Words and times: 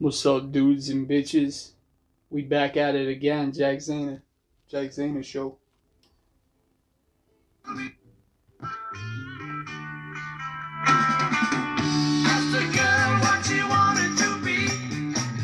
What's 0.00 0.24
up, 0.26 0.52
dudes 0.52 0.90
and 0.90 1.08
bitches? 1.08 1.70
We 2.30 2.42
back 2.42 2.76
at 2.76 2.94
it 2.94 3.08
again, 3.08 3.50
Jack 3.52 3.78
Zahner. 3.78 4.20
Jack 4.68 4.90
Zahner 4.90 5.24
show. 5.24 5.58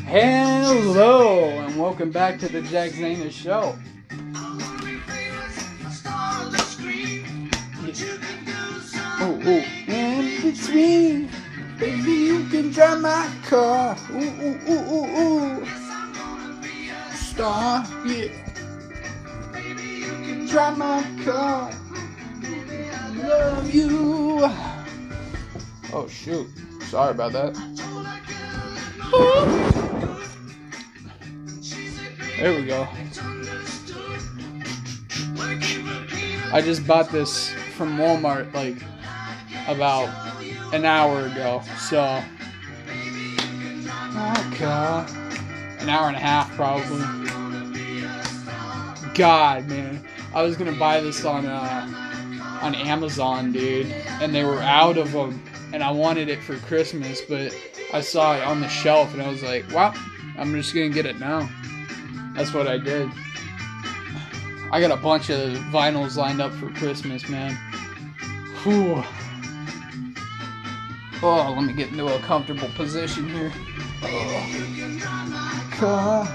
Hello, 0.07 1.49
and 1.49 1.77
welcome 1.77 2.13
back 2.13 2.39
to 2.39 2.49
the 2.49 2.63
Jack 2.63 2.93
Zahner 2.93 3.33
show. 3.33 3.77
Oh, 9.21 9.41
oh, 9.47 9.65
in 9.93 10.43
between, 10.43 11.29
baby, 11.79 12.13
you 12.13 12.45
can 12.49 12.71
drive 12.71 13.01
my 13.01 13.31
car. 13.47 13.97
Ooh, 14.11 14.17
ooh, 14.17 14.59
ooh, 14.69 14.93
ooh, 14.93 15.19
ooh. 15.19 15.65
Yes 15.65 15.91
I'm 15.91 16.13
gonna 16.13 16.63
be 16.63 16.91
a 16.91 17.17
star, 17.17 17.87
yeah. 18.07 18.29
Baby, 19.53 19.83
you 19.83 20.13
can 20.25 20.47
drive 20.47 20.79
my 20.79 21.03
car. 21.25 21.73
Baby 22.41 22.89
I 22.91 23.09
love 23.17 23.75
you. 23.75 24.51
Oh, 25.93 26.09
shoot. 26.09 26.49
Sorry 26.89 27.11
about 27.13 27.33
that. 27.33 27.55
There 32.39 32.55
we 32.61 32.67
go. 32.67 32.89
I 36.53 36.61
just 36.61 36.87
bought 36.87 37.11
this 37.11 37.51
from 37.77 37.97
Walmart 37.97 38.53
like 38.55 38.77
about 39.67 40.09
an 40.75 40.85
hour 40.85 41.27
ago. 41.27 41.63
So, 41.79 42.03
okay. 44.49 45.05
an 45.79 45.89
hour 45.89 46.09
and 46.09 46.17
a 46.17 46.21
half 46.21 46.51
probably. 46.57 47.01
God, 49.15 49.69
man, 49.69 50.05
I 50.35 50.43
was 50.43 50.57
gonna 50.57 50.73
buy 50.73 51.01
this 51.01 51.25
on 51.25 51.47
uh, 51.47 52.59
on 52.61 52.75
Amazon, 52.75 53.53
dude, 53.53 53.87
and 54.21 54.35
they 54.35 54.43
were 54.43 54.61
out 54.61 54.99
of 54.99 55.13
them, 55.13 55.41
and 55.73 55.85
I 55.85 55.93
wanted 55.93 56.29
it 56.29 56.43
for 56.43 56.57
Christmas, 56.59 57.21
but 57.21 57.57
I 57.93 58.01
saw 58.01 58.37
it 58.37 58.43
on 58.43 58.61
the 58.61 58.69
shelf, 58.69 59.13
and 59.13 59.23
I 59.23 59.29
was 59.29 59.45
like, 59.45 59.65
well, 59.71 59.95
I'm 60.37 60.53
just 60.55 60.75
gonna 60.75 60.89
get 60.89 61.07
it 61.07 61.21
now. 61.21 61.49
That's 62.35 62.53
what 62.53 62.67
I 62.67 62.79
did. 62.79 63.09
I 64.73 64.81
got 64.81 64.91
a 64.91 64.97
bunch 65.01 65.31
of 65.31 65.53
vinyls 65.71 66.17
lined 66.17 66.41
up 66.41 66.53
for 66.55 66.69
Christmas, 66.71 67.29
man. 67.29 67.55
Whew. 68.65 69.05
Oh, 71.27 71.55
let 71.57 71.65
me 71.65 71.73
get 71.73 71.91
into 71.91 72.07
a 72.07 72.19
comfortable 72.19 72.69
position 72.77 73.27
here. 73.31 73.51
Oh. 75.81 76.29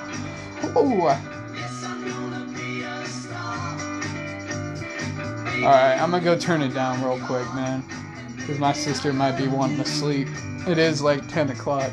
oh. 0.76 1.08
Alright, 5.64 6.02
I'm 6.02 6.10
gonna 6.10 6.24
go 6.24 6.36
turn 6.36 6.64
it 6.64 6.74
down 6.74 7.04
real 7.04 7.24
quick, 7.28 7.46
man. 7.54 7.84
Because 8.36 8.58
my 8.58 8.74
sister 8.74 9.14
might 9.14 9.38
be 9.38 9.48
wanting 9.48 9.78
to 9.78 9.86
sleep. 9.86 10.28
It 10.68 10.80
is 10.80 11.04
like 11.04 11.28
10 11.28 11.52
o'clock. 11.52 11.92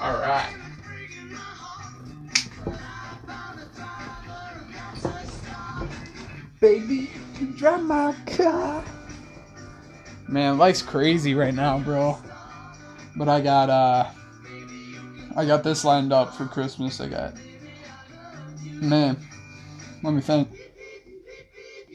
Alright. 0.00 0.61
Baby, 6.72 7.10
drive 7.56 7.82
my 7.82 8.14
car. 8.34 8.82
Man, 10.26 10.56
life's 10.56 10.80
crazy 10.80 11.34
right 11.34 11.52
now, 11.52 11.78
bro. 11.78 12.16
But 13.14 13.28
I 13.28 13.42
got 13.42 13.68
uh 13.68 14.08
I 15.36 15.44
got 15.44 15.64
this 15.64 15.84
lined 15.84 16.14
up 16.14 16.34
for 16.34 16.46
Christmas. 16.46 16.98
I 16.98 17.08
got 17.08 17.34
man, 18.64 19.18
let 20.02 20.14
me 20.14 20.22
think. 20.22 20.48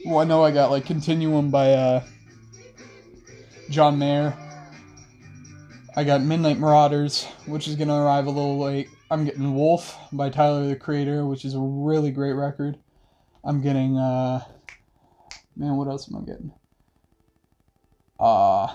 Well, 0.06 0.18
I 0.20 0.24
know 0.24 0.44
I 0.44 0.52
got 0.52 0.70
like 0.70 0.86
Continuum 0.86 1.50
by 1.50 1.72
uh 1.72 2.04
John 3.70 3.98
Mayer. 3.98 4.32
I 5.96 6.04
got 6.04 6.22
Midnight 6.22 6.60
Marauders, 6.60 7.24
which 7.46 7.66
is 7.66 7.74
gonna 7.74 8.00
arrive 8.00 8.28
a 8.28 8.30
little 8.30 8.60
late. 8.60 8.86
I'm 9.10 9.24
getting 9.24 9.56
Wolf 9.56 9.98
by 10.12 10.30
Tyler 10.30 10.68
the 10.68 10.76
Creator, 10.76 11.26
which 11.26 11.44
is 11.44 11.56
a 11.56 11.60
really 11.60 12.12
great 12.12 12.34
record. 12.34 12.78
I'm 13.42 13.60
getting 13.60 13.98
uh 13.98 14.44
man, 15.58 15.76
what 15.76 15.88
else 15.88 16.10
am 16.10 16.16
I 16.16 16.24
getting? 16.24 16.52
Uh 18.18 18.74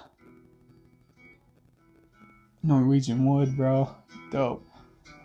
Norwegian 2.62 3.26
Wood, 3.26 3.58
bro. 3.58 3.90
Dope. 4.32 4.66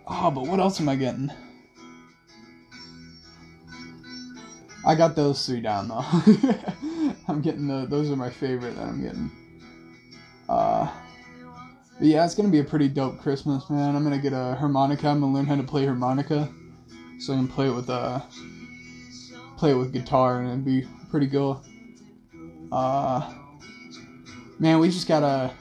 Oh, 0.06 0.30
but 0.30 0.46
what 0.46 0.58
else 0.58 0.80
am 0.80 0.88
I 0.88 0.96
getting? 0.96 1.30
I 4.86 4.94
got 4.94 5.14
those 5.14 5.44
three 5.44 5.60
down 5.60 5.88
though. 5.88 6.04
I'm 7.28 7.42
getting 7.42 7.66
the 7.66 7.86
those 7.86 8.10
are 8.10 8.16
my 8.16 8.30
favorite 8.30 8.76
that 8.76 8.86
I'm 8.86 9.02
getting. 9.02 9.30
Uh 10.48 10.90
but 11.98 12.06
yeah, 12.06 12.24
it's 12.24 12.36
gonna 12.36 12.48
be 12.48 12.60
a 12.60 12.64
pretty 12.64 12.88
dope 12.88 13.18
Christmas, 13.18 13.68
man. 13.68 13.96
I'm 13.96 14.04
gonna 14.04 14.18
get 14.18 14.32
a 14.32 14.54
harmonica. 14.54 15.08
I'm 15.08 15.20
gonna 15.20 15.32
learn 15.32 15.46
how 15.46 15.56
to 15.56 15.64
play 15.64 15.84
harmonica, 15.84 16.48
so 17.18 17.32
I 17.32 17.36
can 17.36 17.48
play 17.48 17.66
it 17.66 17.74
with 17.74 17.90
uh, 17.90 18.20
play 19.56 19.72
it 19.72 19.74
with 19.74 19.92
guitar, 19.92 20.40
and 20.40 20.48
it'd 20.48 20.64
be 20.64 20.86
pretty 21.10 21.28
cool. 21.28 21.62
Uh, 22.70 23.34
man, 24.58 24.78
we 24.78 24.90
just 24.90 25.08
gotta. 25.08 25.52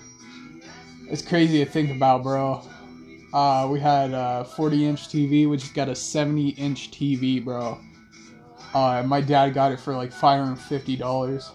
It's 1.10 1.22
crazy 1.22 1.64
to 1.64 1.70
think 1.70 1.92
about, 1.92 2.24
bro. 2.24 2.62
Uh, 3.34 3.68
we 3.72 3.80
had 3.80 4.12
a 4.14 4.46
40 4.56 4.86
inch 4.86 5.10
TV, 5.10 5.50
we 5.50 5.58
just 5.58 5.74
got 5.74 5.90
a 5.90 5.96
70 5.96 6.50
inch 6.50 6.92
TV, 6.92 7.44
bro. 7.44 7.78
Uh, 8.74 9.04
my 9.06 9.22
dad 9.22 9.54
got 9.54 9.72
it 9.72 9.80
for 9.80 9.96
like 9.96 10.12
$550 10.12 11.52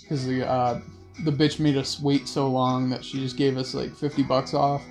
because 0.00 0.26
the 0.26 0.46
uh, 0.46 0.80
the 1.24 1.30
bitch 1.30 1.58
made 1.60 1.76
us 1.76 2.00
wait 2.00 2.28
so 2.28 2.48
long 2.48 2.90
that 2.90 3.04
she 3.04 3.20
just 3.20 3.36
gave 3.36 3.56
us 3.56 3.74
like 3.74 3.94
50 3.94 4.22
bucks 4.22 4.54
off. 4.54 4.82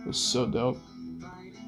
It 0.00 0.06
was 0.06 0.18
so 0.18 0.46
dope. 0.46 0.78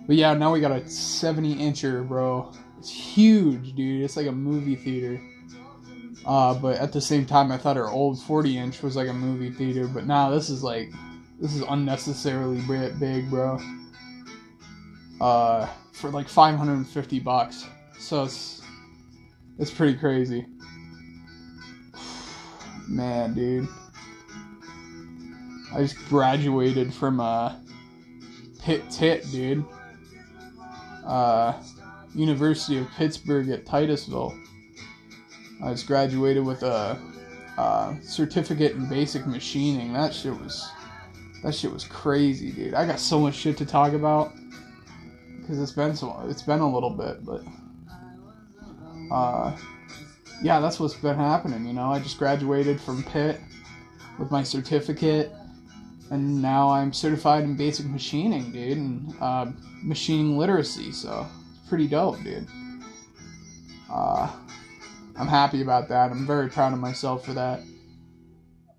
But 0.07 0.17
yeah, 0.17 0.35
now 0.35 0.53
we 0.53 0.61
got 0.61 0.73
a 0.73 0.87
70 0.87 1.57
incher, 1.57 2.07
bro. 2.07 2.53
It's 2.79 2.91
huge, 2.91 3.75
dude. 3.75 4.03
It's 4.03 4.17
like 4.17 4.27
a 4.27 4.33
movie 4.33 4.77
theater. 4.77 5.21
Uh, 6.25 6.55
but 6.55 6.79
at 6.79 6.93
the 6.93 7.01
same 7.01 7.27
time, 7.27 7.51
I 7.51 7.59
thought 7.59 7.77
our 7.77 7.91
old 7.91 8.21
40 8.23 8.57
inch 8.57 8.83
was 8.83 8.97
like 8.97 9.09
a 9.09 9.13
movie 9.13 9.51
theater. 9.51 9.89
But 9.89 10.07
now 10.07 10.31
this 10.31 10.51
is 10.51 10.63
like, 10.63 10.91
this 11.41 11.55
is 11.55 11.63
unnecessarily 11.63 12.61
big, 12.99 13.29
bro. 13.29 13.59
Uh, 15.21 15.69
for 15.93 16.11
like 16.11 16.29
550 16.29 17.21
bucks. 17.21 17.67
So 17.99 18.25
it's, 18.25 18.63
it's 19.59 19.71
pretty 19.71 19.99
crazy. 19.99 20.47
Man, 22.89 23.35
dude. 23.35 23.69
I 25.75 25.79
just 25.79 25.97
graduated 26.09 26.93
from 26.93 27.19
uh 27.19 27.55
Pitt 28.63 28.89
Tit, 28.91 29.25
dude. 29.31 29.65
Uh 31.05 31.55
University 32.15 32.79
of 32.79 32.91
Pittsburgh 32.91 33.49
at 33.49 33.65
Titusville. 33.65 34.39
I 35.63 35.71
just 35.71 35.87
graduated 35.87 36.45
with 36.45 36.63
a, 36.63 36.99
a 37.59 37.97
certificate 38.03 38.73
in 38.73 38.89
basic 38.89 39.27
machining. 39.27 39.93
That 39.93 40.15
shit 40.15 40.33
was 40.33 40.71
that 41.43 41.55
shit 41.55 41.73
was 41.73 41.85
crazy, 41.85 42.53
dude. 42.53 42.75
I 42.75 42.87
got 42.87 43.01
so 43.01 43.19
much 43.21 43.35
shit 43.35 43.57
to 43.59 43.67
talk 43.67 43.93
about 43.93 44.33
because 45.41 45.61
it's 45.61 45.73
been 45.73 45.95
so 45.95 46.25
it's 46.29 46.43
been 46.43 46.61
a 46.61 46.73
little 46.73 46.91
bit, 46.91 47.25
but 47.25 47.43
uh 49.13 49.57
yeah, 50.43 50.59
that's 50.59 50.81
what's 50.81 50.95
been 50.95 51.17
happening. 51.17 51.67
You 51.67 51.73
know, 51.73 51.93
I 51.93 52.01
just 52.01 52.19
graduated 52.19 52.81
from 52.81 53.05
Pitt 53.05 53.41
with 54.19 54.31
my 54.31 54.43
certificate, 54.43 55.33
and 56.11 56.43
now 56.43 56.69
I'm 56.69 56.93
certified 56.93 57.45
in 57.45 57.57
basic 57.57 57.87
machining, 57.87 58.51
dude, 58.51 58.77
and 58.77 59.15
uh, 59.21 59.47
machining 59.83 60.37
literacy. 60.37 60.91
So 60.93 61.27
it's 61.51 61.69
pretty 61.69 61.87
dope, 61.87 62.23
dude. 62.25 62.49
Uh, 63.91 64.31
I'm 65.23 65.29
happy 65.29 65.63
about 65.63 65.89
that. 65.91 66.11
I'm 66.11 66.27
very 66.27 66.49
proud 66.49 66.73
of 66.73 66.81
myself 66.81 67.25
for 67.25 67.33
that. 67.35 67.61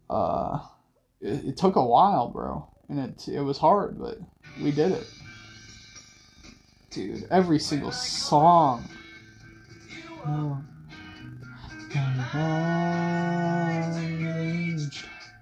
Uh, 0.10 0.60
it, 1.22 1.45
it 1.45 1.57
took 1.57 1.78
a 1.78 1.86
while, 1.86 2.28
bro, 2.28 2.68
and 2.90 3.00
it 3.00 3.30
it 3.30 3.40
was 3.40 3.57
hard, 3.57 3.98
but 3.98 4.18
we 4.62 4.72
did 4.72 4.92
it, 4.92 5.07
dude. 6.92 7.25
Every 7.31 7.60
single 7.60 7.94
song. 7.94 8.84
Oh. 10.28 10.62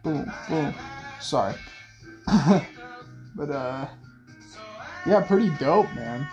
Boom, 0.04 0.32
boom. 0.48 0.76
Sorry. 1.20 1.56
but, 3.36 3.50
uh, 3.50 3.88
yeah, 5.08 5.22
pretty 5.22 5.50
dope, 5.60 5.92
man. 5.96 6.28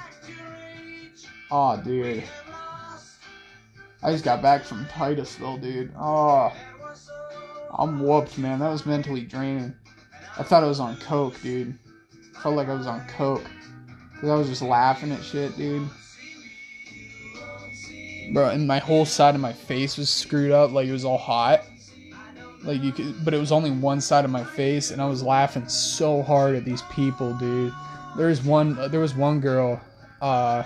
Aw, 1.50 1.72
oh, 1.72 1.82
dude. 1.82 2.24
I 4.02 4.12
just 4.12 4.24
got 4.24 4.42
back 4.42 4.64
from 4.64 4.86
Titusville, 4.86 5.58
dude. 5.58 5.92
Oh, 5.98 6.52
I'm 7.76 8.00
whooped, 8.00 8.38
man. 8.38 8.60
That 8.60 8.70
was 8.70 8.86
mentally 8.86 9.22
draining. 9.22 9.74
I 10.38 10.42
thought 10.42 10.62
I 10.62 10.66
was 10.66 10.80
on 10.80 10.96
coke, 10.98 11.40
dude. 11.42 11.76
Felt 12.42 12.54
like 12.54 12.68
I 12.68 12.74
was 12.74 12.86
on 12.86 13.04
coke. 13.08 13.44
Cause 14.20 14.30
I 14.30 14.34
was 14.34 14.48
just 14.48 14.62
laughing 14.62 15.12
at 15.12 15.22
shit, 15.22 15.56
dude. 15.56 15.88
Bro, 18.32 18.50
and 18.50 18.66
my 18.66 18.78
whole 18.78 19.04
side 19.04 19.34
of 19.34 19.40
my 19.40 19.52
face 19.52 19.96
was 19.96 20.10
screwed 20.10 20.50
up, 20.50 20.72
like 20.72 20.86
it 20.88 20.92
was 20.92 21.04
all 21.04 21.18
hot. 21.18 21.62
Like 22.62 22.82
you 22.82 22.92
could, 22.92 23.24
but 23.24 23.32
it 23.32 23.38
was 23.38 23.52
only 23.52 23.70
one 23.70 24.00
side 24.00 24.24
of 24.24 24.30
my 24.30 24.42
face, 24.42 24.90
and 24.90 25.00
I 25.00 25.06
was 25.06 25.22
laughing 25.22 25.68
so 25.68 26.22
hard 26.22 26.56
at 26.56 26.64
these 26.64 26.82
people, 26.90 27.34
dude. 27.34 27.72
There 28.16 28.26
was 28.26 28.42
one, 28.42 28.90
there 28.90 29.00
was 29.00 29.14
one 29.14 29.40
girl. 29.40 29.80
Uh, 30.20 30.64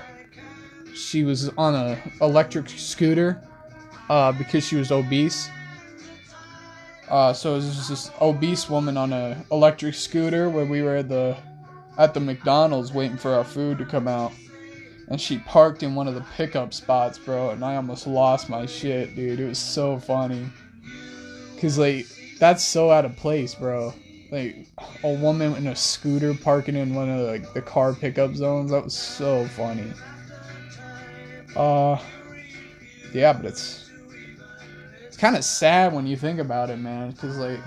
she 0.95 1.25
was 1.25 1.49
on 1.51 1.75
a 1.75 1.99
electric 2.21 2.69
scooter, 2.69 3.43
uh, 4.09 4.33
because 4.33 4.67
she 4.67 4.77
was 4.77 4.93
obese. 4.93 5.49
Uh, 7.09 7.33
so 7.33 7.53
it 7.53 7.57
was 7.57 7.89
this 7.89 8.11
obese 8.21 8.71
woman 8.71 8.97
on 8.97 9.13
a 9.13 9.45
electric 9.51 9.95
scooter 9.95 10.49
where 10.49 10.65
we 10.65 10.83
were 10.83 10.97
at 10.97 11.09
the 11.09 11.37
at 11.99 12.15
the 12.15 12.21
McDonald's 12.21 12.93
waiting 12.93 13.19
for 13.19 13.35
our 13.35 13.45
food 13.45 13.79
to 13.79 13.85
come 13.85 14.09
out. 14.09 14.33
And 15.09 15.21
she 15.21 15.39
parked 15.41 15.83
in 15.83 15.95
one 15.95 16.09
of 16.09 16.15
the 16.15 16.25
pickup 16.37 16.73
spots, 16.73 17.19
bro, 17.19 17.51
and 17.51 17.63
I 17.65 17.77
almost 17.77 18.07
lost 18.07 18.49
my 18.49 18.65
shit, 18.65 19.15
dude. 19.15 19.41
It 19.41 19.47
was 19.47 19.59
so 19.59 19.99
funny. 19.99 20.47
Cause 21.61 21.79
like 21.79 22.07
that's 22.39 22.65
so 22.65 22.91
out 22.91 23.05
of 23.05 23.15
place, 23.17 23.55
bro. 23.55 23.93
Like 24.31 24.67
a 25.05 25.13
woman 25.13 25.55
in 25.57 25.67
a 25.67 25.77
scooter 25.77 26.33
parking 26.33 26.77
in 26.77 26.95
one 26.95 27.11
of 27.11 27.27
like 27.27 27.53
the 27.53 27.63
car 27.63 27.93
pickup 27.93 28.35
zones. 28.35 28.71
That 28.71 28.85
was 28.85 28.97
so 28.97 29.47
funny. 29.49 29.93
Uh 31.57 31.99
yeah, 33.13 33.33
but 33.33 33.47
it's 33.47 33.91
it's 35.07 35.17
kind 35.17 35.37
of 35.37 35.45
sad 35.45 35.93
when 35.93 36.07
you 36.07 36.17
think 36.17 36.39
about 36.39 36.71
it, 36.71 36.79
man, 36.79 37.13
cuz 37.13 37.37
like 37.37 37.61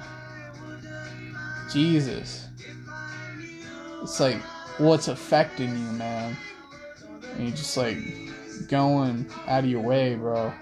Jesus. 1.71 2.47
It's 4.01 4.19
like 4.19 4.37
what's 4.77 5.07
affecting 5.07 5.69
you, 5.69 5.91
man. 5.93 6.37
And 7.33 7.47
you're 7.47 7.57
just 7.57 7.75
like 7.75 7.97
going 8.67 9.29
out 9.47 9.63
of 9.63 9.69
your 9.69 9.81
way, 9.81 10.15
bro. 10.15 10.53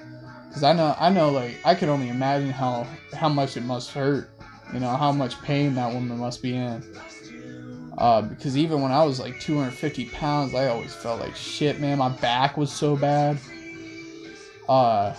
Cause 0.54 0.64
I 0.64 0.74
know, 0.74 0.96
I 1.00 1.10
know, 1.10 1.32
like 1.32 1.60
I 1.66 1.76
can 1.76 1.90
only 1.90 2.10
imagine 2.10 2.52
how 2.52 2.88
how 3.14 3.30
much 3.30 3.58
it 3.58 3.64
must 3.64 3.92
hurt. 3.92 4.30
You 4.74 4.80
know 4.80 4.96
how 4.96 5.12
much 5.12 5.42
pain 5.42 5.76
that 5.76 5.94
woman 5.94 6.18
must 6.18 6.42
be 6.42 6.56
in. 6.56 6.84
Uh, 7.98 8.22
because 8.24 8.58
even 8.58 8.82
when 8.82 8.92
I 8.92 9.04
was 9.04 9.20
like 9.20 9.40
250 9.40 10.06
pounds, 10.06 10.56
I 10.56 10.68
always 10.68 10.94
felt 10.94 11.20
like 11.20 11.36
shit, 11.36 11.80
man. 11.80 12.00
My 12.00 12.10
back 12.10 12.58
was 12.58 12.72
so 12.72 12.96
bad. 12.96 13.38
Uh, 14.68 15.16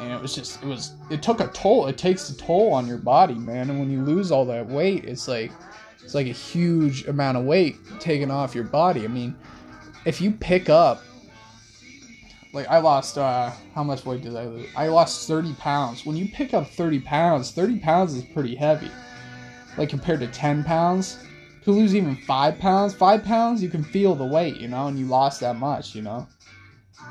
and 0.00 0.12
it 0.12 0.20
was 0.20 0.34
just, 0.34 0.62
it 0.62 0.66
was, 0.66 0.94
it 1.10 1.22
took 1.22 1.40
a 1.40 1.48
toll. 1.48 1.86
It 1.86 1.98
takes 1.98 2.30
a 2.30 2.36
toll 2.36 2.72
on 2.72 2.86
your 2.86 2.98
body, 2.98 3.34
man. 3.34 3.70
And 3.70 3.78
when 3.78 3.90
you 3.90 4.02
lose 4.02 4.32
all 4.32 4.44
that 4.46 4.66
weight, 4.66 5.04
it's 5.04 5.28
like, 5.28 5.52
it's 6.02 6.14
like 6.14 6.26
a 6.26 6.32
huge 6.32 7.06
amount 7.06 7.36
of 7.36 7.44
weight 7.44 7.76
taken 8.00 8.30
off 8.30 8.54
your 8.54 8.64
body. 8.64 9.04
I 9.04 9.08
mean, 9.08 9.36
if 10.04 10.20
you 10.20 10.32
pick 10.32 10.68
up 10.68 11.02
like 12.52 12.68
I 12.68 12.78
lost 12.78 13.16
uh 13.16 13.52
how 13.74 13.84
much 13.84 14.04
weight 14.04 14.22
did 14.22 14.34
I 14.34 14.46
lose? 14.46 14.68
I 14.76 14.88
lost 14.88 15.28
30 15.28 15.54
pounds. 15.54 16.04
When 16.04 16.16
you 16.16 16.28
pick 16.28 16.54
up 16.54 16.68
30 16.68 17.00
pounds, 17.00 17.52
30 17.52 17.78
pounds 17.78 18.14
is 18.14 18.24
pretty 18.24 18.54
heavy. 18.54 18.90
Like 19.76 19.88
compared 19.88 20.20
to 20.20 20.26
10 20.26 20.64
pounds. 20.64 21.18
To 21.70 21.76
lose 21.76 21.94
even 21.94 22.16
five 22.16 22.58
pounds, 22.58 22.94
five 22.94 23.22
pounds, 23.22 23.62
you 23.62 23.68
can 23.68 23.84
feel 23.84 24.16
the 24.16 24.24
weight, 24.24 24.56
you 24.56 24.66
know, 24.66 24.88
and 24.88 24.98
you 24.98 25.06
lost 25.06 25.38
that 25.38 25.54
much, 25.54 25.94
you 25.94 26.02
know. 26.02 26.26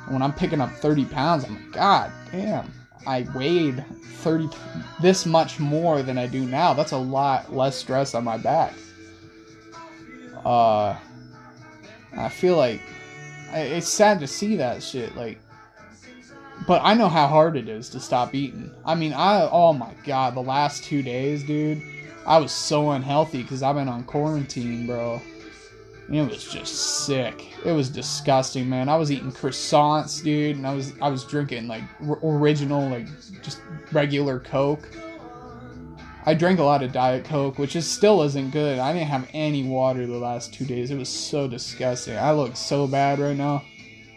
And 0.03 0.11
when 0.15 0.21
I'm 0.21 0.33
picking 0.33 0.59
up 0.59 0.69
30 0.69 1.05
pounds, 1.05 1.45
I'm 1.45 1.55
like, 1.55 1.71
God 1.71 2.11
damn, 2.29 2.69
I 3.07 3.25
weighed 3.33 3.85
30 4.17 4.49
this 5.01 5.25
much 5.25 5.61
more 5.61 6.03
than 6.03 6.17
I 6.17 6.27
do 6.27 6.45
now. 6.45 6.73
That's 6.73 6.91
a 6.91 6.97
lot 6.97 7.55
less 7.55 7.77
stress 7.77 8.13
on 8.13 8.25
my 8.25 8.35
back. 8.35 8.73
Uh 10.43 10.97
I 12.17 12.27
feel 12.27 12.57
like 12.57 12.81
it's 13.53 13.87
sad 13.87 14.19
to 14.19 14.27
see 14.27 14.57
that 14.57 14.83
shit 14.83 15.15
like 15.15 15.39
but 16.69 16.83
I 16.83 16.93
know 16.93 17.09
how 17.09 17.25
hard 17.25 17.57
it 17.57 17.67
is 17.67 17.89
to 17.89 17.99
stop 17.99 18.35
eating. 18.35 18.69
I 18.85 18.93
mean, 18.93 19.11
I 19.11 19.49
oh 19.51 19.73
my 19.73 19.91
god, 20.05 20.35
the 20.35 20.43
last 20.43 20.83
2 20.83 21.01
days, 21.01 21.41
dude, 21.41 21.81
I 22.27 22.37
was 22.37 22.51
so 22.51 22.91
unhealthy 22.91 23.43
cuz 23.43 23.63
I've 23.63 23.73
been 23.73 23.87
on 23.89 24.03
quarantine, 24.03 24.85
bro. 24.85 25.19
It 26.11 26.29
was 26.29 26.43
just 26.43 27.07
sick. 27.07 27.43
It 27.65 27.71
was 27.71 27.89
disgusting, 27.89 28.69
man. 28.69 28.87
I 28.87 28.97
was 28.97 29.11
eating 29.11 29.31
croissants, 29.31 30.23
dude, 30.23 30.57
and 30.57 30.67
I 30.67 30.75
was 30.75 30.93
I 31.01 31.09
was 31.09 31.23
drinking 31.23 31.67
like 31.67 31.81
r- 32.07 32.19
original 32.21 32.87
like 32.87 33.07
just 33.41 33.61
regular 33.91 34.39
Coke. 34.39 34.87
I 36.27 36.35
drank 36.35 36.59
a 36.59 36.63
lot 36.63 36.83
of 36.83 36.91
Diet 36.91 37.25
Coke, 37.25 37.57
which 37.57 37.75
is 37.75 37.89
still 37.89 38.21
isn't 38.21 38.51
good. 38.51 38.77
I 38.77 38.93
didn't 38.93 39.07
have 39.07 39.27
any 39.33 39.63
water 39.63 40.05
the 40.05 40.19
last 40.19 40.53
two 40.53 40.65
days. 40.65 40.91
It 40.91 40.99
was 40.99 41.09
so 41.09 41.47
disgusting. 41.47 42.15
I 42.15 42.31
look 42.31 42.55
so 42.55 42.85
bad 42.85 43.17
right 43.17 43.35
now. 43.35 43.63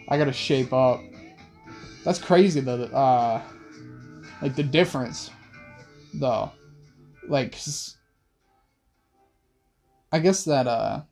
I 0.07 0.19
gotta 0.19 0.33
shape 0.33 0.71
up. 0.71 1.01
That's 2.03 2.19
crazy 2.19 2.59
though. 2.59 2.83
Uh, 2.83 3.41
like 4.41 4.55
the 4.55 4.63
difference, 4.63 5.31
though. 6.13 6.51
Like, 7.27 7.57
I 10.11 10.19
guess 10.19 10.43
that 10.43 10.67
uh, 10.67 11.03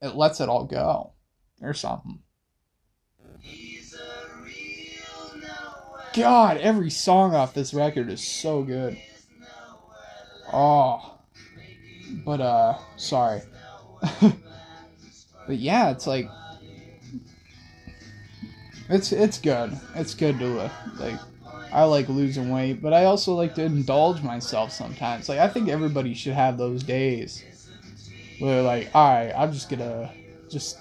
it 0.00 0.14
lets 0.14 0.40
it 0.40 0.48
all 0.48 0.64
go, 0.64 1.12
or 1.60 1.74
something. 1.74 2.20
God, 6.12 6.56
every 6.58 6.90
song 6.90 7.34
off 7.34 7.54
this 7.54 7.74
record 7.74 8.10
is 8.10 8.26
so 8.26 8.62
good. 8.62 8.96
Oh. 10.52 11.18
But, 12.24 12.40
uh, 12.40 12.78
sorry. 12.96 13.42
but 14.20 15.56
yeah, 15.56 15.90
it's 15.90 16.06
like. 16.06 16.28
It's 18.90 19.12
it's 19.12 19.38
good. 19.38 19.78
It's 19.94 20.14
good 20.14 20.38
to 20.40 20.60
uh, 20.60 20.70
like. 20.98 21.18
I 21.72 21.84
like 21.84 22.08
losing 22.08 22.50
weight, 22.50 22.82
but 22.82 22.92
I 22.92 23.04
also 23.04 23.34
like 23.34 23.54
to 23.54 23.62
indulge 23.62 24.22
myself 24.22 24.72
sometimes. 24.72 25.28
Like 25.28 25.38
I 25.38 25.46
think 25.46 25.68
everybody 25.68 26.14
should 26.14 26.32
have 26.32 26.58
those 26.58 26.82
days 26.82 27.44
where 28.40 28.62
like, 28.62 28.90
all 28.92 29.14
right, 29.14 29.32
I'm 29.36 29.52
just 29.52 29.68
gonna 29.68 30.10
just 30.50 30.78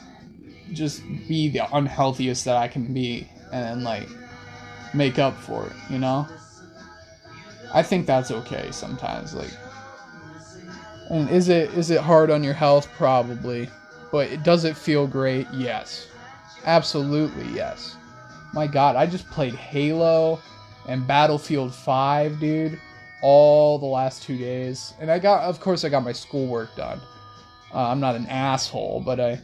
just 0.74 1.04
be 1.28 1.50
the 1.50 1.68
unhealthiest 1.72 2.46
that 2.46 2.58
I 2.58 2.68
can 2.68 2.92
be, 2.92 3.28
and 3.52 3.64
then 3.64 3.84
like 3.84 4.10
make 4.96 5.20
up 5.20 5.38
for 5.38 5.68
it. 5.68 5.74
You 5.92 6.00
know. 6.00 6.28
I 7.72 7.84
think 7.84 8.08
that's 8.08 8.32
okay 8.32 8.70
sometimes. 8.72 9.36
Like, 9.36 9.52
and 11.12 11.30
is 11.30 11.50
it 11.50 11.70
is 11.76 11.92
it 11.92 12.02
hard 12.02 12.32
on 12.32 12.44
your 12.44 12.56
health? 12.56 12.90
Probably, 12.94 13.70
but 14.12 14.42
does 14.42 14.66
it 14.66 14.76
feel 14.76 15.06
great? 15.06 15.48
Yes, 15.54 16.08
absolutely 16.66 17.46
yes. 17.54 17.96
My 18.54 18.68
God, 18.68 18.96
I 18.96 19.06
just 19.06 19.30
played 19.30 19.56
Halo 19.56 20.40
and 20.88 21.06
Battlefield 21.06 21.74
5, 21.74 22.40
dude, 22.40 22.80
all 23.22 23.78
the 23.78 23.86
last 23.86 24.24
two 24.24 24.38
days, 24.38 24.94
and 25.00 25.12
I 25.12 25.20
got, 25.20 25.44
of 25.44 25.60
course, 25.60 25.84
I 25.84 25.90
got 25.90 26.04
my 26.04 26.14
schoolwork 26.14 26.76
done. 26.76 27.00
Uh, 27.74 27.90
I'm 27.90 28.00
not 28.00 28.16
an 28.16 28.26
asshole, 28.26 29.04
but 29.06 29.20
I, 29.20 29.40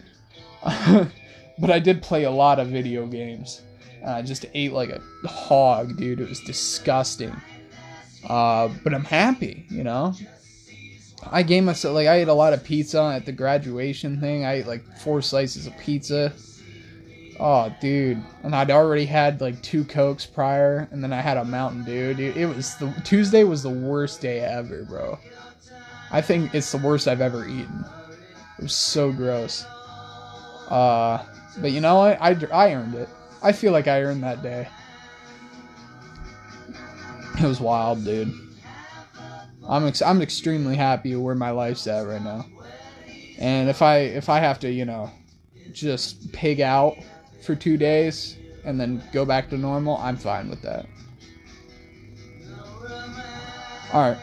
but 1.60 1.70
I 1.70 1.80
did 1.80 2.02
play 2.02 2.24
a 2.24 2.32
lot 2.32 2.60
of 2.60 2.70
video 2.70 3.06
games. 3.06 3.62
I 4.06 4.22
just 4.22 4.46
ate 4.54 4.72
like 4.72 4.90
a 4.90 5.28
hog, 5.28 5.98
dude. 5.98 6.20
It 6.20 6.30
was 6.30 6.40
disgusting. 6.42 7.36
Uh, 8.28 8.70
but 8.84 8.94
I'm 8.94 9.04
happy, 9.04 9.66
you 9.70 9.84
know. 9.84 10.14
I 11.32 11.44
gave 11.44 11.64
myself 11.64 11.96
like 11.96 12.08
I 12.08 12.18
ate 12.18 12.28
a 12.28 12.34
lot 12.34 12.54
of 12.54 12.64
pizza 12.64 13.02
at 13.16 13.26
the 13.26 13.32
graduation 13.32 14.20
thing. 14.20 14.46
I 14.46 14.56
ate 14.56 14.68
like 14.68 14.84
four 15.00 15.22
slices 15.22 15.66
of 15.66 15.78
pizza. 15.78 16.34
Oh, 17.40 17.74
dude! 17.82 18.24
And 18.44 18.56
I'd 18.56 18.72
already 18.72 19.06
had 19.06 19.42
like 19.42 19.62
two 19.62 19.84
cokes 19.84 20.26
prior, 20.26 20.88
and 20.92 21.04
then 21.04 21.12
I 21.12 21.22
had 21.22 21.38
a 21.38 21.44
Mountain 21.44 21.84
Dew. 21.84 22.14
Dude, 22.14 22.38
it 22.38 22.46
was 22.46 22.76
the 22.76 22.94
Tuesday 23.04 23.44
was 23.44 23.64
the 23.64 23.70
worst 23.70 24.22
day 24.22 24.40
ever, 24.40 24.84
bro. 24.86 25.20
I 26.12 26.22
think 26.22 26.56
it's 26.56 26.72
the 26.72 26.78
worst 26.78 27.08
I've 27.08 27.22
ever 27.22 27.46
eaten. 27.46 27.84
It 28.58 28.64
was 28.64 28.74
so 28.74 29.12
gross. 29.12 29.66
Uh, 30.70 31.24
but 31.58 31.72
you 31.72 31.82
know 31.82 31.98
what? 31.98 32.18
I, 32.22 32.38
I 32.54 32.74
earned 32.74 32.96
it. 32.96 33.10
I 33.44 33.52
feel 33.52 33.74
like 33.74 33.88
I 33.88 34.02
earned 34.02 34.24
that 34.24 34.42
day. 34.42 34.68
It 37.38 37.44
was 37.44 37.60
wild, 37.60 38.06
dude. 38.06 38.34
I'm 39.68 39.88
ex- 39.88 40.02
I'm 40.02 40.22
extremely 40.22 40.76
happy 40.76 41.16
where 41.16 41.36
my 41.36 41.52
life's 41.52 41.86
at 41.88 42.08
right 42.08 42.22
now. 42.22 42.46
And 43.38 43.70
if 43.70 43.82
I 43.82 43.98
if 43.98 44.30
I 44.30 44.40
have 44.40 44.60
to, 44.62 44.72
you 44.72 44.86
know, 44.86 45.12
just 45.74 46.32
pig 46.32 46.62
out 46.62 46.98
for 47.46 47.56
2 47.56 47.78
days 47.78 48.38
and 48.64 48.80
then 48.80 49.02
go 49.14 49.26
back 49.26 49.50
to 49.50 49.58
normal, 49.58 49.98
I'm 49.98 50.18
fine 50.18 50.50
with 50.50 50.62
that. 50.64 50.88
All 53.94 54.10
right. 54.10 54.18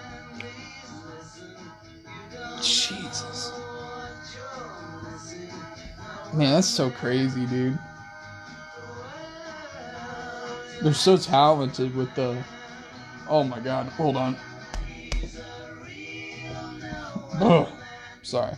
Jesus. 2.60 3.52
Man, 6.34 6.54
that's 6.54 6.66
so 6.66 6.90
crazy, 6.90 7.46
dude. 7.46 7.78
They're 10.82 10.94
so 10.94 11.16
talented 11.16 11.94
with 11.94 12.12
the. 12.14 12.42
Oh 13.28 13.44
my 13.44 13.60
god, 13.60 13.86
hold 13.88 14.16
on. 14.16 14.36
Oh, 17.40 17.72
sorry. 18.22 18.56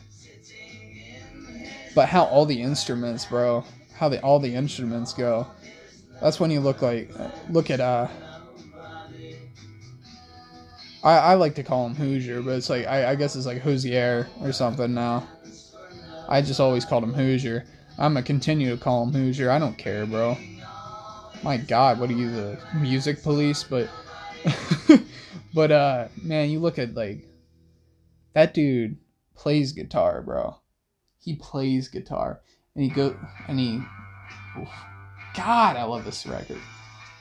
But 1.95 2.09
how 2.09 2.25
all 2.25 2.47
the 2.47 2.61
instruments, 2.61 3.27
bro, 3.27 3.65
how 3.95 4.09
the 4.09 4.21
all 4.23 4.39
the 4.39 4.55
instruments 4.55 5.13
go. 5.13 5.47
That's 6.21 6.41
when 6.41 6.51
you 6.51 6.61
look 6.61 6.83
like 6.83 7.11
look 7.49 7.71
at 7.71 7.81
uh 7.81 8.09
I, 11.03 11.19
I 11.19 11.35
like 11.35 11.55
to 11.57 11.63
call 11.63 11.87
him 11.87 11.95
Hoosier, 11.95 12.41
but 12.41 12.53
it's 12.57 12.71
like 12.71 12.87
I, 12.87 13.11
I 13.11 13.15
guess 13.15 13.37
it's 13.37 13.47
like 13.47 13.61
Hozier 13.61 14.27
or 14.41 14.53
something 14.53 14.95
now. 14.95 15.29
I 16.29 16.41
just 16.41 16.61
always 16.61 16.87
called 16.87 17.05
him 17.05 17.13
Hoosier. 17.13 17.67
I'm 17.99 18.15
gonna 18.15 18.25
continue 18.25 18.71
to 18.75 18.83
call 18.83 19.05
him 19.05 19.13
Hoosier. 19.13 19.51
I 19.51 19.59
don't 19.59 19.77
care, 19.77 20.07
bro. 20.07 20.37
My 21.43 21.59
God, 21.59 22.01
what 22.01 22.09
are 22.09 22.15
you, 22.15 22.31
the 22.31 22.59
music 22.75 23.23
police? 23.23 23.63
But, 23.63 23.91
but 25.55 25.71
uh, 25.71 26.09
man, 26.23 26.49
you 26.49 26.59
look 26.59 26.79
at 26.79 26.95
like 26.95 27.29
that 28.33 28.55
dude 28.55 28.97
plays 29.37 29.73
guitar, 29.73 30.23
bro. 30.23 30.57
He 31.19 31.37
plays 31.37 31.89
guitar, 31.89 32.41
and 32.75 32.85
he 32.85 32.91
go 32.91 33.17
and 33.49 33.59
he. 33.59 33.81
Oof, 34.59 34.69
God, 35.35 35.77
I 35.77 35.85
love 35.85 36.05
this 36.05 36.27
record. 36.27 36.61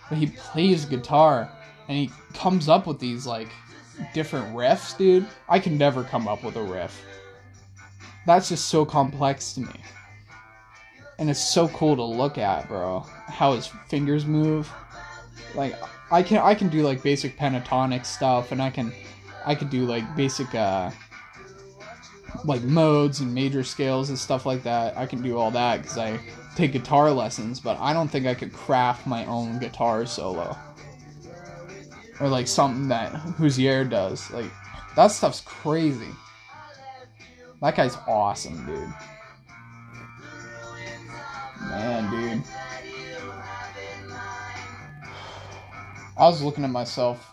But 0.10 0.18
he 0.18 0.28
plays 0.28 0.86
guitar, 0.86 1.50
and 1.88 1.98
he 1.98 2.12
comes 2.34 2.70
up 2.70 2.88
with 2.88 3.00
these 3.00 3.26
like 3.26 3.50
different 4.14 4.56
riffs, 4.56 4.98
dude. 4.98 5.28
I 5.50 5.60
can 5.60 5.78
never 5.78 6.04
come 6.04 6.28
up 6.28 6.44
with 6.44 6.56
a 6.56 6.64
riff. 6.64 7.04
That's 8.26 8.50
just 8.50 8.70
so 8.70 8.86
complex 8.86 9.54
to 9.54 9.62
me. 9.62 9.74
And 11.20 11.30
it's 11.30 11.44
so 11.44 11.68
cool 11.70 11.96
to 11.96 12.04
look 12.04 12.38
at, 12.38 12.68
bro. 12.68 13.02
How 13.28 13.54
his 13.54 13.68
fingers 13.90 14.26
move. 14.26 14.72
Like 15.56 15.76
I 16.12 16.24
can 16.24 16.38
I 16.40 16.56
can 16.56 16.70
do 16.70 16.84
like 16.84 17.04
basic 17.04 17.38
pentatonic 17.38 18.06
stuff 18.06 18.52
and 18.52 18.62
I 18.62 18.70
can 18.70 18.92
I 19.46 19.56
could 19.56 19.70
do 19.70 19.86
like 19.86 20.16
basic 20.16 20.54
uh 20.56 20.92
like 22.46 22.62
modes 22.64 23.20
and 23.20 23.34
major 23.34 23.64
scales 23.64 24.10
and 24.10 24.18
stuff 24.18 24.46
like 24.46 24.64
that. 24.64 24.98
I 24.98 25.06
can 25.06 25.22
do 25.22 25.38
all 25.38 25.52
that 25.52 25.84
cuz 25.84 25.98
I 25.98 26.20
take 26.56 26.74
guitar 26.74 27.12
lessons, 27.12 27.60
but 27.60 27.80
I 27.80 27.94
don't 27.94 28.10
think 28.10 28.26
I 28.26 28.34
could 28.34 28.54
craft 28.54 29.08
my 29.08 29.26
own 29.26 29.60
guitar 29.60 30.06
solo 30.06 30.58
or 32.20 32.30
like 32.30 32.48
something 32.48 32.88
that 32.88 33.12
Hozier 33.12 33.84
does. 33.84 34.30
Like 34.32 34.52
that 34.96 35.08
stuff's 35.08 35.42
crazy. 35.42 36.10
That 37.62 37.76
guy's 37.76 37.96
awesome, 38.08 38.66
dude. 38.66 38.94
Man, 41.62 42.12
dude. 42.12 42.44
I 46.16 46.28
was 46.28 46.42
looking 46.42 46.64
at 46.64 46.70
myself. 46.70 47.32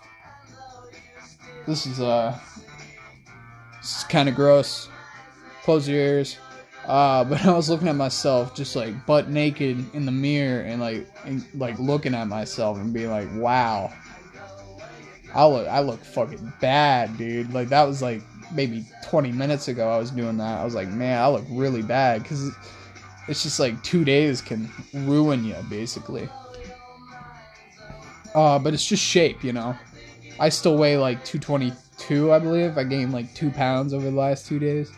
This 1.67 1.87
is 1.87 2.01
uh 2.01 2.39
is 3.83 4.05
kind 4.09 4.29
of 4.29 4.35
gross. 4.35 4.89
Close 5.63 5.89
your 5.89 5.99
ears. 5.99 6.39
Uh, 6.87 7.25
but 7.25 7.45
I 7.45 7.53
was 7.53 7.69
looking 7.69 7.89
at 7.89 7.97
myself 7.97 8.55
just 8.55 8.77
like 8.77 9.07
butt 9.07 9.29
naked 9.29 9.85
in 9.95 10.07
the 10.07 10.13
mirror 10.13 10.63
and 10.63 10.81
like 10.81 11.07
and, 11.25 11.45
like 11.55 11.79
looking 11.79 12.15
at 12.15 12.29
myself 12.29 12.79
and 12.79 12.93
being 12.93 13.11
like, 13.11 13.29
"Wow, 13.35 13.93
I 15.35 15.47
look 15.47 15.69
I 15.69 15.81
look 15.81 16.03
fucking 16.05 16.53
bad, 16.61 17.17
dude. 17.17 17.53
Like 17.53 17.69
that 17.69 17.85
was 17.85 18.03
like 18.03 18.23
maybe 18.53 18.85
20 19.05 19.33
minutes 19.33 19.69
ago 19.69 19.89
I 19.89 19.99
was 19.99 20.11
doing 20.11 20.37
that. 20.39 20.61
I 20.61 20.65
was 20.65 20.75
like, 20.75 20.89
man, 20.89 21.23
I 21.23 21.29
look 21.29 21.45
really 21.51 21.83
bad 21.83 22.23
because 22.23 22.51
it's 23.29 23.43
just 23.43 23.61
like 23.61 23.81
two 23.83 24.05
days 24.05 24.41
can 24.41 24.69
ruin 24.93 25.45
you 25.45 25.57
basically. 25.69 26.29
Uh, 28.35 28.59
but 28.59 28.75
it's 28.75 28.87
just 28.87 29.03
shape, 29.03 29.43
you 29.43 29.53
know. 29.53 29.77
I 30.39 30.49
still 30.49 30.77
weigh 30.77 30.97
like 30.97 31.25
222, 32.01 32.33
I 32.33 32.39
believe. 32.39 32.79
I 32.79 32.85
gained 32.85 33.13
like 33.13 33.33
two 33.35 33.51
pounds 33.51 33.93
over 33.93 34.11
the 34.11 34.17
last 34.17 34.47
two 34.47 34.59
days, 34.59 34.91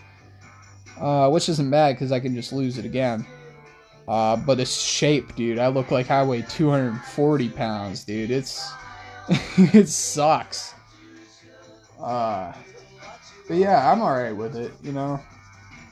uh, 0.99 1.28
which 1.30 1.49
isn't 1.49 1.71
bad 1.71 1.97
because 1.97 2.12
I 2.12 2.21
can 2.21 2.35
just 2.35 2.52
lose 2.52 2.78
it 2.78 2.85
again. 2.85 3.26
Uh, 4.09 4.37
but 4.37 4.59
it's 4.59 4.75
shape, 4.75 5.35
dude. 5.37 5.59
I 5.59 5.68
look 5.68 5.90
like 5.90 6.11
I 6.11 6.23
weigh 6.25 6.42
240 6.42 7.49
pounds, 7.50 8.04
dude. 8.04 8.30
It's 8.30 8.73
it 9.28 9.88
sucks. 9.88 10.75
Uh, 12.00 12.52
but 13.47 13.56
yeah, 13.56 13.90
I'm 13.90 14.00
alright 14.00 14.37
with 14.37 14.56
it, 14.56 14.73
you 14.82 14.92
know. 14.92 15.21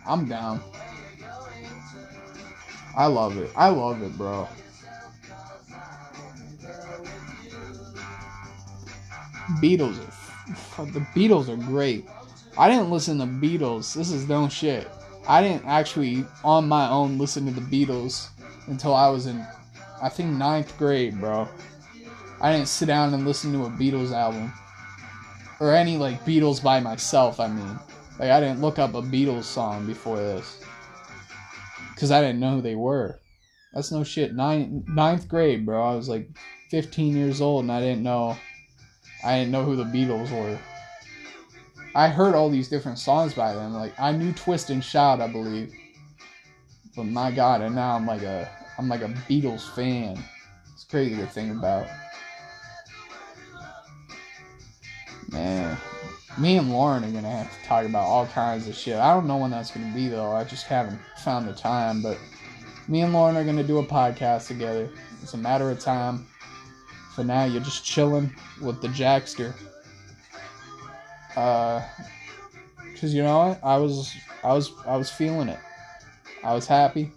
I'm 0.07 0.27
down. 0.27 0.61
I 2.97 3.07
love 3.07 3.37
it. 3.39 3.51
I 3.57 3.69
love 3.69 4.03
it, 4.03 4.17
bro. 4.17 4.49
Beatles 9.61 9.99
are 10.07 10.20
the 10.79 11.07
Beatles 11.15 11.49
are 11.49 11.57
great. 11.57 12.07
I 12.59 12.69
didn't 12.69 12.91
listen 12.91 13.19
to 13.19 13.27
Beatles. 13.27 13.95
This 13.95 14.11
is 14.11 14.29
no 14.29 14.49
shit. 14.49 14.89
I 15.29 15.43
didn't 15.43 15.65
actually 15.67 16.25
on 16.43 16.69
my 16.69 16.89
own 16.89 17.19
listen 17.19 17.47
to 17.47 17.53
the 17.53 17.61
Beatles 17.61 18.29
until 18.67 18.95
I 18.95 19.09
was 19.09 19.27
in 19.27 19.45
I 20.03 20.09
think 20.09 20.31
ninth 20.31 20.77
grade, 20.79 21.21
bro. 21.21 21.49
I 22.41 22.53
didn't 22.53 22.69
sit 22.69 22.87
down 22.87 23.13
and 23.13 23.27
listen 23.27 23.53
to 23.53 23.67
a 23.67 23.71
Beatles 23.71 24.13
album. 24.13 24.53
Or 25.61 25.75
any 25.75 25.99
like 25.99 26.25
Beatles 26.25 26.63
by 26.63 26.81
myself, 26.81 27.39
I 27.39 27.49
mean. 27.49 27.79
Like 28.19 28.31
I 28.31 28.41
didn't 28.41 28.63
look 28.63 28.79
up 28.79 28.95
a 28.95 29.03
Beatles 29.03 29.45
song 29.45 29.87
before 29.87 30.17
this. 30.17 30.63
Cause 31.97 32.11
I 32.11 32.23
didn't 32.23 32.41
know 32.41 32.57
who 32.57 32.63
they 32.63 32.77
were. 32.77 33.21
That's 33.75 33.93
no 33.93 34.03
shit. 34.05 34.35
Nine, 34.35 34.85
ninth 34.89 35.29
grade, 35.29 35.67
bro. 35.67 35.83
I 35.83 35.95
was 35.95 36.09
like 36.09 36.31
15 36.71 37.15
years 37.15 37.43
old 37.43 37.65
and 37.65 37.73
I 37.73 37.81
didn't 37.81 38.03
know 38.03 38.39
I 39.25 39.39
didn't 39.39 39.53
know 39.53 39.65
who 39.65 39.77
the 39.77 39.85
Beatles 39.85 40.31
were. 40.31 40.59
I 41.95 42.09
heard 42.09 42.35
all 42.35 42.49
these 42.49 42.69
different 42.69 42.99
songs 42.99 43.35
by 43.35 43.53
them. 43.53 43.75
Like 43.75 43.99
I 43.99 44.13
knew 44.13 44.33
Twist 44.33 44.71
and 44.71 44.83
Shout, 44.83 45.21
I 45.21 45.27
believe. 45.27 45.75
But 46.97 47.05
my 47.05 47.31
god, 47.31 47.61
and 47.61 47.75
now 47.75 47.97
I'm 47.97 48.07
like 48.07 48.23
a 48.23 48.49
I'm 48.79 48.89
like 48.89 49.03
a 49.03 49.09
Beatles 49.29 49.69
fan. 49.75 50.23
It's 50.73 50.85
crazy 50.85 51.17
to 51.17 51.27
think 51.27 51.53
about. 51.53 51.87
Man, 55.31 55.77
me 56.39 56.57
and 56.57 56.71
Lauren 56.71 57.05
are 57.05 57.11
gonna 57.11 57.31
have 57.31 57.51
to 57.51 57.67
talk 57.67 57.85
about 57.85 58.07
all 58.07 58.27
kinds 58.27 58.67
of 58.69 58.75
shit. 58.75 58.97
I 58.97 59.13
don't 59.13 59.27
know 59.27 59.37
when 59.37 59.51
that's 59.51 59.71
gonna 59.71 59.95
be 59.95 60.09
though. 60.09 60.33
I 60.33 60.45
just 60.45 60.67
haven't 60.67 61.01
found 61.19 61.49
the 61.49 61.53
time. 61.53 62.03
But 62.03 62.19
me 62.89 63.03
and 63.03 63.13
Lauren 63.13 63.37
are 63.37 63.45
gonna 63.45 63.63
do 63.63 63.79
a 63.79 63.85
podcast 63.85 64.47
together. 64.47 64.89
It's 65.23 65.35
a 65.35 65.39
matter 65.39 65.71
of 65.71 65.79
time. 65.79 66.27
For 67.15 67.25
now, 67.25 67.45
you're 67.45 67.63
just 67.63 67.85
chilling 67.85 68.33
with 68.63 68.81
the 68.81 68.89
Jackster. 68.89 69.55
Uh, 71.37 71.83
cause 73.01 73.13
you 73.13 73.23
know 73.23 73.39
what? 73.39 73.61
I 73.65 73.77
was, 73.79 74.15
I 74.43 74.53
was, 74.53 74.73
I 74.87 74.97
was 74.97 75.11
feeling 75.11 75.49
it. 75.49 75.59
I 76.43 76.55
was 76.55 76.67
happy, 76.67 77.13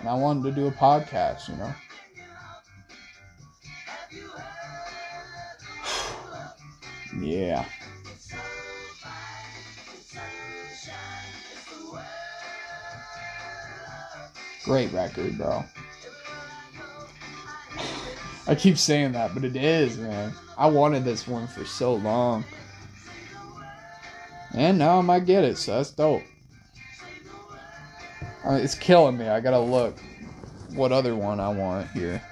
and 0.00 0.08
I 0.08 0.14
wanted 0.14 0.44
to 0.44 0.52
do 0.52 0.66
a 0.66 0.72
podcast. 0.72 1.48
You 1.48 1.56
know. 1.56 1.74
Yeah. 7.20 7.64
Great 14.64 14.92
record, 14.92 15.38
bro. 15.38 15.64
I 18.48 18.54
keep 18.54 18.78
saying 18.78 19.12
that, 19.12 19.34
but 19.34 19.44
it 19.44 19.56
is, 19.56 19.98
man. 19.98 20.32
I 20.56 20.68
wanted 20.68 21.04
this 21.04 21.28
one 21.28 21.46
for 21.46 21.66
so 21.66 21.94
long. 21.94 22.46
And 24.54 24.78
now 24.78 24.98
I 24.98 25.02
might 25.02 25.26
get 25.26 25.44
it, 25.44 25.58
so 25.58 25.76
that's 25.76 25.90
dope. 25.90 26.22
Uh, 28.46 28.54
it's 28.54 28.74
killing 28.74 29.18
me. 29.18 29.28
I 29.28 29.40
gotta 29.40 29.58
look 29.58 29.98
what 30.70 30.92
other 30.92 31.14
one 31.14 31.40
I 31.40 31.50
want 31.50 31.90
here. 31.90 32.22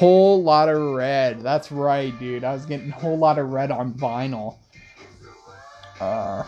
Whole 0.00 0.42
lot 0.42 0.68
of 0.68 0.80
red. 0.94 1.42
That's 1.42 1.70
right, 1.70 2.18
dude. 2.18 2.44
I 2.44 2.54
was 2.54 2.66
getting 2.66 2.90
a 2.90 2.94
whole 2.94 3.18
lot 3.18 3.38
of 3.38 3.50
red 3.50 3.70
on 3.70 3.92
vinyl. 3.94 4.56
Uh, 6.00 6.42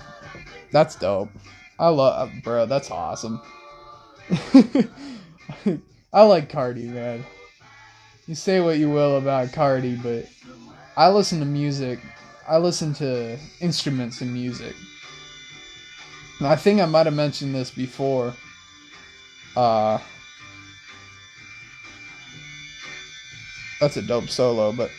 that's 0.70 0.96
dope. 0.96 1.28
I 1.78 1.88
love, 1.88 2.30
bro. 2.42 2.66
That's 2.66 2.90
awesome. 2.90 3.42
I 6.12 6.22
like 6.22 6.50
Carti, 6.50 6.88
man. 6.88 7.24
You 8.26 8.34
say 8.34 8.60
what 8.60 8.78
you 8.78 8.88
will 8.88 9.18
about 9.18 9.48
Carti, 9.48 10.02
but 10.02 10.26
I 10.96 11.10
listen 11.10 11.38
to 11.40 11.44
music 11.44 11.98
I 12.48 12.58
listen 12.58 12.92
to 12.94 13.38
instruments 13.60 14.20
and 14.20 14.32
music. 14.32 14.74
And 16.38 16.48
I 16.48 16.56
think 16.56 16.80
I 16.80 16.86
might 16.86 17.06
have 17.06 17.14
mentioned 17.14 17.54
this 17.54 17.70
before. 17.70 18.34
Uh, 19.54 19.98
that's 23.82 23.96
a 23.96 24.02
dope 24.02 24.28
solo, 24.28 24.72
but 24.72 24.92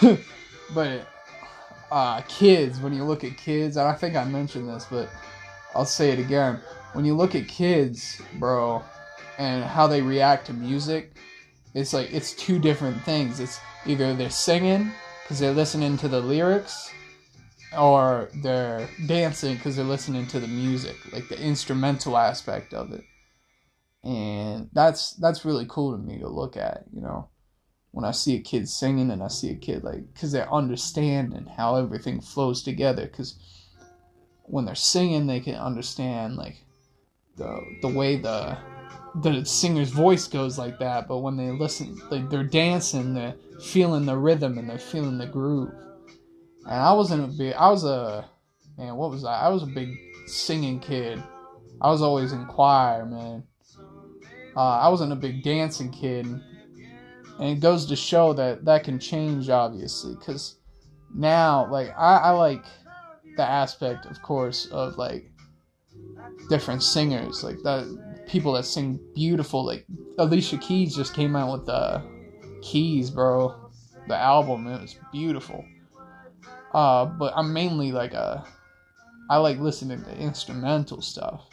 but 0.74 1.08
uh, 1.90 2.20
kids. 2.28 2.78
When 2.78 2.92
you 2.92 3.02
look 3.02 3.24
at 3.24 3.36
kids, 3.36 3.76
and 3.76 3.88
I 3.88 3.92
think 3.92 4.14
I 4.14 4.24
mentioned 4.24 4.68
this, 4.68 4.86
but 4.88 5.10
I'll 5.74 5.84
say 5.84 6.10
it 6.10 6.20
again. 6.20 6.60
When 6.92 7.04
you 7.04 7.16
look 7.16 7.34
at 7.34 7.48
kids, 7.48 8.22
bro, 8.34 8.84
and 9.36 9.64
how 9.64 9.88
they 9.88 10.00
react 10.00 10.46
to 10.46 10.52
music, 10.52 11.16
it's 11.74 11.92
like 11.92 12.12
it's 12.12 12.32
two 12.32 12.60
different 12.60 13.02
things. 13.02 13.40
It's 13.40 13.58
either 13.84 14.14
they're 14.14 14.30
singing 14.30 14.92
because 15.24 15.40
they're 15.40 15.50
listening 15.50 15.96
to 15.98 16.06
the 16.06 16.20
lyrics, 16.20 16.88
or 17.76 18.30
they're 18.44 18.88
dancing 19.08 19.56
because 19.56 19.74
they're 19.74 19.84
listening 19.84 20.28
to 20.28 20.38
the 20.38 20.46
music, 20.46 20.94
like 21.12 21.28
the 21.28 21.40
instrumental 21.42 22.16
aspect 22.16 22.74
of 22.74 22.92
it. 22.92 23.02
And 24.04 24.70
that's 24.72 25.14
that's 25.14 25.44
really 25.44 25.66
cool 25.68 25.96
to 25.96 25.98
me 25.98 26.20
to 26.20 26.28
look 26.28 26.56
at, 26.56 26.84
you 26.94 27.00
know, 27.00 27.28
when 27.92 28.04
I 28.04 28.12
see 28.12 28.36
a 28.36 28.40
kid 28.40 28.68
singing 28.68 29.10
and 29.10 29.22
I 29.22 29.28
see 29.28 29.50
a 29.50 29.56
kid 29.56 29.84
like 29.84 30.12
because 30.12 30.32
they're 30.32 30.52
understanding 30.52 31.46
how 31.46 31.76
everything 31.76 32.20
flows 32.20 32.62
together. 32.62 33.06
Because 33.06 33.36
when 34.44 34.64
they're 34.64 34.74
singing, 34.74 35.26
they 35.26 35.40
can 35.40 35.56
understand 35.56 36.36
like 36.36 36.64
the 37.36 37.60
the 37.82 37.88
way 37.88 38.16
the 38.16 38.58
the 39.14 39.44
singer's 39.44 39.90
voice 39.90 40.28
goes 40.28 40.58
like 40.58 40.78
that, 40.78 41.08
but 41.08 41.18
when 41.18 41.36
they 41.36 41.50
listen, 41.50 42.00
like 42.10 42.30
they're 42.30 42.44
dancing, 42.44 43.14
they're 43.14 43.34
feeling 43.60 44.06
the 44.06 44.16
rhythm 44.16 44.58
and 44.58 44.68
they're 44.68 44.78
feeling 44.78 45.18
the 45.18 45.26
groove. 45.26 45.72
And 46.64 46.74
I 46.74 46.92
wasn't 46.92 47.24
a 47.24 47.26
big, 47.26 47.54
I 47.54 47.70
was 47.70 47.84
a, 47.84 48.28
man, 48.78 48.96
what 48.96 49.10
was 49.10 49.24
I? 49.24 49.40
I 49.40 49.48
was 49.48 49.62
a 49.62 49.66
big 49.66 49.96
singing 50.26 50.78
kid. 50.78 51.22
I 51.80 51.90
was 51.90 52.02
always 52.02 52.32
in 52.32 52.46
choir, 52.46 53.04
man. 53.06 53.44
Uh, 54.56 54.78
I 54.78 54.88
wasn't 54.88 55.12
a 55.12 55.16
big 55.16 55.42
dancing 55.42 55.90
kid. 55.90 56.26
And 57.40 57.48
it 57.56 57.60
goes 57.60 57.86
to 57.86 57.96
show 57.96 58.34
that 58.34 58.66
that 58.66 58.84
can 58.84 58.98
change, 58.98 59.48
obviously, 59.48 60.14
because 60.14 60.56
now, 61.14 61.66
like, 61.70 61.88
I, 61.98 62.16
I 62.18 62.30
like 62.32 62.64
the 63.36 63.42
aspect, 63.42 64.04
of 64.04 64.20
course, 64.20 64.66
of 64.66 64.98
like 64.98 65.24
different 66.50 66.82
singers, 66.82 67.42
like 67.42 67.56
the 67.62 67.98
people 68.26 68.52
that 68.52 68.64
sing 68.64 69.00
beautiful. 69.14 69.64
Like 69.64 69.86
Alicia 70.18 70.58
Keys 70.58 70.94
just 70.94 71.14
came 71.14 71.34
out 71.34 71.52
with 71.52 71.64
the 71.64 72.02
Keys, 72.60 73.08
bro. 73.08 73.54
The 74.06 74.16
album 74.16 74.66
it 74.66 74.80
was 74.80 74.96
beautiful. 75.10 75.64
Uh, 76.74 77.06
but 77.06 77.32
I'm 77.34 77.54
mainly 77.54 77.90
like 77.90 78.12
a, 78.12 78.44
I 79.30 79.38
like 79.38 79.58
listening 79.58 80.02
to 80.04 80.16
instrumental 80.18 81.00
stuff. 81.00 81.48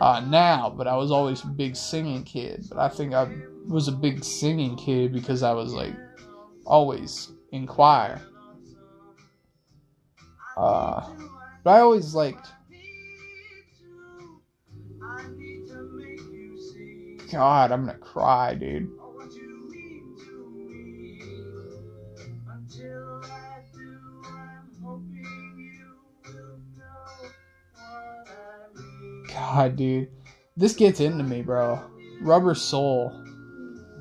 Uh, 0.00 0.20
now, 0.26 0.74
but 0.76 0.88
I 0.88 0.96
was 0.96 1.12
always 1.12 1.44
a 1.44 1.46
big 1.46 1.76
singing 1.76 2.24
kid. 2.24 2.66
But 2.68 2.78
I 2.78 2.88
think 2.88 3.14
I 3.14 3.32
was 3.68 3.88
a 3.88 3.92
big 3.92 4.24
singing 4.24 4.76
kid 4.76 5.12
because 5.12 5.42
I 5.42 5.52
was 5.52 5.72
like 5.72 5.94
always 6.64 7.32
in 7.50 7.66
choir. 7.66 8.20
Uh, 10.56 11.08
but 11.64 11.70
I 11.70 11.80
always 11.80 12.14
liked 12.14 12.48
God, 17.32 17.72
I'm 17.72 17.86
gonna 17.86 17.96
cry, 17.96 18.54
dude. 18.54 18.90
God, 29.28 29.76
dude. 29.76 30.10
This 30.58 30.74
gets 30.74 31.00
into 31.00 31.24
me, 31.24 31.40
bro. 31.40 31.82
Rubber 32.20 32.54
Soul 32.54 33.21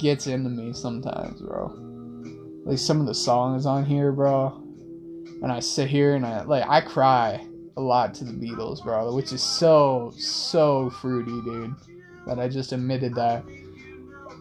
gets 0.02 0.28
into 0.28 0.50
me 0.50 0.74
sometimes, 0.74 1.42
bro. 1.42 1.74
Like 2.66 2.78
some 2.78 3.00
of 3.00 3.08
the 3.08 3.16
songs 3.16 3.66
on 3.66 3.86
here, 3.86 4.12
bro. 4.12 4.58
And 5.42 5.52
I 5.52 5.60
sit 5.60 5.90
here 5.90 6.16
and 6.16 6.26
I 6.26 6.44
like 6.44 6.68
I 6.68 6.82
cry 6.82 7.46
a 7.78 7.82
lot 7.82 8.14
to 8.16 8.26
the 8.26 8.34
Beatles, 8.34 8.84
bro, 8.84 9.14
which 9.16 9.32
is 9.32 9.42
so 9.42 10.14
so 10.18 10.90
fruity, 10.90 11.40
dude 11.44 11.76
that 12.26 12.40
I 12.40 12.48
just 12.48 12.72
admitted 12.72 13.16
that. 13.16 13.44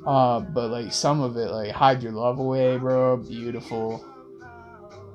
Uh, 0.06 0.40
but 0.40 0.70
like 0.70 0.92
some 0.92 1.20
of 1.20 1.36
it, 1.36 1.50
like 1.50 1.70
hide 1.72 2.02
your 2.02 2.12
love 2.12 2.38
away, 2.38 2.76
bro, 2.78 3.16
beautiful. 3.16 4.04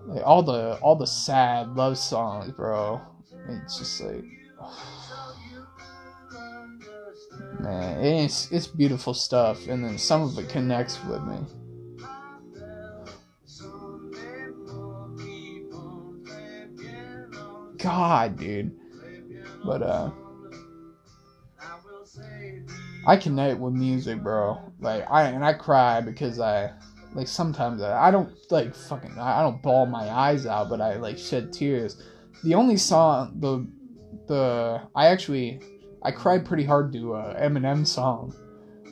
Like 0.06 0.24
all 0.26 0.44
the 0.44 0.78
all 0.82 0.96
the 0.96 1.08
sad 1.08 1.76
love 1.76 1.98
songs, 1.98 2.52
bro. 2.52 3.02
It's 3.48 3.78
just 3.80 4.02
like, 4.02 4.24
man, 7.60 8.04
it's 8.04 8.52
it's 8.52 8.68
beautiful 8.68 9.14
stuff, 9.14 9.68
and 9.68 9.84
then 9.84 9.98
some 9.98 10.22
of 10.22 10.38
it 10.38 10.50
connects 10.50 11.04
with 11.06 11.24
me. 11.24 11.40
God, 17.78 18.38
dude. 18.38 18.76
But 19.64 19.84
uh 19.84 20.12
I 23.08 23.18
connect 23.18 23.60
with 23.60 23.74
music, 23.74 24.24
bro. 24.24 24.60
Like 24.80 25.10
I 25.10 25.24
and 25.28 25.46
I 25.46 25.54
cry 25.54 26.02
because 26.02 26.40
I 26.40 26.74
like 27.14 27.28
sometimes 27.28 27.82
I, 27.82 28.08
I 28.08 28.12
don't 28.12 28.34
like 28.52 28.76
fucking 28.76 29.18
I 29.20 29.42
don't 29.42 29.62
bawl 29.62 29.86
my 29.86 30.10
eyes 30.10 30.46
out, 30.46 30.70
but 30.70 30.82
I 30.82 30.96
like 30.96 31.18
shed 31.18 31.54
tears. 31.54 32.02
The 32.44 32.56
only 32.56 32.78
song 32.78 33.36
the 33.40 33.68
the 34.28 34.82
I 34.96 35.08
actually 35.08 35.62
I 36.06 36.12
cried 36.12 36.46
pretty 36.46 36.66
hard 36.66 36.94
to 36.94 37.16
a 37.16 37.34
Eminem 37.34 37.86
song, 37.86 38.36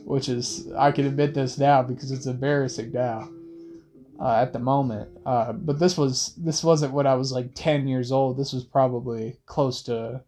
which 0.04 0.28
is 0.28 0.68
I 0.74 0.92
can 0.92 1.06
admit 1.06 1.36
this 1.36 1.60
now 1.60 1.84
because 1.84 2.12
it's 2.12 2.26
embarrassing 2.26 2.92
now. 2.92 3.30
Uh, 4.20 4.36
at 4.36 4.54
the 4.54 4.60
moment, 4.60 5.10
uh, 5.26 5.52
but 5.52 5.80
this 5.80 5.98
was 5.98 6.34
this 6.38 6.64
wasn't 6.64 6.94
when 6.94 7.06
I 7.06 7.16
was 7.16 7.32
like 7.32 7.52
ten 7.54 7.88
years 7.88 8.12
old. 8.12 8.38
This 8.38 8.54
was 8.54 8.64
probably 8.64 9.38
close 9.46 9.84
to 9.84 10.24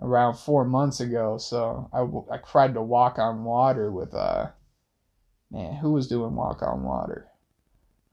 around 0.00 0.36
four 0.36 0.64
months 0.64 1.00
ago. 1.00 1.36
So 1.36 1.90
I, 1.92 2.34
I 2.34 2.38
cried 2.38 2.74
to 2.74 2.82
walk 2.82 3.18
on 3.18 3.44
water 3.44 3.90
with 3.90 4.14
uh 4.14 4.48
man 5.50 5.74
who 5.76 5.92
was 5.92 6.08
doing 6.08 6.34
walk 6.34 6.62
on 6.62 6.82
water. 6.82 7.26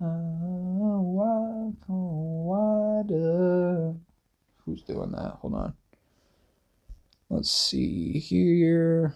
Uh, 0.02 0.08
walk 0.08 1.76
on 1.88 2.46
water. 2.48 3.94
Who's 4.66 4.82
doing 4.82 5.12
that? 5.12 5.38
Hold 5.42 5.54
on. 5.54 5.74
Let's 7.34 7.50
see 7.50 8.20
here. 8.20 9.16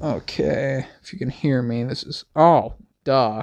Okay, 0.00 0.86
if 1.02 1.12
you 1.12 1.18
can 1.18 1.28
hear 1.28 1.60
me, 1.60 1.82
this 1.82 2.04
is 2.04 2.24
oh, 2.36 2.74
duh. 3.02 3.42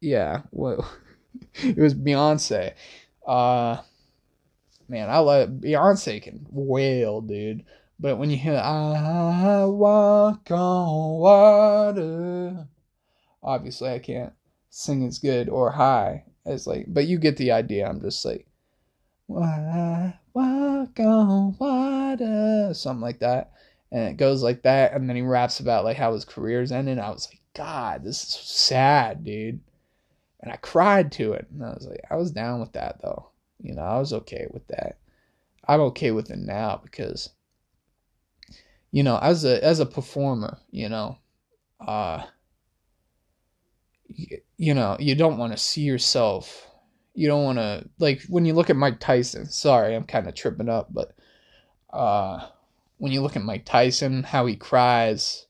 Yeah, 0.00 0.42
well, 0.50 0.90
it 1.54 1.78
was 1.78 1.94
Beyonce. 1.94 2.74
Uh, 3.24 3.82
man, 4.88 5.08
I 5.08 5.18
like 5.18 5.60
Beyonce 5.60 6.20
can 6.20 6.44
wail, 6.50 7.20
dude. 7.20 7.64
But 8.00 8.16
when 8.16 8.30
you 8.30 8.36
hear 8.36 8.56
I 8.56 9.64
walk 9.64 10.50
on 10.50 11.18
water, 11.20 12.66
obviously 13.46 13.90
I 13.90 14.00
can't 14.00 14.32
sing 14.70 15.06
as 15.06 15.18
good 15.18 15.48
or 15.48 15.70
high 15.70 16.24
as 16.44 16.66
like, 16.66 16.86
but 16.88 17.06
you 17.06 17.18
get 17.18 17.36
the 17.36 17.52
idea. 17.52 17.88
I'm 17.88 18.00
just 18.02 18.24
like, 18.24 18.46
I 19.34 20.14
walk 20.34 21.00
on 21.00 21.56
water, 21.58 22.74
something 22.74 23.00
like 23.00 23.20
that. 23.20 23.52
And 23.92 24.08
it 24.08 24.16
goes 24.16 24.42
like 24.42 24.62
that 24.62 24.92
and 24.92 25.08
then 25.08 25.16
he 25.16 25.22
raps 25.22 25.60
about 25.60 25.84
like 25.84 25.96
how 25.96 26.12
his 26.12 26.24
career's 26.24 26.72
ending. 26.72 26.98
I 26.98 27.10
was 27.10 27.28
like 27.30 27.40
god 27.54 28.04
this 28.04 28.22
is 28.22 28.34
sad 28.34 29.24
dude. 29.24 29.60
And 30.40 30.52
i 30.52 30.56
cried 30.56 31.12
to 31.12 31.32
it. 31.32 31.46
And 31.50 31.64
i 31.64 31.70
was 31.70 31.86
like 31.88 32.00
i 32.10 32.16
was 32.16 32.32
down 32.32 32.60
with 32.60 32.72
that 32.72 33.00
though. 33.00 33.30
You 33.60 33.74
know 33.74 33.82
i 33.82 33.98
was 33.98 34.12
okay 34.12 34.46
with 34.52 34.66
that. 34.68 34.98
I'm 35.66 35.80
okay 35.80 36.10
with 36.10 36.30
it 36.30 36.38
now 36.38 36.80
because 36.82 37.30
you 38.90 39.02
know 39.02 39.18
as 39.18 39.44
a 39.44 39.62
as 39.64 39.80
a 39.80 39.86
performer 39.86 40.58
you 40.70 40.88
know 40.88 41.18
uh 41.86 42.22
you, 44.08 44.38
you 44.56 44.74
know 44.74 44.96
you 44.98 45.14
don't 45.14 45.38
want 45.38 45.52
to 45.52 45.58
see 45.58 45.82
yourself 45.82 46.70
you 47.14 47.26
don't 47.28 47.44
want 47.44 47.58
to 47.58 47.88
like 47.98 48.22
when 48.28 48.44
you 48.44 48.52
look 48.52 48.70
at 48.70 48.76
mike 48.76 49.00
tyson 49.00 49.46
sorry 49.46 49.94
i'm 49.94 50.04
kind 50.04 50.28
of 50.28 50.34
tripping 50.34 50.68
up 50.68 50.88
but 50.92 51.14
uh 51.92 52.46
when 52.98 53.12
you 53.12 53.20
look 53.20 53.36
at 53.36 53.42
Mike 53.42 53.64
Tyson, 53.64 54.22
how 54.22 54.46
he 54.46 54.56
cries, 54.56 55.46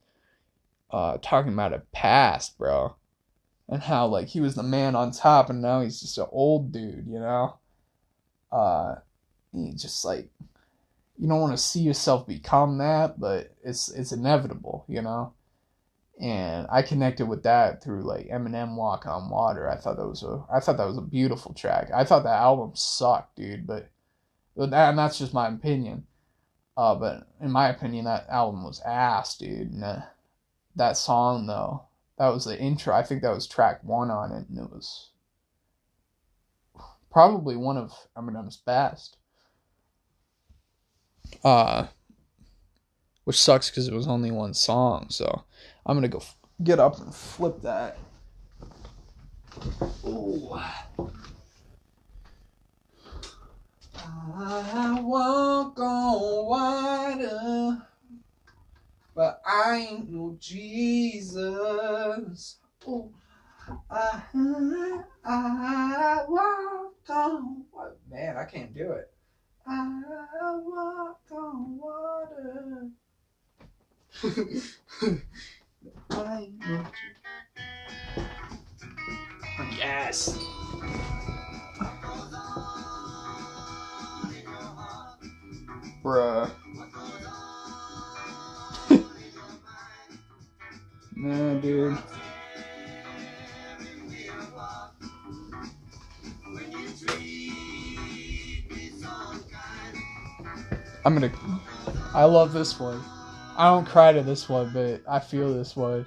uh, 0.90 1.19
talking 1.23 1.53
about 1.53 1.73
a 1.73 1.83
past, 1.92 2.59
bro, 2.59 2.97
and 3.69 3.83
how 3.83 4.07
like 4.07 4.29
he 4.29 4.40
was 4.40 4.55
the 4.55 4.62
man 4.62 4.97
on 4.97 5.12
top, 5.12 5.51
and 5.51 5.62
now 5.62 5.81
he's 5.81 6.01
just 6.01 6.19
an 6.19 6.27
old 6.31 6.73
dude, 6.73 7.07
you 7.07 7.19
know. 7.19 7.59
Uh, 8.51 8.97
he 9.53 9.73
just 9.73 10.05
like 10.05 10.29
you 11.19 11.29
don't 11.29 11.40
want 11.40 11.57
to 11.57 11.62
see 11.62 11.81
yourself 11.81 12.27
become 12.27 12.79
that, 12.79 13.19
but 13.19 13.55
it's 13.64 13.88
it's 13.90 14.12
inevitable, 14.12 14.85
you 14.88 15.03
know. 15.03 15.33
And 16.20 16.66
I 16.70 16.81
connected 16.81 17.26
with 17.26 17.42
that 17.42 17.83
through 17.83 18.02
like 18.02 18.29
Eminem 18.29 18.74
Walk 18.76 19.05
on 19.07 19.29
Water. 19.29 19.68
I 19.68 19.76
thought 19.76 19.96
that 19.98 20.09
was 20.09 20.22
a 20.22 20.44
I 20.50 20.61
thought 20.61 20.79
that 20.79 20.87
was 20.87 20.96
a 20.96 21.02
beautiful 21.02 21.52
track. 21.52 21.90
I 21.94 22.05
thought 22.05 22.22
that 22.24 22.40
album 22.40 22.72
sucked, 22.74 23.37
dude, 23.37 23.66
but 23.66 23.90
that, 24.57 24.72
and 24.72 24.98
that's 24.98 25.18
just 25.18 25.35
my 25.35 25.48
opinion. 25.48 26.07
Uh, 26.76 26.94
but 26.94 27.26
in 27.40 27.50
my 27.50 27.68
opinion, 27.68 28.07
that 28.07 28.26
album 28.31 28.64
was 28.64 28.81
ass, 28.85 29.37
dude. 29.37 29.72
And, 29.72 29.85
uh, 29.85 30.00
that 30.74 30.96
song 30.96 31.46
though, 31.46 31.85
that 32.18 32.29
was 32.29 32.44
the 32.44 32.59
intro. 32.59 32.94
I 32.94 33.02
think 33.02 33.22
that 33.22 33.35
was 33.35 33.46
track 33.46 33.83
one 33.83 34.11
on 34.11 34.33
it, 34.33 34.48
and 34.48 34.59
it 34.59 34.70
was 34.70 35.11
probably 37.11 37.57
one 37.57 37.76
of 37.76 37.92
Eminem's 38.16 38.59
best. 38.59 39.16
Uh, 41.42 41.87
which 43.24 43.40
sucks 43.40 43.70
because 43.70 43.88
it 43.88 43.94
was 43.94 44.07
only 44.07 44.31
one 44.31 44.55
song. 44.55 45.07
So 45.11 45.44
I'm 45.87 45.96
gonna 45.96 46.09
go 46.09 46.18
f- 46.18 46.37
get 46.64 46.81
up 46.81 46.99
and 46.99 47.14
flip 47.14 47.62
that. 47.62 47.96
Ooh. 50.05 50.59
I 53.94 54.99
walk 55.01 55.79
on 55.79 56.46
water, 56.46 57.87
but 59.14 59.40
I 59.46 59.77
ain't 59.77 60.11
no 60.11 60.37
Jesus. 60.40 62.57
Ooh. 62.88 63.12
I, 63.88 64.22
I 65.25 66.25
walk 66.29 66.94
on 67.09 67.64
water. 67.72 67.96
Man, 68.11 68.37
I 68.37 68.44
can't 68.44 68.75
do 68.75 68.90
it. 68.90 69.09
I 69.68 70.03
walk 70.64 71.20
on 71.31 71.79
water. 71.79 72.88
Yes. 79.79 80.38
Bruh. 86.03 86.51
nah, 91.16 91.55
dude. 91.61 91.99
I'm 101.05 101.14
gonna. 101.14 101.31
I 102.14 102.25
love 102.25 102.53
this 102.53 102.81
one. 102.81 103.03
I 103.59 103.71
don't 103.71 103.87
cry 103.87 104.12
to 104.12 104.23
this 104.23 104.51
one, 104.51 104.71
but 104.75 105.01
I 105.09 105.19
feel 105.19 105.55
this 105.55 105.75
one. 105.75 106.07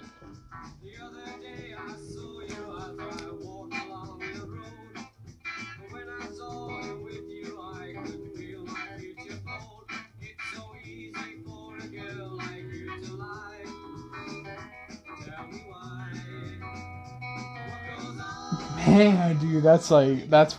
Man, 18.87 19.37
dude, 19.39 19.63
that's 19.63 19.89
like 19.91 20.29
that's. 20.29 20.57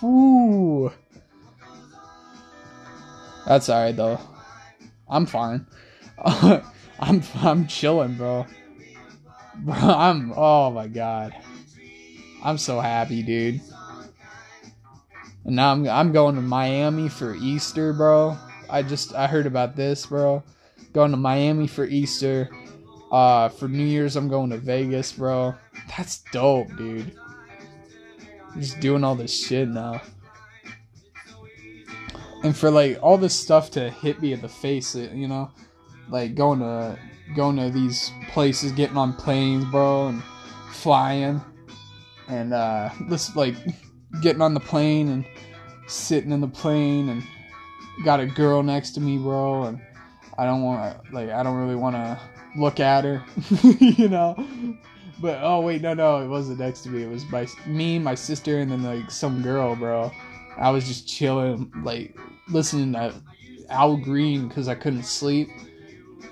Whoo. 0.00 0.92
That's 3.46 3.68
alright 3.68 3.96
though. 3.96 4.18
I'm 5.08 5.26
fine. 5.26 5.66
I'm 7.00 7.22
I'm 7.34 7.66
chilling, 7.66 8.14
bro. 8.14 8.46
Bro, 9.56 9.74
I'm 9.74 10.32
oh 10.36 10.70
my 10.70 10.86
god. 10.86 11.34
I'm 12.42 12.58
so 12.58 12.80
happy, 12.80 13.22
dude. 13.22 13.60
And 15.44 15.56
now 15.56 15.72
I'm 15.72 15.88
I'm 15.88 16.12
going 16.12 16.36
to 16.36 16.40
Miami 16.40 17.08
for 17.08 17.34
Easter, 17.34 17.92
bro. 17.92 18.36
I 18.70 18.82
just 18.82 19.14
I 19.14 19.26
heard 19.26 19.46
about 19.46 19.76
this, 19.76 20.06
bro. 20.06 20.42
Going 20.92 21.10
to 21.10 21.16
Miami 21.16 21.66
for 21.66 21.84
Easter. 21.84 22.48
Uh 23.10 23.48
for 23.48 23.68
New 23.68 23.84
Year's 23.84 24.16
I'm 24.16 24.28
going 24.28 24.50
to 24.50 24.58
Vegas, 24.58 25.12
bro. 25.12 25.54
That's 25.96 26.22
dope, 26.32 26.74
dude. 26.76 27.12
just 28.56 28.80
doing 28.80 29.02
all 29.02 29.14
this 29.14 29.46
shit 29.46 29.68
now 29.68 30.00
and 32.42 32.56
for 32.56 32.70
like 32.70 32.98
all 33.02 33.16
this 33.18 33.34
stuff 33.34 33.70
to 33.72 33.90
hit 33.90 34.20
me 34.20 34.32
in 34.32 34.40
the 34.40 34.48
face, 34.48 34.94
you 34.94 35.28
know, 35.28 35.50
like 36.08 36.34
going 36.34 36.60
to 36.60 36.98
going 37.34 37.56
to 37.56 37.70
these 37.70 38.10
places, 38.30 38.72
getting 38.72 38.96
on 38.96 39.14
planes, 39.14 39.64
bro, 39.66 40.08
and 40.08 40.22
flying, 40.70 41.40
and 42.28 42.52
uh, 42.52 42.90
this 43.08 43.34
like 43.36 43.54
getting 44.20 44.42
on 44.42 44.54
the 44.54 44.60
plane 44.60 45.08
and 45.08 45.24
sitting 45.86 46.32
in 46.32 46.40
the 46.40 46.48
plane 46.48 47.08
and 47.08 47.22
got 48.04 48.20
a 48.20 48.26
girl 48.26 48.62
next 48.62 48.92
to 48.92 49.00
me, 49.00 49.18
bro, 49.18 49.64
and 49.64 49.80
I 50.38 50.44
don't 50.44 50.62
want 50.62 51.12
like 51.12 51.30
I 51.30 51.42
don't 51.42 51.56
really 51.56 51.76
want 51.76 51.96
to 51.96 52.20
look 52.56 52.80
at 52.80 53.04
her, 53.04 53.24
you 53.80 54.08
know. 54.08 54.36
But 55.20 55.38
oh 55.42 55.60
wait, 55.60 55.82
no, 55.82 55.94
no, 55.94 56.20
it 56.22 56.28
wasn't 56.28 56.58
next 56.58 56.82
to 56.82 56.90
me. 56.90 57.02
It 57.02 57.08
was 57.08 57.24
my 57.30 57.46
me, 57.66 57.98
my 57.98 58.14
sister, 58.14 58.58
and 58.58 58.70
then 58.70 58.82
like 58.82 59.10
some 59.10 59.42
girl, 59.42 59.76
bro. 59.76 60.10
I 60.56 60.70
was 60.70 60.86
just 60.86 61.08
chilling, 61.08 61.72
like 61.82 62.16
listening 62.48 62.92
to 62.92 63.14
Al 63.70 63.96
Green 63.96 64.48
because 64.48 64.68
I 64.68 64.74
couldn't 64.74 65.04
sleep, 65.04 65.48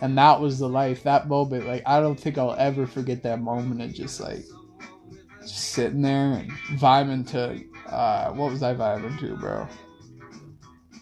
and 0.00 0.16
that 0.18 0.40
was 0.40 0.58
the 0.58 0.68
life. 0.68 1.02
That 1.02 1.28
moment, 1.28 1.66
like 1.66 1.82
I 1.86 2.00
don't 2.00 2.18
think 2.18 2.38
I'll 2.38 2.54
ever 2.54 2.86
forget 2.86 3.22
that 3.22 3.40
moment 3.40 3.82
of 3.82 3.92
just 3.92 4.20
like 4.20 4.44
just 5.42 5.70
sitting 5.70 6.02
there 6.02 6.32
and 6.32 6.50
vibing 6.78 7.26
to 7.30 7.62
uh, 7.92 8.32
what 8.32 8.50
was 8.50 8.62
I 8.62 8.74
vibing 8.74 9.18
to, 9.20 9.36
bro? 9.36 9.68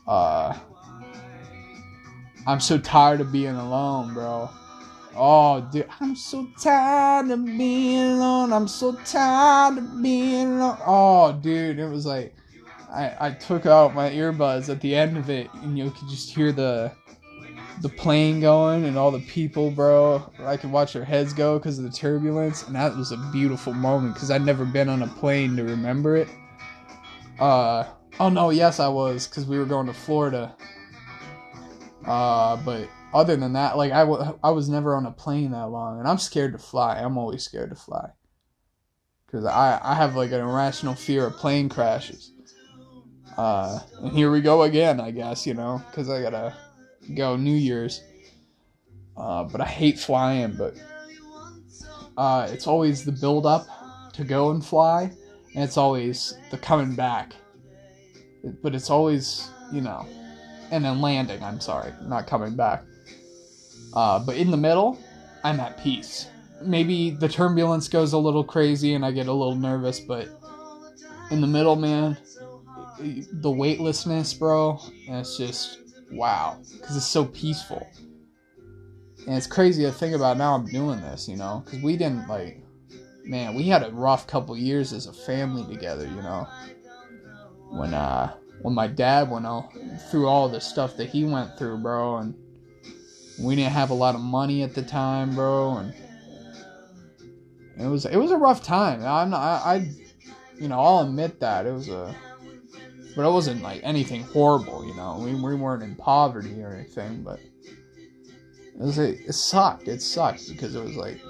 Uh, 0.07 0.59
I'm 2.47 2.61
so 2.61 2.79
tired 2.79 3.21
of 3.21 3.31
being 3.31 3.57
alone, 3.57 4.15
bro. 4.15 4.49
Oh, 5.15 5.61
dude, 5.73 5.89
I'm 6.01 6.15
so 6.15 6.49
tired 6.61 7.31
of 7.31 7.45
being 7.45 8.13
alone. 8.13 8.53
I'm 8.53 8.69
so 8.69 8.93
tired 9.05 9.79
of 9.79 10.03
being 10.03 10.53
alone. 10.53 10.79
Oh, 10.87 11.33
dude, 11.33 11.79
it 11.79 11.89
was 11.89 12.07
like 12.07 12.35
I, 12.91 13.15
I 13.21 13.31
took 13.33 13.67
out 13.67 13.95
my 13.95 14.11
earbuds 14.11 14.69
at 14.69 14.81
the 14.81 14.95
end 14.95 15.17
of 15.19 15.29
it, 15.29 15.53
and 15.55 15.77
you 15.77 15.91
could 15.91 16.09
just 16.09 16.35
hear 16.35 16.53
the 16.53 16.93
the 17.81 17.89
plane 17.89 18.41
going 18.41 18.85
and 18.85 18.97
all 18.99 19.11
the 19.11 19.21
people, 19.21 19.71
bro. 19.71 20.33
I 20.41 20.57
could 20.57 20.71
watch 20.71 20.93
their 20.93 21.05
heads 21.05 21.33
go 21.33 21.59
because 21.59 21.79
of 21.79 21.85
the 21.85 21.91
turbulence, 21.91 22.65
and 22.67 22.75
that 22.75 22.97
was 22.97 23.13
a 23.13 23.17
beautiful 23.33 23.73
moment 23.73 24.15
because 24.15 24.31
I'd 24.31 24.45
never 24.45 24.65
been 24.65 24.89
on 24.89 25.03
a 25.03 25.07
plane 25.07 25.57
to 25.57 25.65
remember 25.65 26.17
it. 26.17 26.29
Uh 27.39 27.85
oh 28.19 28.29
no, 28.29 28.51
yes 28.51 28.81
I 28.81 28.89
was 28.89 29.29
because 29.29 29.47
we 29.47 29.59
were 29.59 29.65
going 29.65 29.87
to 29.87 29.93
Florida. 29.93 30.57
Uh, 32.05 32.57
but 32.57 32.89
other 33.13 33.37
than 33.37 33.53
that, 33.53 33.77
like 33.77 33.93
I, 33.93 34.01
w- 34.01 34.39
I 34.43 34.51
was 34.51 34.69
never 34.69 34.97
on 34.97 35.07
a 35.07 35.13
plane 35.13 35.53
that 35.53 35.69
long, 35.69 35.99
and 35.99 36.09
I'm 36.09 36.19
scared 36.19 36.53
to 36.53 36.59
fly. 36.59 36.99
I'm 36.99 37.19
always 37.19 37.45
scared 37.45 37.71
to 37.71 37.77
fly 37.77 38.11
because 39.27 39.45
I 39.45 39.79
I 39.83 39.95
have 39.95 40.17
like 40.17 40.33
an 40.33 40.41
irrational 40.41 40.95
fear 40.95 41.27
of 41.27 41.37
plane 41.37 41.69
crashes. 41.69 42.33
Uh, 43.37 43.79
and 44.03 44.13
here 44.13 44.33
we 44.33 44.41
go 44.41 44.63
again, 44.63 45.01
I 45.01 45.13
guess, 45.13 45.47
you 45.47 45.55
know, 45.55 45.81
because 45.91 46.11
I 46.11 46.21
gotta 46.23 46.57
go 47.15 47.37
New 47.37 47.55
Year's. 47.55 48.03
Uh, 49.17 49.45
but 49.45 49.61
I 49.61 49.67
hate 49.67 49.99
flying, 49.99 50.55
but 50.57 50.75
uh, 52.17 52.49
it's 52.51 52.67
always 52.67 53.05
the 53.05 53.13
build 53.13 53.47
up 53.47 53.67
to 54.13 54.25
go 54.25 54.51
and 54.51 54.65
fly, 54.65 55.13
and 55.55 55.65
it's 55.65 55.77
always 55.77 56.37
the 56.51 56.59
coming 56.59 56.95
back. 56.95 57.35
But 58.63 58.75
it's 58.75 58.91
always, 58.91 59.51
you 59.73 59.81
know, 59.81 60.07
and 60.71 60.85
then 60.85 61.01
landing, 61.01 61.43
I'm 61.43 61.61
sorry, 61.61 61.93
not 62.03 62.27
coming 62.27 62.55
back. 62.55 62.85
Uh, 63.93 64.19
but 64.19 64.37
in 64.37 64.51
the 64.51 64.57
middle, 64.57 64.99
I'm 65.43 65.59
at 65.61 65.83
peace. 65.83 66.29
Maybe 66.63 67.11
the 67.11 67.29
turbulence 67.29 67.89
goes 67.89 68.13
a 68.13 68.19
little 68.19 68.45
crazy 68.45 68.95
and 68.95 69.05
I 69.05 69.13
get 69.13 69.29
a 69.29 69.33
little 69.33 69.55
nervous, 69.55 70.01
but 70.01 70.29
in 71.31 71.41
the 71.41 71.47
middle, 71.47 71.77
man, 71.77 72.17
the 73.01 73.51
weightlessness, 73.51 74.35
bro. 74.35 74.81
It's 75.07 75.37
just 75.37 75.79
wow, 76.11 76.59
because 76.73 76.97
it's 76.97 77.07
so 77.07 77.25
peaceful. 77.25 77.87
And 79.27 79.37
it's 79.37 79.47
crazy 79.47 79.83
to 79.83 79.93
think 79.93 80.15
about 80.15 80.39
now. 80.39 80.55
I'm 80.55 80.65
doing 80.67 81.01
this, 81.01 81.29
you 81.29 81.37
know, 81.37 81.63
because 81.65 81.83
we 81.83 81.97
didn't 81.97 82.29
like, 82.29 82.63
man, 83.25 83.55
we 83.55 83.65
had 83.65 83.83
a 83.83 83.91
rough 83.91 84.27
couple 84.27 84.57
years 84.57 84.93
as 84.93 85.07
a 85.07 85.13
family 85.13 85.65
together, 85.75 86.07
you 86.07 86.23
know. 86.23 86.47
When 87.71 87.93
uh, 87.93 88.35
when 88.63 88.75
my 88.75 88.87
dad 88.87 89.31
went 89.31 89.45
all 89.45 89.73
through 90.11 90.27
all 90.27 90.49
the 90.49 90.61
stuff 90.61 90.97
that 90.97 91.11
he 91.11 91.25
went 91.25 91.59
through, 91.59 91.79
bro, 91.79 92.19
and 92.19 92.35
we 93.39 93.55
didn't 93.55 93.73
have 93.73 93.91
a 93.91 93.95
lot 93.95 94.15
of 94.15 94.21
money 94.21 94.63
at 94.63 94.75
the 94.75 94.83
time, 94.83 95.35
bro, 95.35 95.77
and 95.77 95.93
it 97.79 97.87
was 97.87 98.07
it 98.07 98.17
was 98.17 98.31
a 98.31 98.37
rough 98.37 98.63
time. 98.63 99.05
I'm 99.05 99.31
not, 99.31 99.41
I, 99.41 99.75
I 99.75 99.91
you 100.59 100.69
know 100.69 100.81
I'll 100.81 101.01
admit 101.01 101.39
that 101.41 101.67
it 101.67 101.73
was 101.73 101.89
a 101.89 102.15
but 103.19 103.27
it 103.27 103.33
wasn't 103.33 103.61
like 103.63 103.81
anything 103.83 104.23
horrible, 104.23 104.87
you 104.87 104.95
know. 104.95 105.19
We, 105.19 105.35
we 105.35 105.57
weren't 105.57 105.83
in 105.83 105.97
poverty 105.97 106.63
or 106.63 106.73
anything, 106.73 107.25
but 107.25 107.41
it 107.41 108.79
was 108.79 108.97
like, 108.97 109.23
it 109.27 109.33
sucked. 109.33 109.89
It 109.89 110.01
sucked 110.01 110.49
because 110.49 110.77
it 110.77 110.85
was 110.85 110.95
like, 110.95 111.21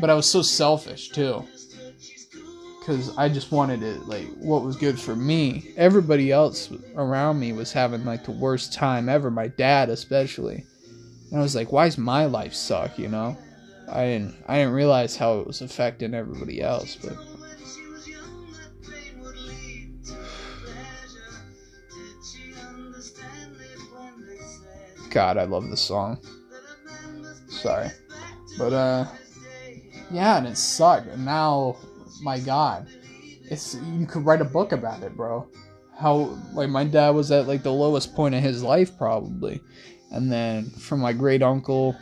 but 0.00 0.08
I 0.08 0.14
was 0.14 0.24
so 0.24 0.40
selfish 0.40 1.10
too. 1.10 1.46
Because 2.78 3.14
I 3.18 3.28
just 3.28 3.52
wanted 3.52 3.82
it, 3.82 4.08
like, 4.08 4.26
what 4.38 4.62
was 4.62 4.74
good 4.76 4.98
for 4.98 5.14
me. 5.14 5.74
Everybody 5.76 6.32
else 6.32 6.72
around 6.96 7.38
me 7.38 7.52
was 7.52 7.72
having, 7.72 8.06
like, 8.06 8.24
the 8.24 8.30
worst 8.30 8.72
time 8.72 9.10
ever. 9.10 9.30
My 9.30 9.48
dad, 9.48 9.90
especially. 9.90 10.64
And 11.30 11.38
I 11.38 11.42
was 11.42 11.54
like, 11.54 11.72
why 11.72 11.84
does 11.84 11.98
my 11.98 12.24
life 12.24 12.54
suck, 12.54 12.98
you 12.98 13.08
know? 13.08 13.36
I 13.86 14.04
didn't, 14.06 14.34
I 14.48 14.56
didn't 14.56 14.72
realize 14.72 15.14
how 15.14 15.40
it 15.40 15.46
was 15.46 15.60
affecting 15.60 16.14
everybody 16.14 16.62
else, 16.62 16.96
but. 16.96 17.18
God, 25.12 25.36
I 25.36 25.44
love 25.44 25.68
this 25.68 25.82
song. 25.82 26.18
Sorry. 27.48 27.88
But, 28.58 28.72
uh, 28.72 29.06
yeah, 30.10 30.38
and 30.38 30.46
it 30.46 30.56
sucked. 30.56 31.06
And 31.08 31.24
now, 31.24 31.76
my 32.22 32.40
God, 32.40 32.88
it's, 33.44 33.74
you 33.74 34.06
could 34.06 34.24
write 34.24 34.40
a 34.40 34.46
book 34.46 34.72
about 34.72 35.02
it, 35.02 35.14
bro. 35.14 35.46
How, 35.98 36.38
like, 36.54 36.70
my 36.70 36.84
dad 36.84 37.10
was 37.10 37.30
at, 37.30 37.46
like, 37.46 37.62
the 37.62 37.72
lowest 37.72 38.14
point 38.14 38.34
of 38.34 38.42
his 38.42 38.62
life, 38.62 38.96
probably. 38.96 39.60
And 40.10 40.32
then, 40.32 40.70
from 40.70 41.00
my 41.00 41.12
great 41.12 41.42
uncle 41.42 41.94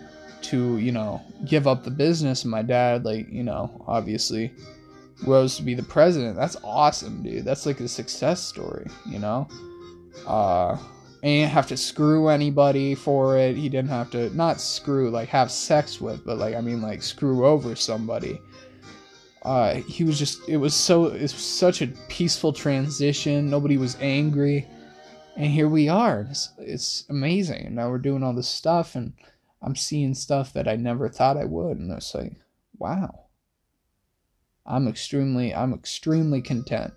to, 0.43 0.79
you 0.79 0.93
know, 0.93 1.21
give 1.45 1.67
up 1.67 1.83
the 1.83 1.91
business, 1.91 2.45
and 2.45 2.51
my 2.51 2.63
dad, 2.63 3.05
like, 3.05 3.29
you 3.29 3.43
know, 3.43 3.85
obviously 3.89 4.53
rose 5.27 5.57
to 5.57 5.63
be 5.63 5.75
the 5.75 5.83
president. 5.83 6.37
That's 6.37 6.57
awesome, 6.63 7.25
dude. 7.25 7.45
That's, 7.45 7.67
like, 7.67 7.81
a 7.81 7.89
success 7.89 8.41
story, 8.41 8.87
you 9.05 9.19
know? 9.19 9.49
Uh, 10.27 10.79
and 11.23 11.31
he 11.31 11.39
didn't 11.41 11.53
have 11.53 11.67
to 11.69 11.77
screw 11.77 12.29
anybody 12.29 12.95
for 12.95 13.37
it. 13.37 13.57
He 13.57 13.69
didn't 13.69 13.91
have 13.91 14.11
to 14.11 14.35
not 14.35 14.61
screw 14.61 15.11
like 15.11 15.29
have 15.29 15.51
sex 15.51 16.01
with, 16.01 16.25
but 16.25 16.39
like 16.39 16.55
I 16.55 16.61
mean 16.61 16.81
like 16.81 17.03
screw 17.03 17.47
over 17.47 17.77
somebody. 17.77 18.41
Uh, 19.43 19.75
he 19.75 20.05
was 20.05 20.19
just 20.19 20.49
it 20.49 20.57
was 20.57 20.75
so 20.75 21.07
it's 21.07 21.35
such 21.35 21.83
a 21.83 21.89
peaceful 22.09 22.53
transition. 22.53 23.51
Nobody 23.51 23.77
was 23.77 23.97
angry, 24.01 24.67
and 25.37 25.51
here 25.51 25.69
we 25.69 25.89
are. 25.89 26.27
It's, 26.31 26.51
it's 26.59 27.05
amazing. 27.11 27.75
Now 27.75 27.91
we're 27.91 27.99
doing 27.99 28.23
all 28.23 28.35
this 28.35 28.49
stuff, 28.49 28.95
and 28.95 29.13
I'm 29.63 29.77
seeing 29.77 30.15
stuff 30.15 30.53
that 30.55 30.69
I 30.69 30.77
never 30.77 31.09
thought 31.09 31.37
I 31.37 31.45
would, 31.45 31.79
and 31.79 31.93
it's 31.93 32.15
like, 32.15 32.33
wow. 32.79 33.27
I'm 34.67 34.87
extremely 34.87 35.55
I'm 35.55 35.75
extremely 35.75 36.41
content. 36.41 36.93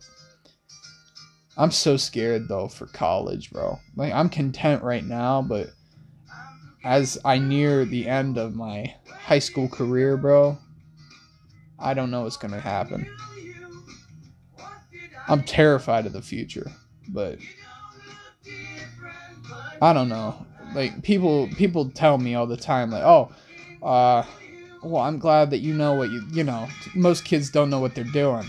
I'm 1.58 1.72
so 1.72 1.98
scared 1.98 2.48
though 2.48 2.68
for 2.68 2.88
college, 2.88 3.52
bro. 3.52 3.80
Like 3.96 4.14
I'm 4.14 4.30
content 4.30 4.84
right 4.84 5.04
now, 5.04 5.42
but 5.42 5.70
as 6.84 7.18
I 7.24 7.38
near 7.38 7.86
the 7.86 8.08
end 8.08 8.38
of 8.38 8.56
my 8.56 8.94
high 9.08 9.40
school 9.40 9.70
career, 9.70 10.18
bro, 10.18 10.58
I 11.80 11.94
don't 11.94 12.12
know 12.12 12.24
what's 12.24 12.38
going 12.38 12.54
to 12.54 12.60
happen. 12.60 13.08
I'm 15.28 15.44
terrified 15.44 16.06
of 16.06 16.14
the 16.14 16.22
future, 16.22 16.70
but 17.08 17.38
I 19.82 19.94
don't 19.94 20.10
know. 20.10 20.46
Like 20.74 21.04
people 21.04 21.48
people 21.56 21.90
tell 21.90 22.18
me 22.18 22.36
all 22.36 22.48
the 22.48 22.58
time 22.58 22.90
like, 22.90 23.04
"Oh, 23.04 23.32
uh 23.82 24.24
well, 24.82 25.04
I'm 25.04 25.20
glad 25.20 25.52
that 25.52 25.60
you 25.60 25.74
know 25.74 25.94
what 25.94 26.10
you, 26.10 26.24
you 26.32 26.44
know, 26.44 26.68
most 26.96 27.24
kids 27.24 27.50
don't 27.50 27.70
know 27.70 27.80
what 27.80 27.96
they're 27.96 28.04
doing." 28.06 28.46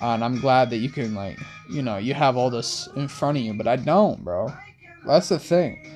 Uh, 0.00 0.14
and 0.14 0.24
I'm 0.24 0.40
glad 0.40 0.70
that 0.70 0.76
you 0.76 0.90
can 0.90 1.14
like, 1.14 1.38
you 1.68 1.82
know, 1.82 1.96
you 1.96 2.14
have 2.14 2.36
all 2.36 2.50
this 2.50 2.88
in 2.94 3.08
front 3.08 3.38
of 3.38 3.44
you, 3.44 3.54
but 3.54 3.66
I 3.66 3.76
don't, 3.76 4.24
bro. 4.24 4.52
That's 5.06 5.28
the 5.28 5.38
thing. 5.38 5.90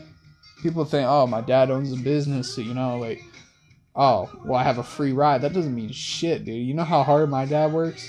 People 0.62 0.84
think, 0.84 1.06
oh, 1.08 1.26
my 1.26 1.40
dad 1.40 1.70
owns 1.70 1.92
a 1.92 1.96
business, 1.96 2.54
so 2.54 2.60
you 2.60 2.74
know, 2.74 2.98
like, 2.98 3.22
oh, 3.94 4.30
well, 4.44 4.58
I 4.58 4.62
have 4.62 4.78
a 4.78 4.82
free 4.82 5.12
ride. 5.12 5.42
That 5.42 5.52
doesn't 5.52 5.74
mean 5.74 5.92
shit, 5.92 6.44
dude. 6.44 6.66
You 6.66 6.74
know 6.74 6.84
how 6.84 7.02
hard 7.02 7.28
my 7.30 7.44
dad 7.46 7.72
works? 7.72 8.08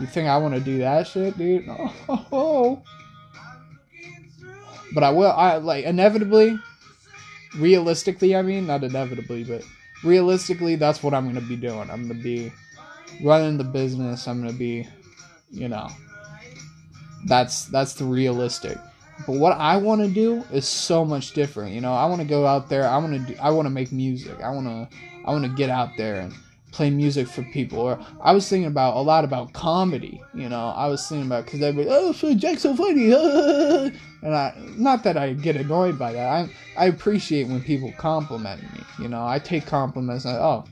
You 0.00 0.06
think 0.06 0.28
I 0.28 0.38
want 0.38 0.54
to 0.54 0.60
do 0.60 0.78
that 0.78 1.06
shit, 1.06 1.36
dude? 1.36 1.66
Oh, 2.08 2.82
But 4.94 5.04
I 5.04 5.10
will. 5.10 5.32
I 5.32 5.56
like 5.56 5.84
inevitably, 5.84 6.58
realistically. 7.56 8.36
I 8.36 8.42
mean, 8.42 8.66
not 8.66 8.84
inevitably, 8.84 9.44
but 9.44 9.62
realistically, 10.04 10.76
that's 10.76 11.02
what 11.02 11.14
I'm 11.14 11.26
gonna 11.26 11.40
be 11.40 11.56
doing. 11.56 11.90
I'm 11.90 12.08
gonna 12.08 12.22
be 12.22 12.52
running 13.22 13.58
the 13.58 13.64
business. 13.64 14.26
I'm 14.26 14.40
gonna 14.40 14.52
be, 14.52 14.86
you 15.50 15.68
know, 15.68 15.88
that's 17.26 17.66
that's 17.66 17.94
the 17.94 18.04
realistic. 18.04 18.78
But 19.26 19.36
what 19.36 19.52
I 19.52 19.76
want 19.76 20.00
to 20.00 20.08
do 20.08 20.44
is 20.52 20.66
so 20.66 21.04
much 21.04 21.32
different. 21.32 21.74
You 21.74 21.80
know, 21.80 21.92
I 21.92 22.06
want 22.06 22.20
to 22.22 22.26
go 22.26 22.46
out 22.46 22.68
there. 22.68 22.88
I 22.88 22.96
want 22.98 23.28
to. 23.28 23.36
I 23.36 23.50
want 23.50 23.66
to 23.66 23.70
make 23.70 23.92
music. 23.92 24.40
I 24.40 24.50
want 24.50 24.66
to. 24.66 24.96
I 25.24 25.30
want 25.30 25.44
to 25.44 25.50
get 25.50 25.70
out 25.70 25.90
there 25.96 26.20
and 26.20 26.32
play 26.72 26.90
music 26.90 27.28
for 27.28 27.42
people. 27.44 27.78
Or 27.78 28.00
I 28.20 28.32
was 28.32 28.48
thinking 28.48 28.66
about 28.66 28.96
a 28.96 29.00
lot 29.00 29.24
about 29.24 29.52
comedy. 29.52 30.20
You 30.34 30.48
know, 30.48 30.68
I 30.76 30.88
was 30.88 31.06
thinking 31.06 31.26
about 31.26 31.44
because 31.44 31.60
they'd 31.60 31.76
be, 31.76 31.86
oh, 31.88 32.12
Jack's 32.34 32.62
so 32.62 32.74
funny, 32.74 33.12
and 34.22 34.34
I 34.34 34.54
not 34.76 35.04
that 35.04 35.16
I 35.16 35.34
get 35.34 35.56
annoyed 35.56 35.98
by 35.98 36.12
that. 36.14 36.28
I 36.28 36.48
I 36.76 36.86
appreciate 36.86 37.46
when 37.46 37.62
people 37.62 37.92
compliment 37.98 38.62
me. 38.62 38.80
You 38.98 39.08
know, 39.08 39.24
I 39.24 39.38
take 39.38 39.66
compliments. 39.66 40.24
And, 40.24 40.36
oh, 40.36 40.64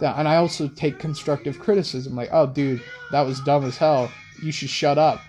and 0.00 0.26
I 0.26 0.36
also 0.36 0.68
take 0.68 0.98
constructive 0.98 1.58
criticism. 1.58 2.16
Like, 2.16 2.30
oh, 2.32 2.46
dude, 2.46 2.82
that 3.10 3.22
was 3.22 3.40
dumb 3.40 3.64
as 3.64 3.76
hell. 3.76 4.10
You 4.42 4.50
should 4.50 4.70
shut 4.70 4.98
up 4.98 5.20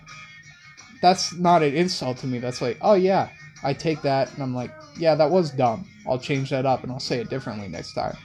that's 1.03 1.33
not 1.33 1.61
an 1.61 1.75
insult 1.75 2.17
to 2.19 2.27
me. 2.27 2.39
That's 2.39 2.61
like, 2.61 2.77
oh 2.81 2.93
yeah, 2.93 3.27
I 3.61 3.73
take 3.73 4.01
that 4.03 4.33
and 4.33 4.41
I'm 4.41 4.55
like, 4.55 4.71
yeah, 4.97 5.15
that 5.15 5.29
was 5.29 5.51
dumb. 5.51 5.85
I'll 6.07 6.17
change 6.17 6.49
that 6.51 6.65
up 6.65 6.81
and 6.81 6.91
I'll 6.91 6.99
say 6.99 7.19
it 7.19 7.29
differently 7.29 7.67
next 7.67 7.93
time. 7.93 8.15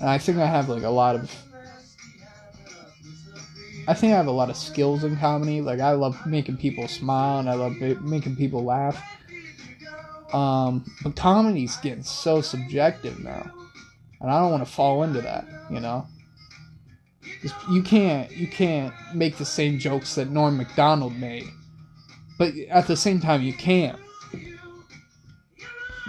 And 0.00 0.08
I 0.08 0.16
think 0.16 0.38
I 0.38 0.46
have 0.46 0.68
like 0.68 0.84
a 0.84 0.88
lot 0.88 1.16
of 1.16 1.30
I 3.88 3.94
think 3.94 4.12
I 4.12 4.16
have 4.16 4.28
a 4.28 4.32
lot 4.32 4.48
of 4.48 4.56
skills 4.56 5.02
in 5.02 5.16
comedy. 5.16 5.60
Like 5.60 5.80
I 5.80 5.90
love 5.92 6.24
making 6.24 6.58
people 6.58 6.86
smile 6.86 7.40
and 7.40 7.50
I 7.50 7.54
love 7.54 7.72
making 8.00 8.36
people 8.36 8.62
laugh. 8.62 9.02
Um, 10.32 10.88
but 11.02 11.16
comedy's 11.16 11.76
getting 11.78 12.04
so 12.04 12.40
subjective 12.40 13.18
now, 13.18 13.50
and 14.22 14.30
I 14.30 14.40
don't 14.40 14.52
want 14.52 14.64
to 14.64 14.72
fall 14.72 15.02
into 15.02 15.20
that. 15.20 15.44
You 15.68 15.80
know, 15.80 16.06
you 17.70 17.82
can't 17.82 18.30
you 18.30 18.46
can't 18.46 18.94
make 19.14 19.36
the 19.36 19.44
same 19.44 19.78
jokes 19.78 20.14
that 20.14 20.30
Norm 20.30 20.56
Macdonald 20.56 21.16
made. 21.16 21.48
But 22.38 22.54
at 22.70 22.86
the 22.86 22.96
same 22.96 23.20
time 23.20 23.42
you 23.42 23.52
can't. 23.52 23.98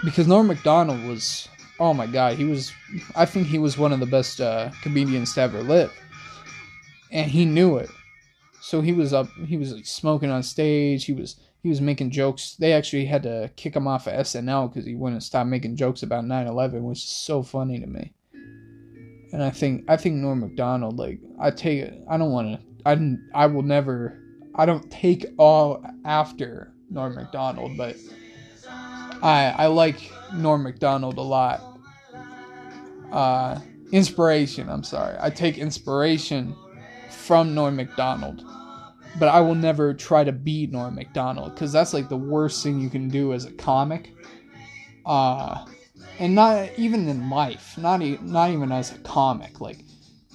Because 0.06 0.28
Norm 0.28 0.48
Macdonald 0.48 1.04
was 1.04 1.50
oh 1.80 1.94
my 1.94 2.06
god 2.06 2.38
he 2.38 2.46
was 2.46 2.72
I 3.16 3.26
think 3.26 3.48
he 3.48 3.58
was 3.58 3.78
one 3.78 3.92
of 3.92 4.00
the 4.00 4.06
best 4.06 4.40
uh, 4.40 4.70
comedians 4.84 5.34
to 5.34 5.42
ever 5.42 5.64
live. 5.64 5.92
And 7.12 7.30
he 7.30 7.46
knew 7.46 7.78
it. 7.78 7.90
So 8.62 8.82
he 8.82 8.94
was 8.94 9.12
up 9.12 9.28
he 9.48 9.58
was 9.58 9.74
like, 9.74 9.88
smoking 9.88 10.30
on 10.30 10.44
stage 10.44 11.06
he 11.06 11.14
was 11.14 11.36
he 11.64 11.70
was 11.70 11.82
making 11.82 12.12
jokes 12.12 12.56
they 12.60 12.74
actually 12.74 13.06
had 13.06 13.24
to 13.24 13.50
kick 13.56 13.76
him 13.76 13.88
off 13.88 14.06
of 14.08 14.14
SNL 14.14 14.70
because 14.72 14.86
he 14.86 14.96
wouldn't 14.96 15.24
stop 15.24 15.48
making 15.48 15.76
jokes 15.76 16.04
about 16.04 16.26
9-11 16.26 16.82
which 16.82 17.00
is 17.00 17.10
so 17.10 17.42
funny 17.42 17.80
to 17.80 17.88
me 17.88 18.14
and 19.32 19.42
I 19.42 19.50
think 19.50 19.86
I 19.88 19.98
think 19.98 20.18
Norm 20.18 20.42
Macdonald 20.42 20.98
like 20.98 21.20
I 21.40 21.50
take 21.50 21.92
I 22.08 22.18
don't 22.18 22.32
want 22.32 22.60
to 22.60 22.60
I 22.86 23.18
I 23.34 23.48
will 23.48 23.64
never 23.64 24.20
I 24.56 24.66
don't 24.66 24.90
take 24.92 25.26
all 25.38 25.84
after 26.06 26.74
Norm 26.90 27.16
Macdonald, 27.16 27.76
but 27.76 27.96
I 29.22 29.54
I 29.58 29.68
like 29.68 30.12
Norm 30.34 30.64
Macdonald 30.64 31.18
a 31.18 31.22
lot. 31.22 31.62
Uh, 33.12 33.60
inspiration. 33.92 34.70
I'm 34.70 34.84
sorry. 34.84 35.16
I 35.20 35.30
take 35.30 35.58
inspiration 35.58 36.56
from 37.10 37.54
Norm 37.54 37.76
Macdonald, 37.76 38.44
but 39.20 39.30
I 39.30 39.42
will 39.42 39.56
never 39.56 39.94
try 39.94 40.24
to 40.24 40.32
be 40.32 40.68
Norm 40.68 40.96
Macdonald 40.96 41.54
because 41.54 41.72
that's 41.72 41.94
like 41.94 42.10
the 42.10 42.18
worst 42.18 42.64
thing 42.64 42.80
you 42.80 42.90
can 42.90 43.10
do 43.10 43.34
as 43.34 43.46
a 43.46 43.52
comic. 43.52 44.14
Uh, 45.06 45.66
and 46.20 46.36
not 46.36 46.70
even 46.78 47.08
in 47.08 47.30
life, 47.30 47.78
not 47.78 48.02
e- 48.02 48.20
not 48.22 48.52
even 48.52 48.72
as 48.72 48.92
a 48.92 48.98
comic. 49.00 49.60
Like 49.60 49.84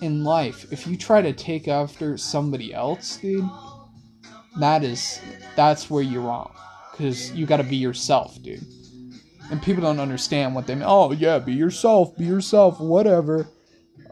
in 0.02 0.24
life, 0.24 0.70
if 0.72 0.86
you 0.86 0.96
try 0.96 1.22
to 1.22 1.32
take 1.32 1.68
after 1.68 2.16
somebody 2.16 2.74
else, 2.74 3.16
dude 3.16 3.48
that 4.58 4.82
is 4.82 5.20
that's 5.56 5.88
where 5.90 6.02
you're 6.02 6.22
wrong 6.22 6.52
because 6.90 7.30
you 7.32 7.46
got 7.46 7.58
to 7.58 7.64
be 7.64 7.76
yourself 7.76 8.40
dude 8.42 8.64
and 9.50 9.62
people 9.62 9.82
don't 9.82 10.00
understand 10.00 10.54
what 10.54 10.66
they 10.66 10.74
mean 10.74 10.84
oh 10.86 11.12
yeah 11.12 11.38
be 11.38 11.52
yourself 11.52 12.16
be 12.16 12.24
yourself 12.24 12.80
whatever 12.80 13.46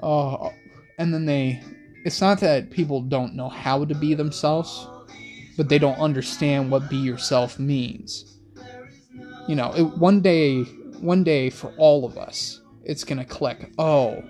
uh, 0.03 0.51
and 0.99 1.13
then 1.13 1.25
they 1.27 1.61
it's 2.07 2.21
not 2.21 2.41
that 2.41 2.71
people 2.71 3.03
don't 3.03 3.35
know 3.35 3.49
how 3.49 3.85
to 3.85 3.95
be 3.95 4.15
themselves 4.15 4.87
but 5.57 5.69
they 5.69 5.79
don't 5.79 5.99
understand 5.99 6.71
what 6.71 6.89
be 6.89 6.97
yourself 6.97 7.59
means 7.59 8.39
you 9.49 9.55
know 9.55 9.73
it, 9.75 9.83
one 9.99 10.21
day 10.21 10.63
one 11.01 11.23
day 11.25 11.51
for 11.51 11.73
all 11.77 12.05
of 12.05 12.17
us 12.17 12.61
it's 12.85 13.05
gonna 13.05 13.25
click 13.25 13.71
oh 13.79 14.23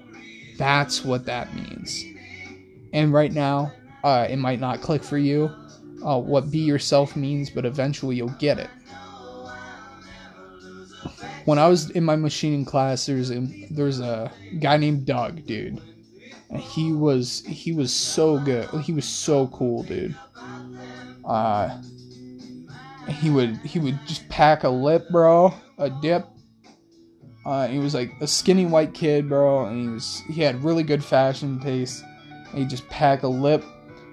that's 0.59 1.05
what 1.05 1.27
that 1.27 1.55
means 1.55 2.05
and 2.93 3.12
right 3.12 3.33
now 3.33 3.71
uh, 4.05 4.27
it 4.31 4.37
might 4.37 4.61
not 4.61 4.81
click 4.81 5.03
for 5.03 5.19
you 5.19 5.51
uh, 6.05 6.19
what 6.19 6.51
be 6.51 6.59
yourself 6.59 7.17
means, 7.17 7.51
but 7.51 7.65
eventually 7.65 8.17
you'll 8.17 8.29
get 8.39 8.59
it. 8.59 8.71
When 11.45 11.59
I 11.59 11.69
was 11.69 11.91
in 11.91 12.05
my 12.05 12.17
machining 12.17 12.65
class, 12.65 13.07
there's 13.07 13.31
a, 13.31 13.41
there's 13.71 14.01
a 14.01 14.31
guy 14.59 14.77
named 14.77 15.07
Doug, 15.07 15.45
dude. 15.47 15.81
And 16.51 16.61
he 16.61 16.93
was 16.93 17.45
he 17.47 17.73
was 17.73 17.93
so 17.93 18.39
good. 18.39 18.69
He 18.83 18.93
was 18.93 19.05
so 19.05 19.49
cool, 19.49 19.83
dude. 19.83 20.15
Uh, 21.25 21.81
he 23.09 23.31
would 23.31 23.57
he 23.59 23.79
would 23.79 23.99
just 24.07 24.29
pack 24.29 24.65
a 24.65 24.69
lip, 24.69 25.09
bro, 25.11 25.53
a 25.79 25.91
dip. 25.91 26.27
Uh, 27.45 27.69
he 27.69 27.79
was 27.79 27.95
like 27.95 28.13
a 28.21 28.27
skinny 28.27 28.67
white 28.67 28.93
kid, 28.95 29.29
bro, 29.29 29.67
and 29.67 29.81
he 29.81 29.89
was 29.89 30.23
he 30.29 30.43
had 30.43 30.63
really 30.63 30.83
good 30.83 31.05
fashion 31.05 31.61
taste. 31.61 32.05
And 32.51 32.59
he 32.59 32.65
just 32.65 32.89
pack 32.89 33.23
a 33.23 33.29
lip 33.29 33.65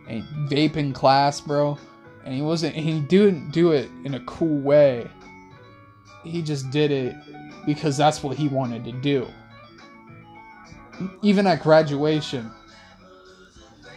and 0.07 0.23
vape 0.49 0.75
in 0.75 0.93
class, 0.93 1.41
bro. 1.41 1.77
And 2.25 2.33
he 2.33 2.41
wasn't 2.41 2.75
he 2.75 2.99
didn't 2.99 3.51
do 3.51 3.71
it 3.71 3.89
in 4.05 4.15
a 4.15 4.19
cool 4.21 4.59
way. 4.59 5.07
He 6.23 6.41
just 6.41 6.71
did 6.71 6.91
it 6.91 7.15
because 7.65 7.97
that's 7.97 8.23
what 8.23 8.37
he 8.37 8.47
wanted 8.47 8.85
to 8.85 8.91
do. 8.91 9.27
Even 11.21 11.47
at 11.47 11.61
graduation, 11.61 12.51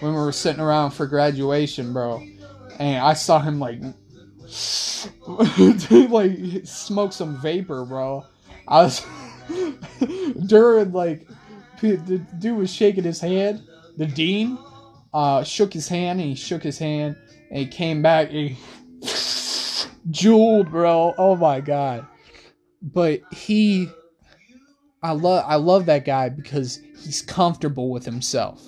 when 0.01 0.13
we 0.13 0.19
were 0.19 0.33
sitting 0.33 0.61
around 0.61 0.93
for 0.93 1.07
graduation, 1.07 1.93
bro, 1.93 2.23
and 2.79 3.05
I 3.05 3.15
saw 3.15 3.41
him 3.41 3.59
like 3.59 3.81
like 6.11 6.39
smoke 6.65 7.13
some 7.13 7.41
vapor, 7.41 7.85
bro. 7.85 8.25
I 8.69 8.83
was 8.83 9.05
during 10.47 10.93
like 10.93 11.27
the 11.81 12.21
dude 12.39 12.57
was 12.57 12.73
shaking 12.73 13.05
his 13.05 13.21
hand. 13.21 13.63
The 13.97 14.07
dean 14.07 14.59
uh, 15.15 15.45
shook 15.45 15.73
his 15.73 15.89
hand 15.89 16.21
and 16.21 16.29
he 16.29 16.35
shook 16.35 16.63
his 16.63 16.79
hand 16.79 17.17
and 17.51 17.59
he 17.59 17.67
came 17.67 18.03
back 18.03 18.31
and 18.33 18.57
juuled, 20.11 20.71
bro. 20.71 21.15
Oh 21.17 21.37
my 21.37 21.61
god. 21.61 22.07
But 22.83 23.21
he 23.33 23.89
I 25.03 25.13
love 25.13 25.45
I 25.47 25.57
love 25.57 25.87
that 25.87 26.05
guy 26.05 26.29
because 26.29 26.81
he's 27.07 27.23
comfortable 27.23 27.91
with 27.91 28.05
himself. 28.05 28.63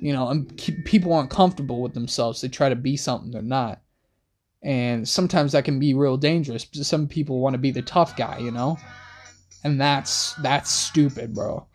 You 0.00 0.12
know, 0.12 0.28
and 0.28 0.56
people 0.84 1.12
aren't 1.14 1.30
comfortable 1.30 1.80
with 1.80 1.94
themselves. 1.94 2.40
They 2.40 2.48
try 2.48 2.68
to 2.68 2.76
be 2.76 2.96
something 2.96 3.30
they're 3.30 3.42
not. 3.42 3.80
And 4.62 5.08
sometimes 5.08 5.52
that 5.52 5.64
can 5.64 5.78
be 5.78 5.94
real 5.94 6.16
dangerous. 6.16 6.66
Some 6.72 7.08
people 7.08 7.40
want 7.40 7.54
to 7.54 7.58
be 7.58 7.70
the 7.70 7.82
tough 7.82 8.16
guy, 8.16 8.38
you 8.38 8.50
know? 8.50 8.78
And 9.62 9.80
that's 9.80 10.34
that's 10.34 10.70
stupid, 10.70 11.34
bro. 11.34 11.66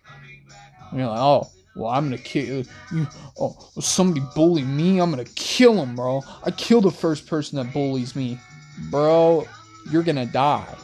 And 0.92 1.00
you're 1.00 1.10
like, 1.10 1.20
oh, 1.20 1.50
well, 1.76 1.90
I'm 1.90 2.06
gonna 2.06 2.18
kill 2.18 2.66
you. 2.92 3.08
Oh, 3.40 3.58
somebody 3.80 4.22
bully 4.36 4.64
me, 4.64 5.00
I'm 5.00 5.10
gonna 5.10 5.26
kill 5.26 5.82
him, 5.82 5.96
bro. 5.96 6.24
I 6.44 6.52
kill 6.52 6.82
the 6.82 6.92
first 6.92 7.26
person 7.26 7.58
that 7.58 7.74
bullies 7.74 8.16
me, 8.16 8.38
bro. 8.92 9.48
You're 9.92 10.04
gonna 10.04 10.26
die. 10.26 10.76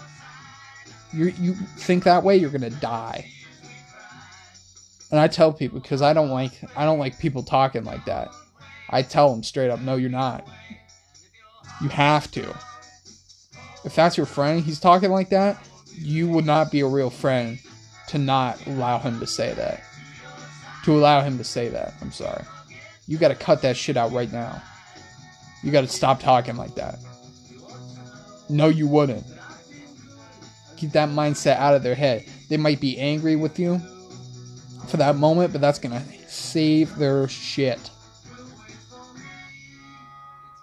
You 1.14 1.34
you 1.40 1.54
think 1.78 2.04
that 2.06 2.24
way, 2.24 2.38
you're 2.38 2.50
gonna 2.50 2.70
die. 2.70 3.30
And 5.12 5.20
I 5.20 5.28
tell 5.28 5.54
people 5.54 5.80
because 5.80 6.02
I 6.02 6.14
don't 6.14 6.30
like 6.30 6.52
I 6.76 6.86
don't 6.86 7.00
like 7.00 7.20
people 7.20 7.44
talking 7.44 7.84
like 7.84 8.06
that. 8.06 8.30
I 8.90 9.02
tell 9.02 9.32
them 9.32 9.44
straight 9.44 9.70
up, 9.70 9.80
no, 9.82 9.96
you're 9.96 10.10
not. 10.10 10.48
You 11.82 11.90
have 11.90 12.32
to. 12.32 12.56
If 13.84 13.96
that's 13.96 14.18
your 14.18 14.26
friend, 14.26 14.64
he's 14.64 14.80
talking 14.80 15.12
like 15.12 15.30
that, 15.30 15.58
you 15.98 16.30
would 16.30 16.46
not 16.46 16.72
be 16.72 16.82
a 16.82 16.88
real 16.88 17.10
friend 17.10 17.60
to 18.08 18.18
not 18.18 18.66
allow 18.68 19.00
him 19.00 19.20
to 19.20 19.28
say 19.28 19.54
that. 19.54 19.84
To 20.86 20.94
allow 20.96 21.22
him 21.22 21.38
to 21.38 21.44
say 21.44 21.70
that. 21.70 21.94
I'm 22.02 22.12
sorry. 22.12 22.44
You 23.08 23.18
got 23.18 23.30
to 23.30 23.36
cut 23.36 23.62
that 23.62 23.78
shit 23.78 23.98
out 23.98 24.12
right 24.12 24.32
now. 24.32 24.62
You 25.64 25.72
got 25.72 25.82
to 25.82 25.88
stop 25.88 26.20
talking 26.20 26.58
like 26.58 26.76
that. 26.76 26.98
No, 28.50 28.68
you 28.68 28.88
wouldn't. 28.88 29.26
Keep 30.78 30.92
that 30.92 31.10
mindset 31.10 31.58
out 31.58 31.76
of 31.76 31.84
their 31.84 31.96
head. 31.96 32.26
They 32.50 32.58
might 32.58 32.80
be 32.80 32.98
angry 32.98 33.36
with 33.36 33.58
you 33.60 33.82
for 34.86 34.98
that 34.98 35.16
moment, 35.16 35.52
but 35.52 35.62
that's 35.62 35.80
to 35.80 36.02
save 36.28 36.96
their 36.98 37.28
shit. 37.28 37.90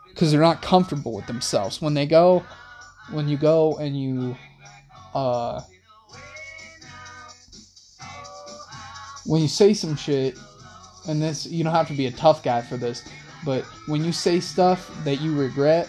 Because 0.08 0.30
they're 0.30 0.40
not 0.40 0.62
comfortable 0.62 1.12
with 1.12 1.26
themselves. 1.26 1.80
When 1.80 1.94
they 1.94 2.06
go, 2.06 2.44
when 3.10 3.28
you 3.28 3.36
go 3.36 3.76
and 3.78 4.00
you 4.00 4.36
uh, 5.14 5.60
when 9.26 9.42
you 9.42 9.48
say 9.48 9.74
some 9.74 9.96
shit, 9.96 10.38
and 11.08 11.20
this, 11.20 11.46
you 11.46 11.64
don't 11.64 11.72
have 11.72 11.88
to 11.88 11.94
be 11.94 12.06
a 12.06 12.12
tough 12.12 12.42
guy 12.42 12.60
for 12.62 12.76
this, 12.76 13.08
but 13.44 13.64
when 13.86 14.04
you 14.04 14.12
say 14.12 14.40
stuff 14.40 14.90
that 15.04 15.20
you 15.20 15.36
regret, 15.36 15.88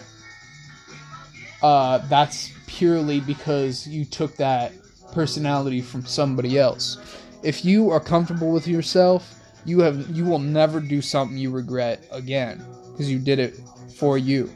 uh, 1.62 1.98
that's 2.08 2.52
purely 2.66 3.20
because 3.20 3.86
you 3.86 4.04
took 4.04 4.36
that 4.36 4.72
personality 5.12 5.80
from 5.80 6.04
somebody 6.04 6.58
else. 6.58 6.98
If 7.44 7.64
you 7.64 7.90
are 7.90 8.00
comfortable 8.00 8.52
with 8.52 8.66
yourself, 8.66 9.34
you 9.64 9.80
have 9.80 10.10
you 10.10 10.24
will 10.24 10.38
never 10.38 10.80
do 10.80 11.00
something 11.00 11.36
you 11.36 11.50
regret 11.50 12.06
again 12.10 12.64
because 12.90 13.10
you 13.10 13.18
did 13.18 13.38
it 13.38 13.54
for 13.94 14.18
you. 14.18 14.50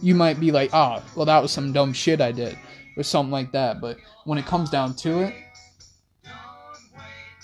You 0.00 0.14
might 0.14 0.38
be 0.38 0.52
like, 0.52 0.70
"Ah, 0.72 1.02
oh, 1.02 1.12
well 1.16 1.26
that 1.26 1.42
was 1.42 1.50
some 1.50 1.72
dumb 1.72 1.92
shit 1.92 2.20
I 2.20 2.32
did." 2.32 2.56
or 2.96 3.02
something 3.02 3.30
like 3.30 3.52
that. 3.52 3.80
But 3.80 3.98
when 4.24 4.38
it 4.38 4.46
comes 4.46 4.70
down 4.70 4.94
to 4.96 5.20
it, 5.20 5.34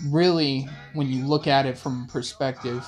really, 0.06 0.68
when 0.94 1.08
you 1.08 1.26
look 1.26 1.46
at 1.46 1.66
it 1.66 1.78
from 1.78 2.06
perspective 2.06 2.87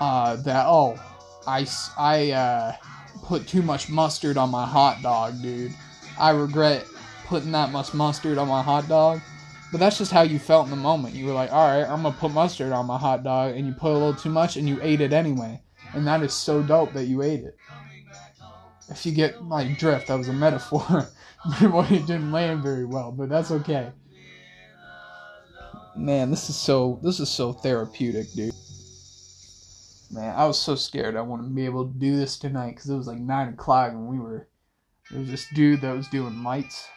uh, 0.00 0.36
that, 0.36 0.66
oh, 0.66 0.98
I, 1.46 1.66
I 1.98 2.30
uh, 2.30 2.76
put 3.24 3.46
too 3.46 3.62
much 3.62 3.90
mustard 3.90 4.36
on 4.36 4.50
my 4.50 4.66
hot 4.66 5.02
dog, 5.02 5.42
dude. 5.42 5.72
I 6.18 6.30
regret 6.30 6.86
putting 7.26 7.52
that 7.52 7.72
much 7.72 7.92
mustard 7.94 8.38
on 8.38 8.48
my 8.48 8.62
hot 8.62 8.88
dog. 8.88 9.20
But 9.70 9.80
that's 9.80 9.98
just 9.98 10.12
how 10.12 10.22
you 10.22 10.38
felt 10.38 10.64
in 10.64 10.70
the 10.70 10.76
moment. 10.76 11.14
You 11.14 11.26
were 11.26 11.32
like, 11.32 11.52
all 11.52 11.68
right, 11.68 11.86
I'm 11.86 12.02
going 12.02 12.14
to 12.14 12.20
put 12.20 12.32
mustard 12.32 12.72
on 12.72 12.86
my 12.86 12.98
hot 12.98 13.22
dog. 13.22 13.54
And 13.54 13.66
you 13.66 13.72
put 13.72 13.92
a 13.92 13.98
little 13.98 14.14
too 14.14 14.30
much 14.30 14.56
and 14.56 14.68
you 14.68 14.78
ate 14.80 15.00
it 15.00 15.12
anyway. 15.12 15.60
And 15.94 16.06
that 16.06 16.22
is 16.22 16.32
so 16.32 16.62
dope 16.62 16.92
that 16.94 17.04
you 17.04 17.22
ate 17.22 17.44
it. 17.44 17.56
If 18.90 19.04
you 19.04 19.12
get 19.12 19.42
my 19.42 19.64
drift, 19.74 20.08
that 20.08 20.16
was 20.16 20.28
a 20.28 20.32
metaphor. 20.32 21.08
it 21.60 22.06
didn't 22.06 22.32
land 22.32 22.62
very 22.62 22.84
well, 22.84 23.12
but 23.12 23.28
that's 23.28 23.50
okay. 23.50 23.90
Man, 25.94 26.30
this 26.30 26.48
is 26.48 26.56
so 26.56 27.00
this 27.02 27.20
is 27.20 27.28
so 27.28 27.52
therapeutic, 27.52 28.32
dude. 28.32 28.54
Man, 30.10 30.34
I 30.34 30.46
was 30.46 30.58
so 30.58 30.74
scared 30.74 31.16
I 31.16 31.20
wouldn't 31.20 31.54
be 31.54 31.64
able 31.64 31.86
to 31.86 31.98
do 31.98 32.16
this 32.16 32.38
tonight 32.38 32.76
because 32.76 32.88
it 32.88 32.96
was 32.96 33.06
like 33.06 33.18
nine 33.18 33.48
o'clock 33.48 33.92
and 33.92 34.06
we 34.06 34.18
were 34.18 34.48
there 35.10 35.20
was 35.20 35.30
this 35.30 35.46
dude 35.54 35.80
that 35.82 35.96
was 35.96 36.08
doing 36.08 36.42
lights. 36.42 36.88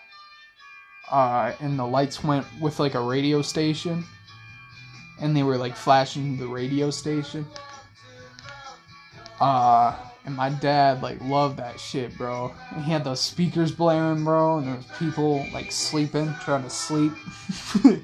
Uh, 1.11 1.53
and 1.59 1.77
the 1.77 1.85
lights 1.85 2.23
went 2.23 2.45
with 2.59 2.79
like 2.79 2.95
a 2.95 3.01
radio 3.01 3.41
station, 3.41 4.05
and 5.19 5.35
they 5.35 5.43
were 5.43 5.57
like 5.57 5.75
flashing 5.75 6.37
the 6.37 6.47
radio 6.47 6.89
station. 6.89 7.45
Uh, 9.39 9.95
and 10.25 10.35
my 10.35 10.49
dad 10.49 11.01
like 11.01 11.19
loved 11.21 11.57
that 11.57 11.79
shit, 11.79 12.15
bro. 12.17 12.53
And 12.71 12.85
he 12.85 12.91
had 12.91 13.03
those 13.03 13.19
speakers 13.19 13.71
blaring, 13.71 14.23
bro, 14.23 14.59
and 14.59 14.67
there 14.67 14.75
was 14.75 14.85
people 14.97 15.45
like 15.51 15.71
sleeping, 15.71 16.33
trying 16.41 16.63
to 16.63 16.69
sleep. 16.69 17.11
it 17.83 18.01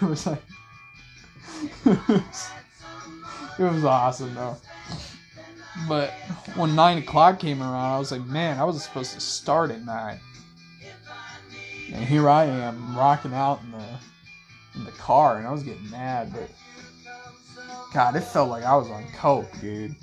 was 0.00 0.26
like 0.26 0.42
it 1.84 2.22
was 3.58 3.84
awesome 3.84 4.34
though. 4.34 4.56
But 5.88 6.10
when 6.56 6.74
nine 6.74 6.98
o'clock 6.98 7.38
came 7.38 7.62
around, 7.62 7.94
I 7.94 7.98
was 7.98 8.10
like, 8.10 8.24
man, 8.24 8.58
I 8.58 8.64
was 8.64 8.82
supposed 8.82 9.12
to 9.14 9.20
start 9.20 9.70
at 9.70 9.84
nine. 9.84 10.18
And 11.92 12.04
here 12.04 12.28
I 12.28 12.44
am 12.44 12.96
rocking 12.96 13.34
out 13.34 13.60
in 13.62 13.72
the 13.72 13.84
in 14.74 14.84
the 14.84 14.92
car, 14.92 15.38
and 15.38 15.46
I 15.46 15.50
was 15.50 15.62
getting 15.62 15.90
mad, 15.90 16.32
but 16.32 16.50
God, 17.92 18.16
it 18.16 18.20
felt 18.20 18.50
like 18.50 18.64
I 18.64 18.76
was 18.76 18.88
on 18.90 19.04
coke, 19.12 19.50
dude. 19.60 19.96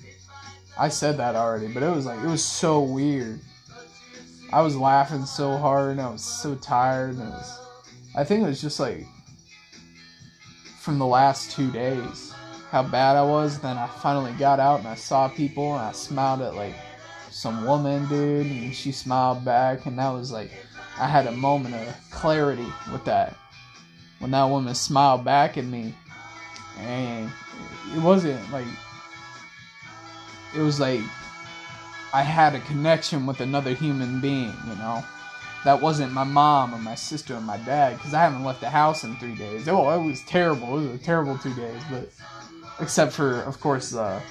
I 0.78 0.90
said 0.90 1.18
that 1.18 1.36
already, 1.36 1.68
but 1.68 1.84
it 1.84 1.96
was 1.96 2.06
like 2.06 2.20
it 2.20 2.28
was 2.28 2.44
so 2.44 2.82
weird. 2.82 3.40
I 4.52 4.62
was 4.62 4.76
laughing 4.76 5.26
so 5.26 5.58
hard 5.58 5.92
and 5.92 6.02
I 6.02 6.10
was 6.10 6.24
so 6.24 6.56
tired 6.56 7.16
and 7.16 7.24
it 7.24 7.32
was 7.32 7.60
I 8.16 8.24
think 8.24 8.44
it 8.44 8.48
was 8.48 8.62
just 8.62 8.80
like 8.80 9.06
from 10.80 11.00
the 11.00 11.06
last 11.06 11.52
two 11.52 11.72
days 11.72 12.34
how 12.72 12.84
bad 12.84 13.16
I 13.16 13.24
was. 13.24 13.60
Then 13.60 13.78
I 13.78 13.88
finally 13.88 14.34
got 14.34 14.60
out 14.60 14.80
and 14.80 14.88
I 14.88 14.96
saw 14.96 15.28
people 15.28 15.74
and 15.74 15.84
I 15.84 15.92
smiled 15.92 16.42
at 16.42 16.56
like 16.56 16.76
some 17.32 17.66
woman, 17.66 18.08
dude, 18.08 18.48
and 18.48 18.74
she 18.74 18.92
smiled 18.92 19.46
back 19.46 19.86
and 19.86 20.00
that 20.00 20.10
was 20.10 20.32
like 20.32 20.52
I 20.98 21.08
had 21.08 21.28
a 21.28 21.32
moment 21.32 21.76
of 21.76 21.96
clarity 22.12 22.68
with 22.92 23.06
that. 23.06 23.36
When 24.20 24.32
that 24.32 24.46
woman 24.46 24.74
smiled 24.76 25.26
back 25.26 25.58
at 25.58 25.66
me 25.66 25.94
and 26.80 27.30
it 27.94 28.02
wasn't 28.02 28.52
like 28.52 28.66
it 30.56 30.60
was 30.60 30.80
like 30.80 31.02
I 32.14 32.22
had 32.22 32.56
a 32.56 32.60
connection 32.62 33.26
with 33.26 33.42
another 33.42 33.74
human 33.74 34.22
being, 34.22 34.54
you 34.68 34.76
know. 34.76 35.04
That 35.66 35.82
wasn't 35.82 36.14
my 36.14 36.24
mom 36.24 36.74
or 36.74 36.78
my 36.78 36.96
sister 36.96 37.36
or 37.36 37.42
my 37.42 37.58
dad 37.58 37.98
because 37.98 38.14
I 38.14 38.22
haven't 38.22 38.46
left 38.46 38.62
the 38.62 38.70
house 38.70 39.04
in 39.04 39.18
three 39.18 39.36
days. 39.36 39.68
Oh, 39.68 39.90
it 39.90 40.06
was 40.06 40.22
terrible. 40.22 40.78
It 40.78 40.92
was 40.92 41.02
a 41.02 41.04
terrible 41.04 41.38
two 41.38 41.54
days, 41.56 41.82
but 41.90 42.10
except 42.80 43.14
for, 43.14 43.42
of 43.42 43.60
course, 43.60 43.94
uh, 43.94 44.22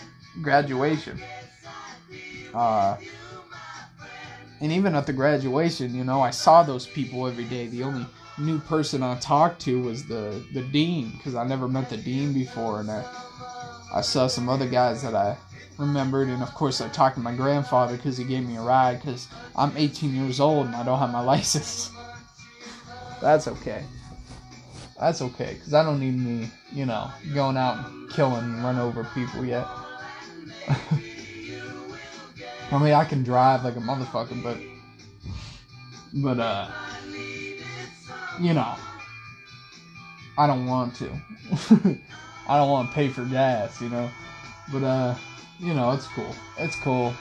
graduation. 0.40 1.20
Uh, 2.54 2.96
and 4.64 4.72
even 4.72 4.94
at 4.94 5.04
the 5.04 5.12
graduation, 5.12 5.94
you 5.94 6.04
know, 6.04 6.22
I 6.22 6.30
saw 6.30 6.62
those 6.62 6.86
people 6.86 7.26
every 7.26 7.44
day. 7.44 7.66
The 7.66 7.82
only 7.82 8.06
new 8.38 8.58
person 8.60 9.02
I 9.02 9.14
talked 9.16 9.60
to 9.62 9.82
was 9.82 10.06
the 10.06 10.42
the 10.54 10.62
dean 10.62 11.10
because 11.10 11.34
I 11.34 11.46
never 11.46 11.68
met 11.68 11.90
the 11.90 11.98
dean 11.98 12.32
before, 12.32 12.80
and 12.80 12.90
I 12.90 13.04
I 13.94 14.00
saw 14.00 14.26
some 14.26 14.48
other 14.48 14.66
guys 14.66 15.02
that 15.02 15.14
I 15.14 15.36
remembered, 15.76 16.28
and 16.28 16.42
of 16.42 16.54
course 16.54 16.80
I 16.80 16.88
talked 16.88 17.16
to 17.16 17.20
my 17.20 17.34
grandfather 17.34 17.96
because 17.96 18.16
he 18.16 18.24
gave 18.24 18.48
me 18.48 18.56
a 18.56 18.62
ride 18.62 19.02
because 19.02 19.28
I'm 19.54 19.76
18 19.76 20.14
years 20.14 20.40
old 20.40 20.64
and 20.64 20.74
I 20.74 20.82
don't 20.82 20.98
have 20.98 21.12
my 21.12 21.20
license. 21.34 21.90
That's 23.20 23.46
okay. 23.46 23.84
That's 24.98 25.20
okay 25.20 25.56
because 25.58 25.74
I 25.74 25.84
don't 25.84 26.00
need 26.00 26.18
me, 26.18 26.48
you 26.72 26.86
know, 26.86 27.10
going 27.34 27.58
out 27.58 27.86
and 27.86 28.08
killing 28.08 28.44
and 28.44 28.64
run 28.64 28.78
over 28.78 29.04
people 29.14 29.44
yet. 29.44 29.66
I 32.74 32.82
mean, 32.82 32.92
I 32.92 33.04
can 33.04 33.22
drive 33.22 33.62
like 33.62 33.76
a 33.76 33.80
motherfucker, 33.80 34.42
but, 34.42 34.58
but 36.14 36.40
uh, 36.40 36.68
you 38.40 38.52
know, 38.52 38.74
I 40.36 40.48
don't 40.48 40.66
want 40.66 40.96
to. 40.96 41.08
I 42.48 42.58
don't 42.58 42.70
want 42.70 42.88
to 42.88 42.94
pay 42.94 43.08
for 43.08 43.24
gas, 43.26 43.80
you 43.80 43.88
know. 43.88 44.10
But 44.72 44.82
uh, 44.82 45.14
you 45.60 45.72
know, 45.72 45.92
it's 45.92 46.08
cool. 46.08 46.34
It's 46.58 46.74
cool. 46.76 47.14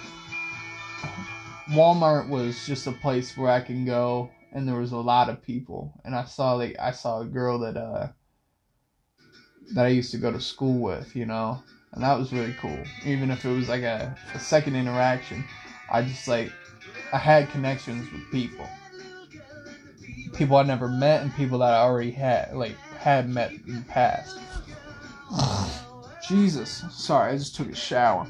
Walmart 1.70 2.30
was 2.30 2.66
just 2.66 2.88
a 2.88 2.92
place 2.92 3.38
where 3.38 3.52
I 3.52 3.62
can 3.62 3.86
go 3.86 4.32
and 4.52 4.68
there 4.68 4.76
was 4.76 4.92
a 4.92 4.98
lot 4.98 5.30
of 5.30 5.42
people 5.42 5.94
and 6.04 6.16
I 6.16 6.26
saw 6.26 6.54
like 6.54 6.76
I 6.80 6.92
saw 6.92 7.22
a 7.22 7.26
girl 7.26 7.60
that 7.60 7.78
uh 7.78 8.08
that 9.74 9.86
I 9.86 9.90
used 9.90 10.12
to 10.12 10.18
go 10.18 10.32
to 10.32 10.42
school 10.42 10.80
with, 10.80 11.16
you 11.16 11.26
know. 11.26 11.62
And 11.94 12.04
that 12.04 12.18
was 12.18 12.34
really 12.34 12.56
cool. 12.60 12.80
Even 13.06 13.30
if 13.30 13.46
it 13.46 13.52
was 13.52 13.70
like 13.70 13.84
a, 13.84 14.16
a 14.34 14.40
second 14.40 14.76
interaction. 14.76 15.44
I 15.92 16.02
just 16.02 16.28
like 16.28 16.52
I 17.12 17.18
had 17.18 17.50
connections 17.50 18.12
with 18.12 18.30
people. 18.32 18.68
People 20.34 20.58
I 20.58 20.64
never 20.64 20.88
met 20.88 21.22
and 21.22 21.34
people 21.36 21.60
that 21.60 21.72
I 21.72 21.82
already 21.82 22.12
had 22.12 22.56
like 22.56 22.76
had 23.00 23.30
met 23.30 23.52
in 23.52 23.76
the 23.76 23.86
past. 23.88 24.40
Jesus. 26.28 26.84
Sorry, 26.92 27.34
I 27.34 27.38
just 27.38 27.56
took 27.56 27.70
a 27.70 27.76
shower. 27.76 28.28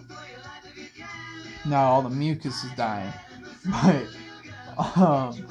Now 1.66 1.84
all 1.84 2.01
the 2.01 2.09
mucus 2.09 2.64
is 2.64 2.72
dying. 2.76 3.14
But, 3.66 4.97
um. 4.97 5.47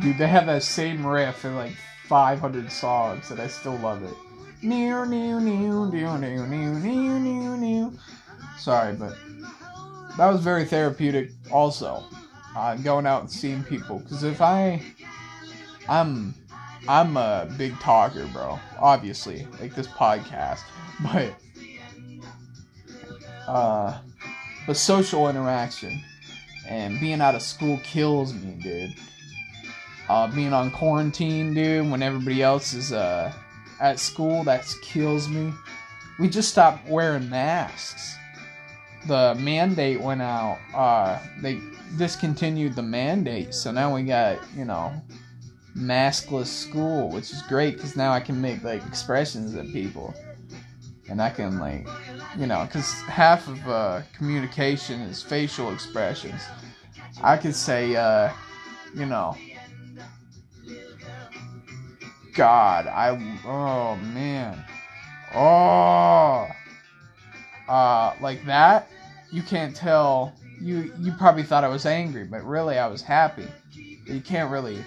Dude, 0.00 0.18
they 0.18 0.28
have 0.28 0.46
that 0.46 0.62
same 0.62 1.06
riff 1.06 1.44
in 1.44 1.54
like 1.56 1.74
500 2.06 2.70
songs, 2.70 3.30
and 3.30 3.40
I 3.40 3.46
still 3.46 3.76
love 3.78 4.02
it. 4.02 4.14
New, 4.62 5.06
new, 5.06 5.40
new, 5.40 5.90
new, 5.90 6.18
new, 6.18 6.46
new, 6.46 6.46
new, 6.46 7.18
new, 7.18 7.56
new. 7.56 7.98
Sorry, 8.58 8.94
but 8.94 9.16
that 10.16 10.26
was 10.26 10.40
very 10.40 10.64
therapeutic. 10.64 11.30
Also, 11.50 12.04
uh, 12.56 12.76
going 12.76 13.06
out 13.06 13.22
and 13.22 13.30
seeing 13.30 13.62
people, 13.64 14.00
because 14.00 14.24
if 14.24 14.40
I 14.40 14.82
I'm 15.88 16.34
I'm 16.86 17.16
a 17.16 17.48
big 17.56 17.78
talker, 17.80 18.26
bro. 18.32 18.58
Obviously, 18.78 19.46
like 19.60 19.74
this 19.74 19.86
podcast, 19.86 20.60
but 21.02 21.34
uh, 23.46 23.98
but 24.66 24.76
social 24.76 25.28
interaction 25.28 26.02
and 26.68 27.00
being 27.00 27.20
out 27.20 27.34
of 27.34 27.42
school 27.42 27.80
kills 27.82 28.34
me, 28.34 28.52
dude. 28.62 28.94
Uh, 30.08 30.26
being 30.26 30.52
on 30.52 30.70
quarantine, 30.70 31.52
dude, 31.52 31.90
when 31.90 32.02
everybody 32.02 32.42
else 32.42 32.72
is 32.72 32.92
uh 32.92 33.32
at 33.80 33.98
school, 33.98 34.42
that 34.44 34.66
kills 34.82 35.28
me. 35.28 35.52
We 36.18 36.28
just 36.28 36.48
stopped 36.48 36.88
wearing 36.88 37.28
masks. 37.28 38.16
The 39.06 39.36
mandate 39.38 40.00
went 40.00 40.20
out. 40.20 40.58
Uh, 40.74 41.20
they 41.40 41.60
discontinued 41.96 42.74
the 42.74 42.82
mandate, 42.82 43.54
so 43.54 43.70
now 43.70 43.94
we 43.94 44.02
got 44.02 44.38
you 44.56 44.64
know 44.64 44.92
maskless 45.76 46.46
school, 46.46 47.10
which 47.10 47.30
is 47.30 47.42
great 47.42 47.74
because 47.74 47.96
now 47.96 48.12
I 48.12 48.20
can 48.20 48.40
make 48.40 48.62
like 48.64 48.84
expressions 48.86 49.54
at 49.54 49.66
people, 49.66 50.14
and 51.08 51.22
I 51.22 51.30
can 51.30 51.58
like, 51.58 51.86
you 52.36 52.46
know, 52.46 52.64
because 52.64 52.90
half 53.02 53.46
of 53.48 53.68
uh, 53.68 54.02
communication 54.16 55.00
is 55.02 55.22
facial 55.22 55.72
expressions. 55.72 56.42
I 57.22 57.36
could 57.36 57.54
say, 57.54 57.96
uh, 57.96 58.32
you 58.94 59.06
know, 59.06 59.36
God, 62.38 62.86
I, 62.86 63.10
oh 63.44 63.96
man, 63.96 64.64
oh, 65.34 66.48
uh, 67.68 68.14
like 68.20 68.44
that. 68.46 68.88
You 69.32 69.42
can't 69.42 69.74
tell. 69.74 70.32
You 70.60 70.92
you 71.00 71.12
probably 71.12 71.42
thought 71.42 71.64
I 71.64 71.68
was 71.68 71.84
angry, 71.84 72.24
but 72.24 72.44
really 72.44 72.78
I 72.78 72.86
was 72.86 73.02
happy. 73.02 73.48
You 74.06 74.20
can't 74.20 74.52
really 74.52 74.84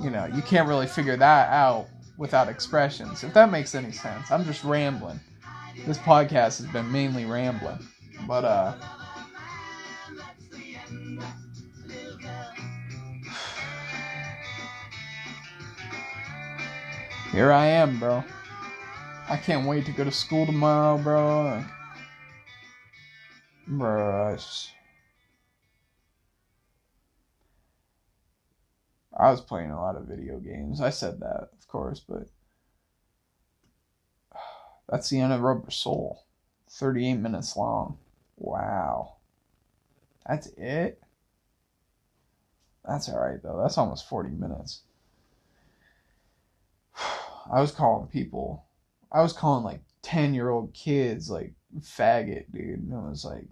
you 0.00 0.10
know, 0.10 0.26
you 0.26 0.42
can't 0.42 0.68
really 0.68 0.86
figure 0.86 1.16
that 1.16 1.48
out 1.50 1.88
without 2.16 2.48
expressions. 2.48 3.24
If 3.24 3.34
that 3.34 3.50
makes 3.50 3.74
any 3.74 3.90
sense. 3.90 4.30
I'm 4.30 4.44
just 4.44 4.62
rambling. 4.62 5.18
This 5.84 5.98
podcast 5.98 6.58
has 6.58 6.66
been 6.66 6.90
mainly 6.92 7.24
rambling. 7.24 7.80
But 8.28 8.44
uh 8.44 8.74
Here 17.32 17.50
I 17.50 17.64
am, 17.64 17.98
bro. 17.98 18.22
I 19.26 19.38
can't 19.38 19.66
wait 19.66 19.86
to 19.86 19.92
go 19.92 20.04
to 20.04 20.10
school 20.10 20.44
tomorrow, 20.44 20.98
bro. 20.98 21.64
Bro, 23.66 24.36
I 29.16 29.30
was 29.30 29.40
playing 29.40 29.70
a 29.70 29.80
lot 29.80 29.96
of 29.96 30.04
video 30.04 30.38
games. 30.40 30.82
I 30.82 30.90
said 30.90 31.20
that, 31.20 31.48
of 31.58 31.68
course, 31.68 32.00
but 32.06 32.28
that's 34.90 35.08
the 35.08 35.18
end 35.18 35.32
of 35.32 35.40
Rubber 35.40 35.70
Soul. 35.70 36.24
38 36.68 37.14
minutes 37.14 37.56
long. 37.56 37.96
Wow. 38.36 39.14
That's 40.28 40.48
it? 40.58 41.02
That's 42.86 43.08
alright, 43.08 43.42
though. 43.42 43.58
That's 43.62 43.78
almost 43.78 44.06
40 44.06 44.28
minutes. 44.30 44.82
I 47.50 47.60
was 47.60 47.72
calling 47.72 48.08
people, 48.08 48.66
I 49.10 49.22
was 49.22 49.32
calling 49.32 49.64
like 49.64 49.80
10 50.02 50.34
year 50.34 50.50
old 50.50 50.74
kids, 50.74 51.30
like, 51.30 51.54
faggot, 51.80 52.50
dude. 52.52 52.80
And 52.80 52.94
I 52.94 53.08
was 53.08 53.24
like, 53.24 53.46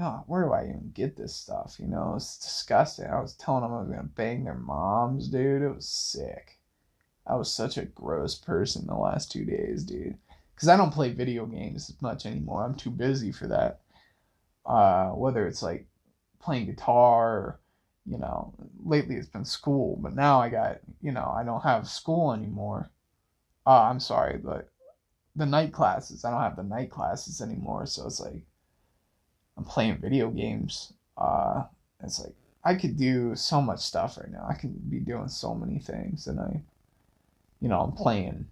oh, 0.00 0.22
where 0.26 0.44
do 0.44 0.52
I 0.52 0.64
even 0.64 0.92
get 0.94 1.16
this 1.16 1.34
stuff? 1.34 1.76
You 1.78 1.86
know, 1.86 2.14
it's 2.16 2.38
disgusting. 2.38 3.06
I 3.06 3.20
was 3.20 3.34
telling 3.34 3.62
them 3.62 3.72
I 3.72 3.80
was 3.80 3.88
gonna 3.88 4.02
bang 4.04 4.44
their 4.44 4.54
moms, 4.54 5.28
dude. 5.28 5.62
It 5.62 5.74
was 5.74 5.88
sick. 5.88 6.58
I 7.26 7.34
was 7.34 7.52
such 7.52 7.76
a 7.76 7.84
gross 7.84 8.34
person 8.34 8.86
the 8.86 8.94
last 8.94 9.30
two 9.30 9.44
days, 9.44 9.84
dude. 9.84 10.16
Because 10.54 10.68
I 10.68 10.76
don't 10.76 10.94
play 10.94 11.12
video 11.12 11.46
games 11.46 11.90
as 11.90 12.00
much 12.02 12.26
anymore. 12.26 12.64
I'm 12.64 12.74
too 12.74 12.90
busy 12.90 13.32
for 13.32 13.46
that. 13.48 13.80
Uh, 14.66 15.10
whether 15.10 15.46
it's 15.46 15.62
like 15.62 15.86
playing 16.40 16.66
guitar 16.66 17.30
or, 17.30 17.60
you 18.06 18.18
know, 18.18 18.54
lately 18.84 19.16
it's 19.16 19.28
been 19.28 19.44
school, 19.44 19.98
but 20.00 20.14
now 20.14 20.40
I 20.40 20.48
got, 20.48 20.78
you 21.00 21.12
know, 21.12 21.32
I 21.36 21.44
don't 21.44 21.62
have 21.62 21.88
school 21.88 22.32
anymore. 22.32 22.90
Uh, 23.68 23.82
I'm 23.82 24.00
sorry, 24.00 24.38
but 24.38 24.70
the 25.36 25.44
night 25.44 25.74
classes, 25.74 26.24
I 26.24 26.30
don't 26.30 26.40
have 26.40 26.56
the 26.56 26.62
night 26.62 26.90
classes 26.90 27.42
anymore. 27.42 27.84
So 27.84 28.06
it's 28.06 28.18
like, 28.18 28.40
I'm 29.58 29.64
playing 29.64 29.98
video 29.98 30.30
games. 30.30 30.94
Uh, 31.18 31.64
it's 32.02 32.18
like 32.18 32.34
I 32.64 32.74
could 32.76 32.96
do 32.96 33.36
so 33.36 33.60
much 33.60 33.80
stuff 33.80 34.16
right 34.16 34.30
now. 34.30 34.46
I 34.48 34.54
could 34.54 34.90
be 34.90 35.00
doing 35.00 35.28
so 35.28 35.54
many 35.54 35.80
things, 35.80 36.28
and 36.28 36.40
I, 36.40 36.62
you 37.60 37.68
know, 37.68 37.80
I'm 37.80 37.92
playing 37.92 38.46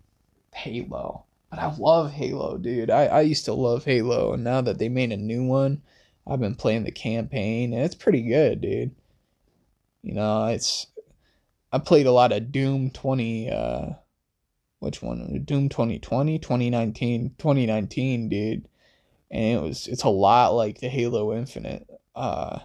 Halo. 0.52 1.24
But 1.48 1.60
I 1.60 1.74
love 1.78 2.12
Halo, 2.12 2.58
dude. 2.58 2.90
I, 2.90 3.06
I 3.06 3.20
used 3.22 3.46
to 3.46 3.54
love 3.54 3.86
Halo, 3.86 4.34
and 4.34 4.44
now 4.44 4.60
that 4.60 4.76
they 4.76 4.90
made 4.90 5.12
a 5.12 5.16
new 5.16 5.44
one, 5.44 5.80
I've 6.26 6.40
been 6.40 6.56
playing 6.56 6.84
the 6.84 6.92
campaign, 6.92 7.72
and 7.72 7.82
it's 7.82 7.94
pretty 7.94 8.20
good, 8.20 8.60
dude. 8.60 8.94
You 10.02 10.12
know, 10.12 10.48
it's 10.48 10.88
I 11.72 11.78
played 11.78 12.06
a 12.06 12.12
lot 12.12 12.32
of 12.32 12.52
Doom 12.52 12.90
20 12.90 13.50
uh 13.50 13.88
which 14.78 15.02
one? 15.02 15.42
Doom 15.44 15.68
2020, 15.68 16.38
2019, 16.38 17.34
2019, 17.38 18.28
dude 18.28 18.68
and 19.30 19.58
it 19.58 19.62
was 19.62 19.86
it's 19.88 20.04
a 20.04 20.08
lot 20.08 20.54
like 20.54 20.80
the 20.80 20.88
Halo 20.88 21.34
Infinite. 21.34 21.88
Uh, 22.14 22.60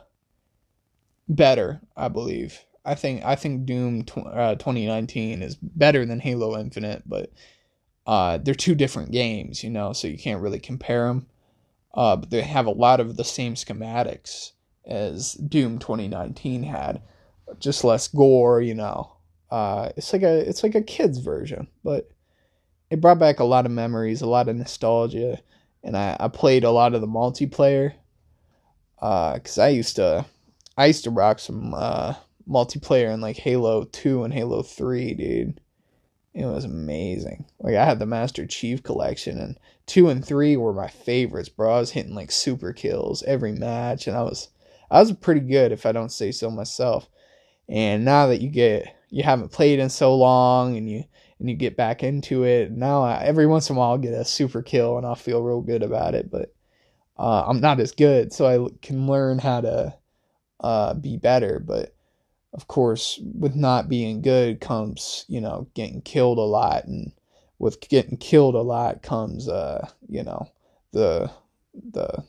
better, 1.28 1.82
I 1.96 2.08
believe. 2.08 2.66
I 2.86 2.96
think 2.96 3.24
I 3.24 3.36
think 3.36 3.66
Doom 3.66 4.04
tw- 4.04 4.28
uh, 4.28 4.56
2019 4.56 5.42
is 5.42 5.56
better 5.56 6.06
than 6.06 6.20
Halo 6.20 6.58
Infinite, 6.58 7.04
but 7.06 7.32
uh, 8.08 8.38
they're 8.38 8.54
two 8.54 8.76
different 8.76 9.12
games, 9.12 9.64
you 9.64 9.70
know, 9.70 9.94
so 9.94 10.08
you 10.08 10.18
can't 10.18 10.42
really 10.42 10.60
compare 10.60 11.08
them. 11.08 11.28
Uh, 11.94 12.16
but 12.16 12.30
they 12.30 12.42
have 12.42 12.66
a 12.66 12.72
lot 12.72 13.00
of 13.00 13.18
the 13.18 13.24
same 13.24 13.54
schematics 13.56 14.52
as 14.86 15.34
Doom 15.34 15.78
2019 15.78 16.64
had, 16.64 17.02
just 17.60 17.84
less 17.84 18.08
gore, 18.08 18.62
you 18.62 18.74
know. 18.74 19.18
Uh, 19.52 19.90
it's 19.98 20.14
like 20.14 20.24
a 20.24 20.48
it's 20.48 20.64
like 20.64 20.76
a 20.76 20.82
kids 20.82 21.20
version, 21.20 21.68
but 21.84 22.10
it 22.90 23.02
brought 23.02 23.20
back 23.20 23.40
a 23.40 23.46
lot 23.46 23.66
of 23.66 23.72
memories, 23.72 24.22
a 24.22 24.28
lot 24.28 24.48
of 24.48 24.56
nostalgia, 24.56 25.40
and 25.84 25.98
I, 25.98 26.16
I 26.20 26.28
played 26.30 26.64
a 26.64 26.72
lot 26.72 26.94
of 26.94 27.02
the 27.02 27.08
multiplayer. 27.08 27.94
Uh, 29.02 29.38
cause 29.40 29.58
I 29.58 29.70
used 29.70 29.96
to, 29.98 30.26
I 30.78 30.86
used 30.86 31.04
to 31.06 31.10
rock 31.10 31.40
some 31.40 31.74
uh 31.74 32.14
multiplayer 32.48 33.14
in 33.14 33.20
like 33.22 33.38
Halo 33.38 33.84
Two 33.86 34.24
and 34.24 34.34
Halo 34.34 34.64
Three, 34.64 35.14
dude. 35.14 35.60
It 36.34 36.46
was 36.46 36.64
amazing. 36.64 37.46
Like 37.60 37.76
I 37.76 37.84
had 37.84 38.00
the 38.00 38.06
Master 38.06 38.46
Chief 38.46 38.82
collection, 38.84 39.38
and 39.38 39.60
two 39.86 40.08
and 40.10 40.24
three 40.24 40.56
were 40.56 40.74
my 40.74 40.88
favorites, 40.88 41.50
bro. 41.50 41.76
I 41.76 41.80
was 41.80 41.92
hitting 41.92 42.16
like 42.16 42.32
super 42.32 42.72
kills 42.72 43.22
every 43.24 43.52
match, 43.52 44.08
and 44.08 44.16
I 44.16 44.22
was, 44.22 44.48
I 44.90 45.00
was 45.02 45.12
pretty 45.12 45.42
good 45.42 45.74
if 45.74 45.86
I 45.86 45.92
don't 45.92 46.12
say 46.12 46.32
so 46.32 46.50
myself. 46.50 47.10
And 47.68 48.06
now 48.06 48.28
that 48.28 48.42
you 48.42 48.50
get, 48.50 48.96
you 49.12 49.24
haven't 49.24 49.52
played 49.52 49.80
in 49.80 49.90
so 49.90 50.16
long, 50.16 50.76
and 50.78 50.90
you 50.90 51.04
and 51.40 51.50
you 51.50 51.56
get 51.56 51.76
back 51.76 52.04
into 52.04 52.44
it. 52.44 52.72
Now, 52.72 53.04
I, 53.04 53.24
every 53.24 53.46
once 53.46 53.70
in 53.70 53.76
a 53.76 53.80
while, 53.80 53.92
I'll 53.92 53.98
get 53.98 54.14
a 54.14 54.24
super 54.24 54.62
kill 54.62 54.98
and 54.98 55.06
I'll 55.06 55.16
feel 55.16 55.42
real 55.42 55.62
good 55.62 55.84
about 55.84 56.16
it. 56.16 56.32
But 56.32 56.54
uh, 57.18 57.44
I'm 57.48 57.60
not 57.60 57.80
as 57.80 57.92
good, 57.92 58.32
so 58.32 58.48
I 58.48 58.70
can 58.82 59.08
learn 59.08 59.40
how 59.40 59.62
to 59.62 59.96
uh, 60.62 60.94
be 60.94 61.18
better. 61.18 61.60
But 61.60 61.96
of 62.54 62.68
course, 62.68 63.20
with 63.22 63.56
not 63.56 63.90
being 63.90 64.22
good 64.22 64.62
comes, 64.62 65.26
you 65.28 65.42
know, 65.42 65.68
getting 65.74 66.02
killed 66.02 66.38
a 66.38 66.42
lot, 66.42 66.86
and 66.86 67.12
with 67.60 67.82
getting 67.90 68.18
killed 68.18 68.56
a 68.56 68.62
lot 68.62 69.04
comes, 69.04 69.50
uh, 69.50 69.88
you 70.08 70.24
know, 70.24 70.48
the 70.94 71.30
the 71.92 72.24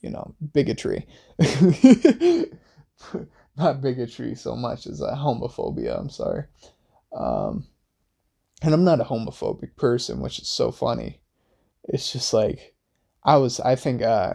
you 0.00 0.10
know 0.10 0.34
bigotry. 0.52 1.06
not 3.56 3.80
bigotry 3.80 4.34
so 4.34 4.54
much 4.54 4.86
as 4.86 5.00
a 5.00 5.12
homophobia. 5.12 5.98
I'm 5.98 6.10
sorry. 6.10 6.44
Um, 7.12 7.66
and 8.62 8.74
I'm 8.74 8.84
not 8.84 9.00
a 9.00 9.04
homophobic 9.04 9.76
person, 9.76 10.20
which 10.20 10.38
is 10.38 10.48
so 10.48 10.70
funny. 10.70 11.20
It's 11.84 12.12
just 12.12 12.32
like 12.32 12.74
I 13.22 13.36
was 13.36 13.60
I 13.60 13.76
think 13.76 14.02
uh 14.02 14.34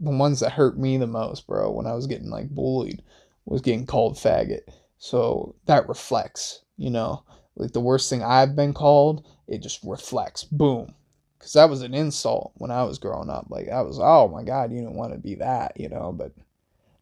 the 0.00 0.10
ones 0.10 0.40
that 0.40 0.52
hurt 0.52 0.78
me 0.78 0.96
the 0.96 1.06
most, 1.06 1.46
bro, 1.46 1.70
when 1.70 1.86
I 1.86 1.94
was 1.94 2.06
getting 2.06 2.30
like 2.30 2.50
bullied 2.50 3.02
was 3.46 3.60
getting 3.60 3.86
called 3.86 4.16
faggot. 4.16 4.62
So 4.98 5.54
that 5.66 5.88
reflects, 5.88 6.62
you 6.76 6.90
know, 6.90 7.24
like 7.56 7.72
the 7.72 7.80
worst 7.80 8.10
thing 8.10 8.22
I've 8.22 8.56
been 8.56 8.74
called, 8.74 9.26
it 9.46 9.62
just 9.62 9.80
reflects. 9.84 10.44
Boom. 10.44 10.94
Cuz 11.38 11.52
that 11.52 11.70
was 11.70 11.82
an 11.82 11.94
insult 11.94 12.52
when 12.56 12.70
I 12.70 12.84
was 12.84 12.98
growing 12.98 13.30
up. 13.30 13.46
Like 13.50 13.68
I 13.68 13.82
was, 13.82 13.98
oh 14.00 14.28
my 14.28 14.42
god, 14.42 14.72
you 14.72 14.82
don't 14.82 14.96
want 14.96 15.12
to 15.12 15.18
be 15.18 15.36
that, 15.36 15.78
you 15.78 15.88
know, 15.88 16.12
but 16.12 16.32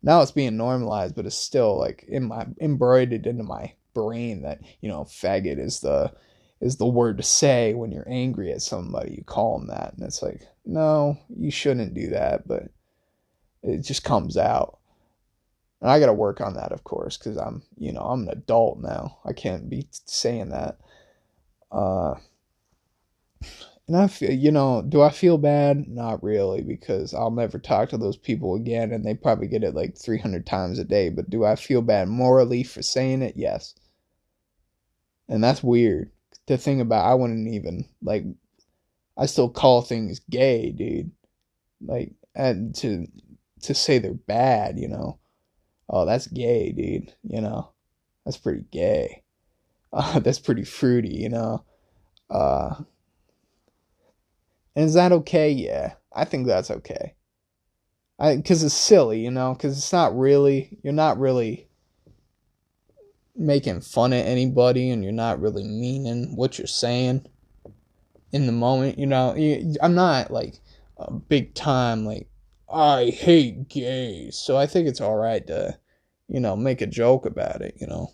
now 0.02 0.20
it's 0.20 0.32
being 0.32 0.56
normalized, 0.56 1.14
but 1.14 1.26
it's 1.26 1.36
still 1.36 1.78
like 1.78 2.04
in 2.08 2.24
my 2.24 2.46
embroidered 2.60 3.26
into 3.26 3.44
my 3.44 3.74
brain 3.94 4.42
that, 4.42 4.60
you 4.80 4.88
know, 4.88 5.04
faggot 5.04 5.58
is 5.58 5.80
the 5.80 6.12
is 6.60 6.76
the 6.76 6.86
word 6.86 7.16
to 7.16 7.22
say 7.22 7.74
when 7.74 7.90
you're 7.90 8.08
angry 8.08 8.52
at 8.52 8.62
somebody. 8.62 9.14
You 9.16 9.24
call 9.24 9.58
them 9.58 9.68
that, 9.68 9.94
and 9.94 10.02
it's 10.02 10.22
like, 10.22 10.42
no, 10.64 11.18
you 11.28 11.50
shouldn't 11.50 11.94
do 11.94 12.08
that, 12.10 12.46
but 12.46 12.68
it 13.62 13.82
just 13.82 14.04
comes 14.04 14.36
out. 14.36 14.78
And 15.80 15.90
I 15.90 15.98
got 15.98 16.06
to 16.06 16.12
work 16.12 16.40
on 16.40 16.54
that, 16.54 16.70
of 16.70 16.84
course, 16.84 17.16
because 17.16 17.36
I'm, 17.36 17.62
you 17.76 17.92
know, 17.92 18.02
I'm 18.02 18.22
an 18.22 18.28
adult 18.28 18.78
now. 18.80 19.18
I 19.24 19.32
can't 19.32 19.68
be 19.68 19.88
saying 19.90 20.50
that. 20.50 20.78
Uh, 21.72 22.14
and 23.92 24.02
I 24.02 24.06
feel, 24.08 24.32
you 24.32 24.50
know, 24.50 24.82
do 24.82 25.02
I 25.02 25.10
feel 25.10 25.38
bad? 25.38 25.88
Not 25.88 26.22
really, 26.22 26.62
because 26.62 27.14
I'll 27.14 27.30
never 27.30 27.58
talk 27.58 27.90
to 27.90 27.98
those 27.98 28.16
people 28.16 28.54
again, 28.54 28.92
and 28.92 29.04
they 29.04 29.14
probably 29.14 29.48
get 29.48 29.64
it 29.64 29.74
like 29.74 29.96
300 29.96 30.46
times 30.46 30.78
a 30.78 30.84
day. 30.84 31.08
But 31.10 31.30
do 31.30 31.44
I 31.44 31.56
feel 31.56 31.82
bad 31.82 32.08
morally 32.08 32.62
for 32.62 32.82
saying 32.82 33.22
it? 33.22 33.34
Yes. 33.36 33.74
And 35.28 35.42
that's 35.42 35.62
weird 35.62 36.10
the 36.46 36.58
thing 36.58 36.80
about 36.80 37.06
I 37.06 37.14
wouldn't 37.14 37.48
even 37.48 37.84
like 38.02 38.24
I 39.16 39.26
still 39.26 39.48
call 39.48 39.82
things 39.82 40.20
gay, 40.30 40.70
dude. 40.70 41.10
Like 41.80 42.12
and 42.34 42.74
to 42.76 43.06
to 43.62 43.74
say 43.74 43.98
they're 43.98 44.14
bad, 44.14 44.78
you 44.78 44.88
know. 44.88 45.18
Oh, 45.88 46.06
that's 46.06 46.26
gay, 46.28 46.72
dude, 46.72 47.14
you 47.24 47.40
know. 47.40 47.70
That's 48.24 48.38
pretty 48.38 48.64
gay. 48.70 49.22
Uh, 49.92 50.18
that's 50.20 50.40
pretty 50.40 50.64
fruity, 50.64 51.14
you 51.14 51.28
know. 51.28 51.64
Uh 52.30 52.82
and 54.74 54.84
is 54.84 54.94
that 54.94 55.12
okay? 55.12 55.50
Yeah. 55.50 55.94
I 56.14 56.24
think 56.24 56.46
that's 56.46 56.70
okay. 56.70 57.14
I 58.18 58.36
cuz 58.36 58.62
it's 58.62 58.74
silly, 58.74 59.20
you 59.20 59.30
know, 59.30 59.54
cuz 59.54 59.76
it's 59.76 59.92
not 59.92 60.16
really 60.16 60.78
you're 60.82 60.92
not 60.92 61.18
really 61.18 61.68
making 63.34 63.80
fun 63.80 64.12
of 64.12 64.24
anybody 64.24 64.90
and 64.90 65.02
you're 65.02 65.12
not 65.12 65.40
really 65.40 65.64
meaning 65.64 66.36
what 66.36 66.58
you're 66.58 66.66
saying 66.66 67.26
in 68.32 68.46
the 68.46 68.52
moment. 68.52 68.98
You 68.98 69.06
know, 69.06 69.34
I'm 69.80 69.94
not 69.94 70.30
like 70.30 70.60
a 70.96 71.12
big 71.12 71.54
time 71.54 72.04
like 72.04 72.28
I 72.72 73.06
hate 73.10 73.68
gays, 73.68 74.36
so 74.36 74.56
I 74.56 74.66
think 74.66 74.88
it's 74.88 75.00
all 75.00 75.16
right 75.16 75.46
to, 75.46 75.78
you 76.28 76.40
know, 76.40 76.56
make 76.56 76.80
a 76.80 76.86
joke 76.86 77.26
about 77.26 77.60
it. 77.60 77.76
You 77.78 77.86
know, 77.86 78.12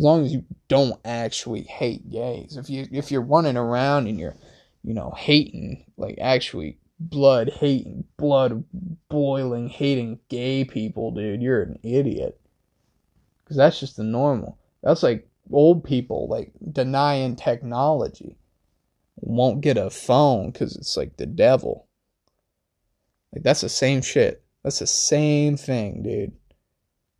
as 0.00 0.04
long 0.04 0.24
as 0.24 0.32
you 0.32 0.42
don't 0.68 0.98
actually 1.04 1.60
hate 1.64 2.08
gays. 2.08 2.56
If 2.56 2.70
you 2.70 2.88
if 2.90 3.12
you're 3.12 3.20
running 3.20 3.58
around 3.58 4.06
and 4.06 4.18
you're, 4.18 4.34
you 4.82 4.94
know, 4.94 5.12
hating 5.14 5.84
like 5.98 6.16
actually 6.18 6.78
blood 6.98 7.50
hating, 7.50 8.04
blood 8.16 8.64
boiling, 9.10 9.68
hating 9.68 10.20
gay 10.30 10.64
people, 10.64 11.10
dude, 11.10 11.42
you're 11.42 11.60
an 11.60 11.78
idiot 11.82 12.40
because 13.44 13.58
that's 13.58 13.78
just 13.78 13.98
the 13.98 14.02
normal. 14.02 14.58
That's 14.82 15.02
like 15.02 15.28
old 15.52 15.84
people 15.84 16.28
like 16.28 16.52
denying 16.72 17.36
technology. 17.36 18.38
Won't 19.16 19.60
get 19.60 19.76
a 19.76 19.90
phone 19.90 20.50
because 20.50 20.76
it's 20.76 20.96
like 20.96 21.18
the 21.18 21.26
devil. 21.26 21.88
Like 23.34 23.42
that's 23.42 23.60
the 23.60 23.68
same 23.68 24.00
shit. 24.00 24.42
That's 24.64 24.78
the 24.78 24.86
same 24.86 25.58
thing, 25.58 26.02
dude. 26.02 26.32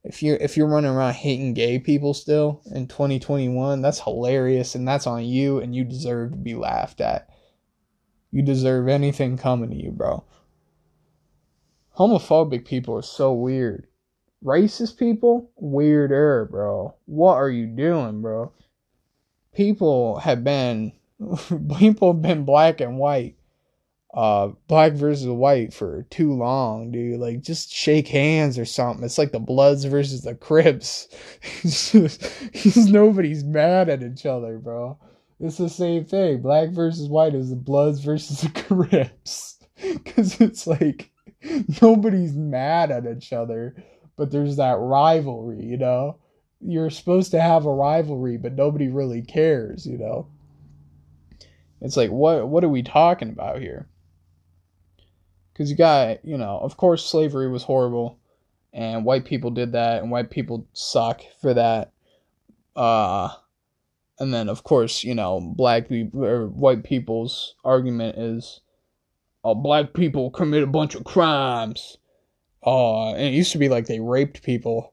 If 0.02 0.22
you're 0.22 0.36
if 0.36 0.56
you're 0.56 0.66
running 0.66 0.90
around 0.90 1.14
hating 1.14 1.54
gay 1.54 1.78
people 1.78 2.14
still 2.14 2.62
in 2.74 2.86
2021, 2.86 3.82
that's 3.82 4.00
hilarious 4.00 4.74
and 4.74 4.88
that's 4.88 5.06
on 5.06 5.24
you 5.24 5.58
and 5.58 5.74
you 5.74 5.84
deserve 5.84 6.32
to 6.32 6.36
be 6.36 6.54
laughed 6.54 7.00
at. 7.00 7.28
You 8.30 8.42
deserve 8.42 8.88
anything 8.88 9.36
coming 9.36 9.70
to 9.70 9.76
you, 9.76 9.90
bro. 9.90 10.24
Homophobic 11.98 12.64
people 12.64 12.96
are 12.96 13.02
so 13.02 13.32
weird 13.32 13.86
racist 14.44 14.98
people, 14.98 15.50
weirder, 15.56 16.48
bro. 16.50 16.94
What 17.06 17.34
are 17.34 17.50
you 17.50 17.66
doing, 17.66 18.22
bro? 18.22 18.52
People 19.54 20.18
have 20.20 20.44
been 20.44 20.92
people 21.78 22.12
have 22.12 22.22
been 22.22 22.44
black 22.44 22.80
and 22.80 22.98
white, 22.98 23.36
uh, 24.14 24.48
black 24.66 24.92
versus 24.92 25.28
white 25.28 25.72
for 25.72 26.04
too 26.10 26.32
long, 26.32 26.90
dude. 26.90 27.20
Like, 27.20 27.42
just 27.42 27.72
shake 27.72 28.08
hands 28.08 28.58
or 28.58 28.64
something. 28.64 29.04
It's 29.04 29.18
like 29.18 29.32
the 29.32 29.38
Bloods 29.38 29.84
versus 29.84 30.22
the 30.22 30.34
Crips. 30.34 31.08
nobody's 32.90 33.44
mad 33.44 33.88
at 33.88 34.02
each 34.02 34.26
other, 34.26 34.58
bro. 34.58 34.98
It's 35.38 35.58
the 35.58 35.68
same 35.68 36.04
thing. 36.04 36.42
Black 36.42 36.70
versus 36.70 37.08
white 37.08 37.34
is 37.34 37.50
the 37.50 37.56
Bloods 37.56 38.00
versus 38.00 38.40
the 38.42 38.50
Crips. 38.62 39.58
Because 39.80 40.40
it's 40.40 40.66
like 40.66 41.10
nobody's 41.80 42.34
mad 42.34 42.90
at 42.90 43.06
each 43.06 43.32
other 43.32 43.74
but 44.20 44.30
there's 44.30 44.56
that 44.56 44.76
rivalry, 44.78 45.64
you 45.64 45.78
know? 45.78 46.18
You're 46.60 46.90
supposed 46.90 47.30
to 47.30 47.40
have 47.40 47.64
a 47.64 47.72
rivalry, 47.72 48.36
but 48.36 48.52
nobody 48.52 48.88
really 48.88 49.22
cares, 49.22 49.86
you 49.86 49.96
know? 49.96 50.28
It's 51.80 51.96
like 51.96 52.10
what 52.10 52.46
what 52.46 52.62
are 52.62 52.68
we 52.68 52.82
talking 52.82 53.30
about 53.30 53.62
here? 53.62 53.88
Cuz 55.60 55.70
you 55.70 55.76
got, 55.76 56.24
you 56.24 56.38
know, 56.38 56.58
of 56.58 56.78
course 56.78 57.04
slavery 57.04 57.50
was 57.50 57.64
horrible 57.64 58.18
and 58.72 59.04
white 59.04 59.26
people 59.26 59.50
did 59.50 59.72
that 59.72 60.00
and 60.00 60.10
white 60.10 60.30
people 60.30 60.66
suck 60.72 61.20
for 61.42 61.52
that. 61.52 61.92
Uh 62.74 63.28
and 64.18 64.32
then 64.32 64.48
of 64.48 64.64
course, 64.64 65.04
you 65.04 65.14
know, 65.14 65.40
black 65.40 65.88
people 65.88 66.24
or 66.24 66.46
white 66.46 66.82
people's 66.82 67.56
argument 67.64 68.16
is 68.16 68.60
oh, 69.44 69.54
black 69.54 69.92
people 69.92 70.30
commit 70.30 70.62
a 70.62 70.66
bunch 70.66 70.94
of 70.94 71.04
crimes 71.04 71.98
uh, 72.64 73.12
and 73.12 73.22
it 73.22 73.32
used 73.32 73.52
to 73.52 73.58
be 73.58 73.68
like 73.68 73.86
they 73.86 74.00
raped 74.00 74.42
people, 74.42 74.92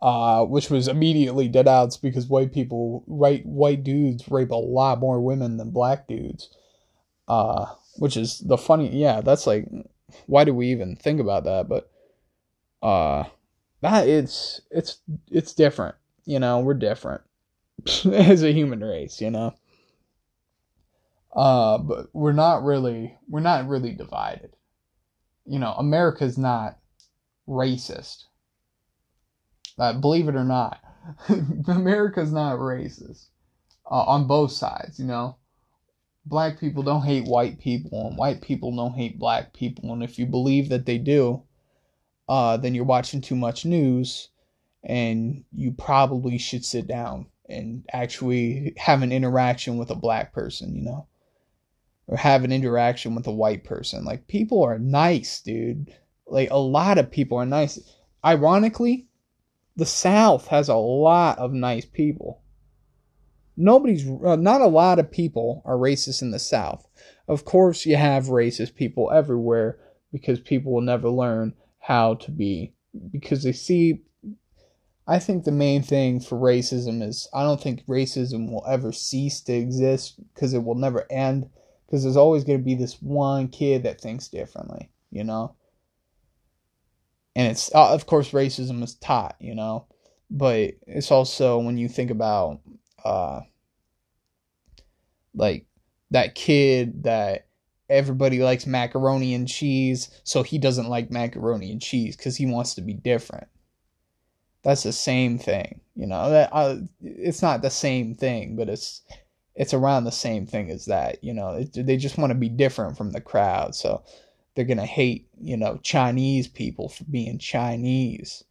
uh, 0.00 0.44
which 0.44 0.70
was 0.70 0.88
immediately 0.88 1.48
denounced 1.48 2.02
because 2.02 2.26
white 2.26 2.52
people, 2.52 3.02
white 3.06 3.44
white 3.44 3.82
dudes 3.82 4.30
rape 4.30 4.50
a 4.50 4.54
lot 4.54 5.00
more 5.00 5.20
women 5.20 5.56
than 5.56 5.70
black 5.70 6.06
dudes. 6.06 6.50
Uh, 7.26 7.66
which 7.96 8.16
is 8.16 8.40
the 8.40 8.58
funny, 8.58 8.88
yeah, 8.88 9.20
that's 9.20 9.46
like, 9.46 9.66
why 10.26 10.44
do 10.44 10.54
we 10.54 10.68
even 10.70 10.96
think 10.96 11.20
about 11.20 11.44
that? 11.44 11.68
But, 11.68 11.90
uh, 12.82 13.24
that 13.82 14.08
it's 14.08 14.60
it's 14.70 14.98
it's 15.30 15.54
different, 15.54 15.96
you 16.24 16.38
know. 16.38 16.60
We're 16.60 16.74
different 16.74 17.22
as 18.12 18.42
a 18.42 18.52
human 18.52 18.82
race, 18.82 19.20
you 19.20 19.30
know. 19.30 19.54
Uh, 21.34 21.78
but 21.78 22.08
we're 22.14 22.32
not 22.32 22.62
really 22.64 23.18
we're 23.28 23.40
not 23.40 23.68
really 23.68 23.92
divided. 23.94 24.56
You 25.46 25.58
know, 25.58 25.72
America's 25.74 26.38
not 26.38 26.78
racist. 27.48 28.24
Uh, 29.78 29.94
believe 29.94 30.28
it 30.28 30.36
or 30.36 30.44
not, 30.44 30.80
America's 31.68 32.32
not 32.32 32.58
racist. 32.58 33.26
uh, 33.90 34.04
on 34.04 34.26
both 34.28 34.52
sides, 34.52 34.98
you 35.00 35.06
know. 35.06 35.36
Black 36.26 36.60
people 36.60 36.82
don't 36.82 37.02
hate 37.02 37.26
white 37.26 37.58
people, 37.58 38.06
and 38.06 38.16
white 38.16 38.42
people 38.42 38.74
don't 38.76 38.94
hate 38.94 39.18
black 39.18 39.52
people. 39.52 39.92
And 39.92 40.02
if 40.02 40.18
you 40.18 40.26
believe 40.26 40.68
that 40.68 40.86
they 40.86 40.98
do, 40.98 41.42
uh, 42.28 42.56
then 42.56 42.74
you're 42.74 42.84
watching 42.84 43.20
too 43.20 43.36
much 43.36 43.64
news, 43.64 44.28
and 44.84 45.44
you 45.52 45.72
probably 45.72 46.38
should 46.38 46.64
sit 46.64 46.86
down 46.86 47.26
and 47.48 47.84
actually 47.92 48.74
have 48.76 49.02
an 49.02 49.12
interaction 49.12 49.76
with 49.76 49.90
a 49.90 49.96
black 49.96 50.32
person, 50.32 50.76
you 50.76 50.82
know, 50.82 51.06
or 52.06 52.16
have 52.16 52.44
an 52.44 52.52
interaction 52.52 53.14
with 53.14 53.26
a 53.26 53.32
white 53.32 53.64
person. 53.64 54.04
Like, 54.04 54.28
people 54.28 54.62
are 54.62 54.78
nice, 54.78 55.40
dude. 55.40 55.92
Like, 56.26 56.50
a 56.50 56.58
lot 56.58 56.98
of 56.98 57.10
people 57.10 57.38
are 57.38 57.46
nice. 57.46 57.80
Ironically, 58.24 59.08
the 59.76 59.86
South 59.86 60.46
has 60.48 60.68
a 60.68 60.76
lot 60.76 61.38
of 61.38 61.52
nice 61.52 61.86
people. 61.86 62.42
Nobody's, 63.60 64.08
uh, 64.08 64.36
not 64.36 64.60
a 64.60 64.66
lot 64.66 64.98
of 64.98 65.10
people 65.10 65.62
are 65.64 65.76
racist 65.76 66.22
in 66.22 66.30
the 66.30 66.38
South. 66.38 66.86
Of 67.28 67.44
course, 67.44 67.86
you 67.86 67.96
have 67.96 68.26
racist 68.26 68.74
people 68.74 69.10
everywhere 69.10 69.78
because 70.12 70.40
people 70.40 70.72
will 70.72 70.80
never 70.80 71.08
learn 71.08 71.54
how 71.78 72.14
to 72.14 72.30
be, 72.30 72.72
because 73.10 73.42
they 73.42 73.52
see. 73.52 74.02
I 75.06 75.18
think 75.18 75.42
the 75.44 75.52
main 75.52 75.82
thing 75.82 76.20
for 76.20 76.38
racism 76.38 77.02
is 77.02 77.28
I 77.34 77.42
don't 77.42 77.60
think 77.60 77.84
racism 77.86 78.50
will 78.50 78.64
ever 78.68 78.92
cease 78.92 79.40
to 79.42 79.52
exist 79.52 80.20
because 80.34 80.54
it 80.54 80.62
will 80.62 80.76
never 80.76 81.04
end 81.10 81.50
because 81.86 82.04
there's 82.04 82.16
always 82.16 82.44
going 82.44 82.60
to 82.60 82.64
be 82.64 82.76
this 82.76 83.02
one 83.02 83.48
kid 83.48 83.82
that 83.82 84.00
thinks 84.00 84.28
differently, 84.28 84.90
you 85.10 85.24
know? 85.24 85.56
and 87.36 87.50
it's 87.50 87.74
uh, 87.74 87.92
of 87.92 88.06
course 88.06 88.30
racism 88.30 88.82
is 88.82 88.94
taught 88.96 89.36
you 89.40 89.54
know 89.54 89.86
but 90.30 90.72
it's 90.86 91.10
also 91.10 91.58
when 91.58 91.78
you 91.78 91.88
think 91.88 92.10
about 92.10 92.60
uh 93.04 93.40
like 95.34 95.66
that 96.10 96.34
kid 96.34 97.04
that 97.04 97.46
everybody 97.88 98.38
likes 98.38 98.66
macaroni 98.66 99.34
and 99.34 99.48
cheese 99.48 100.10
so 100.24 100.42
he 100.42 100.58
doesn't 100.58 100.88
like 100.88 101.10
macaroni 101.10 101.72
and 101.72 101.82
cheese 101.82 102.16
because 102.16 102.36
he 102.36 102.46
wants 102.46 102.74
to 102.74 102.80
be 102.80 102.94
different 102.94 103.48
that's 104.62 104.82
the 104.82 104.92
same 104.92 105.38
thing 105.38 105.80
you 105.96 106.06
know 106.06 106.30
that 106.30 106.48
uh, 106.52 106.76
it's 107.02 107.42
not 107.42 107.62
the 107.62 107.70
same 107.70 108.14
thing 108.14 108.56
but 108.56 108.68
it's 108.68 109.02
it's 109.56 109.74
around 109.74 110.04
the 110.04 110.12
same 110.12 110.46
thing 110.46 110.70
as 110.70 110.84
that 110.86 111.22
you 111.22 111.34
know 111.34 111.54
it, 111.54 111.86
they 111.86 111.96
just 111.96 112.18
want 112.18 112.30
to 112.30 112.38
be 112.38 112.48
different 112.48 112.96
from 112.96 113.10
the 113.10 113.20
crowd 113.20 113.74
so 113.74 114.02
they're 114.54 114.64
gonna 114.64 114.86
hate 114.86 115.28
you 115.40 115.56
know 115.56 115.78
Chinese 115.82 116.48
people 116.48 116.88
for 116.88 117.04
being 117.04 117.38
Chinese, 117.38 118.44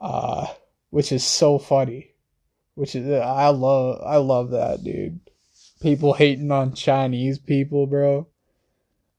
uh, 0.00 0.46
which 0.90 1.12
is 1.12 1.24
so 1.24 1.58
funny. 1.58 2.14
Which 2.74 2.94
is 2.94 3.08
I 3.08 3.48
love 3.48 4.02
I 4.04 4.16
love 4.16 4.50
that 4.50 4.82
dude. 4.82 5.20
People 5.80 6.14
hating 6.14 6.50
on 6.50 6.74
Chinese 6.74 7.38
people, 7.38 7.86
bro. 7.86 8.26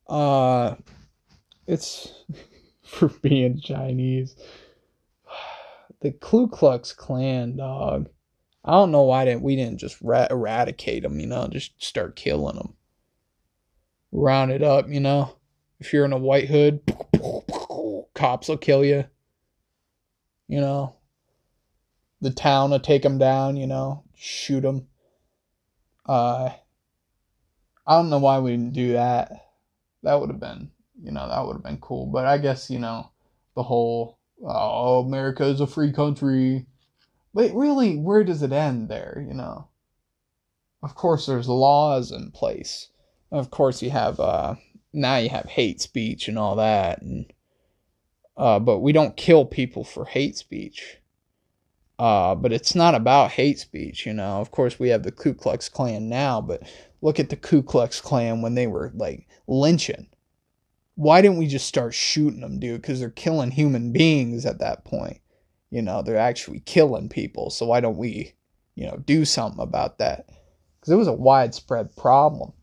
Uh, 0.08 0.76
it's 1.68 2.12
for 2.84 3.10
being 3.10 3.60
Chinese. 3.60 4.36
The 6.02 6.12
Ku 6.14 6.48
Klux 6.48 6.94
Klan, 6.94 7.58
dog. 7.58 8.08
I 8.64 8.72
don't 8.72 8.92
know 8.92 9.04
why 9.04 9.26
didn't 9.26 9.42
we 9.42 9.56
didn't 9.56 9.80
just 9.80 9.98
ra- 10.02 10.28
eradicate 10.30 11.04
them, 11.04 11.20
you 11.20 11.28
know, 11.28 11.48
just 11.48 11.72
start 11.84 12.16
killing 12.16 12.56
them, 12.56 12.76
round 14.12 14.52
it 14.52 14.62
up, 14.62 14.88
you 14.90 15.00
know. 15.00 15.36
If 15.80 15.92
you're 15.92 16.06
in 16.06 16.14
a 16.14 16.18
white 16.18 16.48
hood, 16.48 16.82
cops 18.14 18.50
will 18.50 18.58
kill 18.58 18.84
you. 18.84 19.06
You 20.48 20.62
know, 20.62 20.96
the 22.22 22.32
town 22.32 22.72
will 22.72 22.80
take 22.80 23.04
them 23.04 23.18
down, 23.18 23.56
you 23.56 23.66
know, 23.66 24.04
shoot 24.16 24.62
them. 24.62 24.89
Uh, 26.10 26.52
I 27.86 27.98
don't 27.98 28.10
know 28.10 28.18
why 28.18 28.40
we 28.40 28.50
didn't 28.50 28.74
do 28.74 28.94
that. 28.94 29.32
That 30.02 30.20
would 30.20 30.32
have 30.32 30.40
been, 30.40 30.72
you 31.04 31.12
know, 31.12 31.30
that 31.30 31.46
would 31.46 31.54
have 31.54 31.64
been 31.64 31.78
cool. 31.78 32.08
But 32.08 32.26
I 32.26 32.40
guess, 32.40 32.72
you 32.72 32.80
know, 32.80 33.12
the 33.56 33.62
whole, 33.62 34.18
oh, 34.44 35.06
America 35.06 35.46
is 35.46 35.62
a 35.62 35.68
free 35.68 35.92
country. 35.92 36.66
But 37.36 37.54
really, 37.54 37.96
where 37.96 38.24
does 38.24 38.42
it 38.42 38.52
end 38.52 38.90
there, 38.90 39.24
you 39.28 39.36
know? 39.36 39.68
Of 40.82 40.96
course, 40.96 41.28
there's 41.28 41.48
laws 41.48 42.12
in 42.12 42.32
place. 42.32 42.88
Of 43.32 43.52
course, 43.52 43.84
you 43.84 43.92
have, 43.92 44.20
uh, 44.20 44.56
now 44.92 45.18
you 45.18 45.30
have 45.30 45.46
hate 45.46 45.80
speech 45.80 46.28
and 46.28 46.40
all 46.40 46.56
that 46.56 47.04
and 47.04 47.32
uh, 48.36 48.58
but 48.58 48.80
we 48.80 48.94
don't 48.94 49.18
kill 49.18 49.46
people 49.46 49.84
for 49.84 50.06
hate 50.06 50.36
speech 50.36 50.98
uh, 52.00 52.34
but 52.34 52.54
it's 52.54 52.74
not 52.74 52.96
about 52.96 53.32
hate 53.32 53.60
speech 53.60 54.06
you 54.06 54.14
know. 54.14 54.40
Of 54.40 54.52
course 54.52 54.80
we 54.80 54.90
have 54.90 55.04
the 55.04 55.12
ku 55.12 55.34
klux 55.34 55.70
klan 55.70 56.10
now 56.10 56.42
but 56.42 56.64
look 57.02 57.20
at 57.20 57.30
the 57.30 57.36
ku 57.36 57.62
klux 57.62 58.02
klan 58.02 58.42
when 58.42 58.56
they 58.56 58.68
were 58.68 58.92
like 58.96 59.28
lynching. 59.48 60.08
Why 60.96 61.22
didn't 61.22 61.38
we 61.38 61.48
just 61.48 61.68
start 61.68 61.94
shooting 61.94 62.42
them 62.42 62.60
dude? 62.60 62.82
Because 62.82 63.00
they're 63.00 63.10
killing 63.10 63.52
human 63.52 63.92
beings 63.94 64.46
at 64.46 64.60
that 64.60 64.86
point. 64.86 65.20
You 65.70 65.82
know 65.82 66.02
they're 66.02 66.18
actually 66.18 66.62
killing 66.62 67.10
people 67.10 67.52
so 67.52 67.66
why 67.66 67.82
don't 67.82 67.98
we 67.98 68.34
you 68.76 68.88
know 68.88 68.98
do 69.06 69.26
something 69.26 69.62
about 69.62 70.00
that? 70.00 70.30
Because 70.80 70.94
it 70.94 70.98
was 70.98 71.08
a 71.08 71.14
widespread 71.14 71.96
problem. 71.96 72.54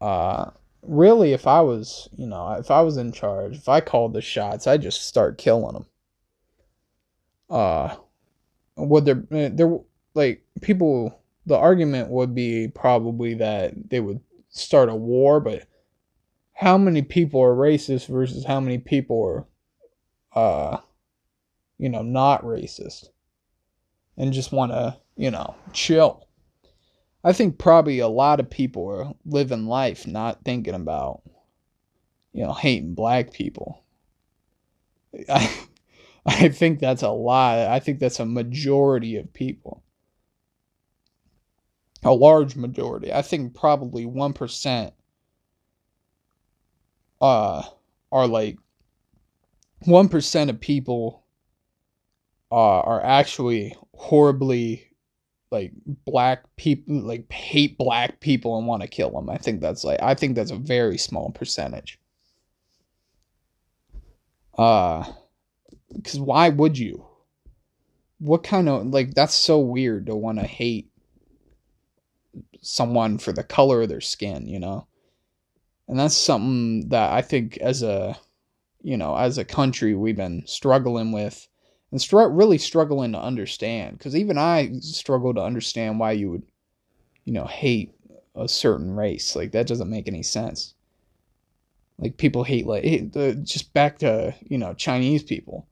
Uh, 0.00 0.50
really, 0.82 1.32
if 1.32 1.46
I 1.46 1.60
was, 1.60 2.08
you 2.16 2.26
know, 2.26 2.52
if 2.52 2.70
I 2.70 2.82
was 2.82 2.96
in 2.96 3.12
charge, 3.12 3.56
if 3.56 3.68
I 3.68 3.80
called 3.80 4.12
the 4.12 4.22
shots, 4.22 4.66
I'd 4.66 4.82
just 4.82 5.06
start 5.06 5.38
killing 5.38 5.74
them. 5.74 5.86
Uh, 7.50 7.96
would 8.76 9.04
there, 9.04 9.24
eh, 9.30 9.50
there, 9.52 9.78
like, 10.14 10.44
people, 10.60 11.20
the 11.46 11.56
argument 11.56 12.10
would 12.10 12.34
be 12.34 12.68
probably 12.68 13.34
that 13.34 13.90
they 13.90 14.00
would 14.00 14.20
start 14.50 14.88
a 14.88 14.94
war, 14.94 15.40
but 15.40 15.66
how 16.52 16.76
many 16.76 17.02
people 17.02 17.40
are 17.40 17.54
racist 17.54 18.08
versus 18.08 18.44
how 18.44 18.60
many 18.60 18.78
people 18.78 19.46
are, 20.34 20.72
uh, 20.72 20.78
you 21.78 21.88
know, 21.88 22.02
not 22.02 22.42
racist 22.42 23.08
and 24.16 24.32
just 24.32 24.52
want 24.52 24.72
to, 24.72 24.96
you 25.16 25.30
know, 25.30 25.54
chill. 25.72 26.26
I 27.22 27.32
think 27.32 27.58
probably 27.58 28.00
a 28.00 28.08
lot 28.08 28.40
of 28.40 28.50
people 28.50 28.86
are 28.88 29.14
living 29.24 29.66
life 29.66 30.06
not 30.06 30.44
thinking 30.44 30.74
about, 30.74 31.22
you 32.32 32.42
know, 32.42 32.52
hating 32.52 32.94
black 32.94 33.32
people. 33.32 33.82
I, 35.28 35.50
I 36.26 36.48
think 36.48 36.80
that's 36.80 37.02
a 37.02 37.10
lot. 37.10 37.58
I 37.58 37.78
think 37.80 37.98
that's 37.98 38.20
a 38.20 38.26
majority 38.26 39.16
of 39.16 39.32
people. 39.32 39.82
A 42.04 42.12
large 42.12 42.54
majority. 42.54 43.12
I 43.12 43.22
think 43.22 43.54
probably 43.54 44.06
1% 44.06 44.92
uh, 47.20 47.62
are 48.12 48.26
like 48.26 48.58
1% 49.86 50.50
of 50.50 50.60
people 50.60 51.24
uh, 52.50 52.80
are 52.80 53.04
actually 53.04 53.76
horribly 53.94 54.84
like 55.50 55.72
black 56.04 56.44
people 56.56 56.94
like 57.00 57.30
hate 57.32 57.78
black 57.78 58.20
people 58.20 58.58
and 58.58 58.66
want 58.66 58.82
to 58.82 58.88
kill 58.88 59.10
them. 59.10 59.30
I 59.30 59.38
think 59.38 59.60
that's 59.60 59.82
like 59.84 60.00
I 60.02 60.14
think 60.14 60.34
that's 60.36 60.50
a 60.50 60.56
very 60.56 60.98
small 60.98 61.30
percentage. 61.30 61.98
Uh 64.56 65.04
cuz 66.04 66.18
why 66.18 66.48
would 66.48 66.78
you? 66.78 67.06
What 68.18 68.42
kind 68.42 68.68
of 68.68 68.86
like 68.86 69.14
that's 69.14 69.34
so 69.34 69.58
weird 69.58 70.06
to 70.06 70.16
want 70.16 70.38
to 70.38 70.46
hate 70.46 70.90
someone 72.60 73.18
for 73.18 73.32
the 73.32 73.44
color 73.44 73.82
of 73.82 73.88
their 73.88 74.00
skin, 74.00 74.46
you 74.46 74.58
know? 74.58 74.86
And 75.86 75.98
that's 75.98 76.16
something 76.16 76.88
that 76.90 77.12
I 77.12 77.22
think 77.22 77.56
as 77.58 77.82
a 77.82 78.18
you 78.82 78.96
know, 78.96 79.16
as 79.16 79.38
a 79.38 79.44
country 79.44 79.94
we've 79.94 80.16
been 80.16 80.46
struggling 80.46 81.12
with 81.12 81.48
and 81.90 82.00
str- 82.00 82.28
really 82.28 82.58
struggling 82.58 83.12
to 83.12 83.20
understand 83.20 83.98
because 83.98 84.14
even 84.14 84.38
I 84.38 84.78
struggle 84.80 85.34
to 85.34 85.42
understand 85.42 85.98
why 85.98 86.12
you 86.12 86.30
would, 86.30 86.42
you 87.24 87.32
know, 87.32 87.46
hate 87.46 87.94
a 88.34 88.48
certain 88.48 88.94
race. 88.94 89.34
Like 89.34 89.52
that 89.52 89.66
doesn't 89.66 89.90
make 89.90 90.08
any 90.08 90.22
sense. 90.22 90.74
Like 91.98 92.16
people 92.16 92.44
hate 92.44 92.66
like 92.66 93.12
just 93.42 93.72
back 93.72 93.98
to 93.98 94.34
you 94.48 94.58
know 94.58 94.74
Chinese 94.74 95.22
people. 95.22 95.66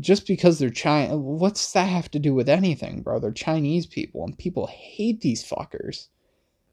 Just 0.00 0.26
because 0.26 0.58
they're 0.58 0.70
China, 0.70 1.16
what's 1.16 1.72
that 1.72 1.88
have 1.88 2.10
to 2.12 2.18
do 2.18 2.34
with 2.34 2.48
anything, 2.48 3.02
bro? 3.02 3.18
They're 3.18 3.30
Chinese 3.30 3.86
people, 3.86 4.24
and 4.24 4.36
people 4.36 4.66
hate 4.66 5.20
these 5.20 5.44
fuckers. 5.44 6.08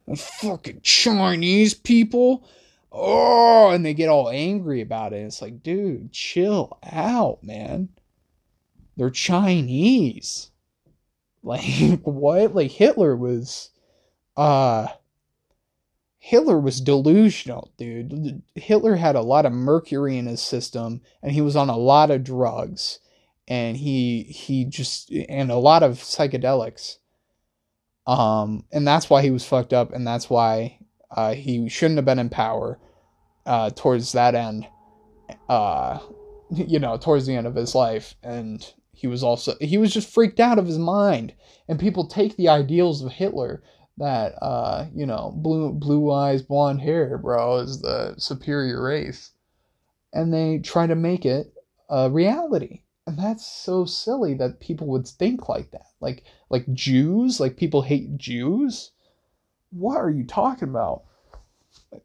And 0.07 0.20
fucking 0.20 0.82
Chinese 0.82 1.74
people. 1.74 2.47
Oh, 2.91 3.70
and 3.70 3.86
they 3.86 3.93
get 3.93 4.09
all 4.09 4.30
angry 4.30 4.82
about 4.82 5.13
it. 5.13 5.17
It's 5.17 5.41
like, 5.41 5.61
dude, 5.61 6.11
chill 6.11 6.80
out, 6.84 7.43
man 7.43 7.89
they're 8.99 9.09
Chinese. 9.09 10.51
Like 11.41 12.01
what? 12.01 12.53
Like 12.53 12.70
Hitler 12.70 13.15
was 13.15 13.70
uh 14.36 14.88
Hitler 16.17 16.59
was 16.59 16.82
delusional, 16.82 17.72
dude. 17.78 18.41
Hitler 18.55 18.97
had 18.97 19.15
a 19.15 19.22
lot 19.22 19.45
of 19.45 19.53
mercury 19.53 20.17
in 20.17 20.26
his 20.26 20.41
system 20.41 20.99
and 21.24 21.32
he 21.32 21.39
was 21.39 21.55
on 21.55 21.70
a 21.70 21.78
lot 21.78 22.11
of 22.11 22.26
drugs 22.26 22.99
and 23.50 23.76
he 23.76 24.24
he 24.24 24.64
just 24.66 25.12
and 25.12 25.52
a 25.52 25.58
lot 25.58 25.84
of 25.84 25.95
psychedelics. 25.95 26.97
Um, 28.06 28.66
and 28.72 28.88
that's 28.88 29.10
why 29.10 29.22
he 29.22 29.32
was 29.32 29.45
fucked 29.45 29.74
up, 29.74 29.91
and 29.91 30.08
that's 30.08 30.30
why 30.30 30.80
uh, 31.12 31.34
he 31.34 31.68
shouldn't 31.68 31.97
have 31.97 32.06
been 32.06 32.20
in 32.20 32.30
power 32.30 32.80
uh, 33.45 33.72
towards 33.72 34.14
that 34.14 34.36
end. 34.36 34.68
Uh, 35.50 36.00
you 36.52 36.80
know, 36.80 36.97
towards 36.97 37.26
the 37.26 37.36
end 37.36 37.47
of 37.47 37.56
his 37.56 37.76
life, 37.76 38.16
and 38.24 38.74
he 38.91 39.08
was 39.08 39.24
also 39.24 39.56
he 39.60 39.78
was 39.78 39.93
just 39.93 40.10
freaked 40.10 40.39
out 40.39 40.60
of 40.60 40.68
his 40.68 40.78
mind. 40.80 41.34
And 41.68 41.80
people 41.80 42.08
take 42.08 42.36
the 42.36 42.50
ideals 42.50 43.04
of 43.04 43.12
Hitler 43.12 43.64
that 43.97 44.34
uh, 44.41 44.86
you 44.93 45.06
know, 45.06 45.34
blue 45.36 45.72
blue 45.72 46.12
eyes, 46.12 46.41
blonde 46.41 46.82
hair, 46.82 47.18
bro, 47.18 47.58
is 47.58 47.82
the 47.82 48.16
superior 48.18 48.84
race, 48.84 49.32
and 50.14 50.34
they 50.34 50.60
try 50.60 50.88
to 50.88 50.95
make 50.95 51.26
it 51.26 51.54
a 51.89 52.10
reality. 52.10 52.82
And 53.10 53.18
that's 53.18 53.43
so 53.43 53.86
silly 53.86 54.36
that 54.36 54.60
people 54.60 54.86
would 54.89 55.07
think 55.07 55.49
like 55.49 55.72
that. 55.72 55.88
Like 55.99 56.26
like 56.51 56.72
Jews, 56.74 57.39
like 57.39 57.57
people 57.57 57.82
hate 57.82 58.20
Jews. 58.20 58.91
What 59.72 59.97
are 59.97 60.12
you 60.12 60.24
talking 60.26 60.70
about? 60.70 61.05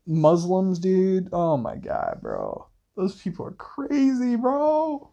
Muslims, 0.06 0.78
dude. 0.78 1.28
Oh 1.30 1.58
my 1.58 1.76
god, 1.76 2.20
bro. 2.22 2.68
Those 2.96 3.20
people 3.20 3.44
are 3.44 3.50
crazy, 3.50 4.36
bro. 4.36 5.10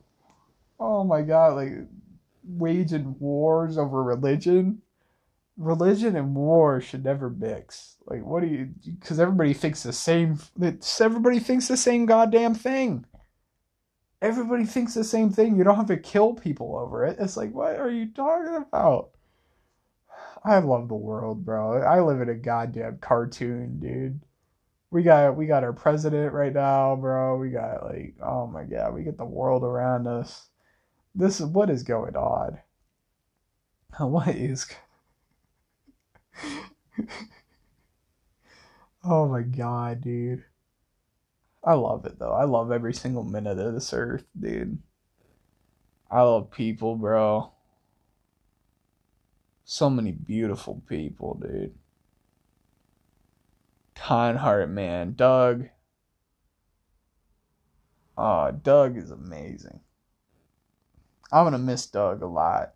Oh 0.79 1.03
my 1.03 1.23
god, 1.23 1.55
like 1.55 1.73
waging 2.45 3.17
wars 3.19 3.77
over 3.77 4.01
religion 4.01 4.81
religion 5.57 6.15
and 6.15 6.33
war 6.33 6.79
should 6.79 7.03
never 7.03 7.29
mix. 7.29 7.97
Like, 8.05 8.23
what 8.23 8.43
do 8.43 8.47
you? 8.47 8.69
Because 8.85 9.19
everybody 9.19 9.53
thinks 9.53 9.83
the 9.83 9.91
same. 9.91 10.39
Everybody 11.01 11.39
thinks 11.39 11.67
the 11.67 11.75
same 11.75 12.05
goddamn 12.05 12.55
thing. 12.55 13.05
Everybody 14.21 14.65
thinks 14.65 14.93
the 14.93 15.03
same 15.03 15.31
thing. 15.31 15.57
You 15.57 15.63
don't 15.63 15.77
have 15.77 15.87
to 15.87 15.97
kill 15.97 16.33
people 16.33 16.77
over 16.77 17.05
it. 17.05 17.17
It's 17.19 17.37
like, 17.37 17.53
what 17.53 17.77
are 17.77 17.89
you 17.89 18.07
talking 18.07 18.55
about? 18.55 19.11
I 20.43 20.59
love 20.59 20.87
the 20.87 20.95
world, 20.95 21.45
bro. 21.45 21.81
I 21.81 22.01
live 22.01 22.21
in 22.21 22.29
a 22.29 22.35
goddamn 22.35 22.99
cartoon, 22.99 23.79
dude. 23.79 24.21
We 24.89 25.03
got 25.03 25.35
we 25.37 25.45
got 25.45 25.63
our 25.63 25.73
president 25.73 26.33
right 26.33 26.53
now, 26.53 26.95
bro. 26.95 27.37
We 27.37 27.49
got 27.49 27.83
like, 27.85 28.15
oh 28.21 28.47
my 28.47 28.63
god, 28.63 28.93
we 28.93 29.03
get 29.03 29.17
the 29.17 29.25
world 29.25 29.63
around 29.63 30.07
us. 30.07 30.49
This 31.15 31.39
is 31.39 31.47
what 31.47 31.69
is 31.69 31.83
going 31.83 32.15
on. 32.15 32.59
What 33.99 34.29
is 34.29 34.65
oh 39.03 39.27
my 39.27 39.41
god, 39.41 40.01
dude. 40.01 40.43
I 41.63 41.73
love 41.73 42.05
it 42.05 42.17
though. 42.17 42.33
I 42.33 42.45
love 42.45 42.71
every 42.71 42.93
single 42.93 43.23
minute 43.23 43.59
of 43.59 43.73
this 43.73 43.93
earth, 43.93 44.25
dude. 44.39 44.79
I 46.09 46.21
love 46.21 46.51
people, 46.51 46.95
bro. 46.95 47.51
So 49.63 49.89
many 49.89 50.11
beautiful 50.11 50.81
people, 50.87 51.35
dude. 51.35 51.75
Kind 53.95 54.39
hearted 54.39 54.69
man. 54.71 55.13
Doug. 55.13 55.69
Oh, 58.17 58.51
Doug 58.51 58.97
is 58.97 59.11
amazing. 59.11 59.79
I'm 61.31 61.45
gonna 61.45 61.59
miss 61.59 61.85
Doug 61.85 62.21
a 62.21 62.27
lot, 62.27 62.73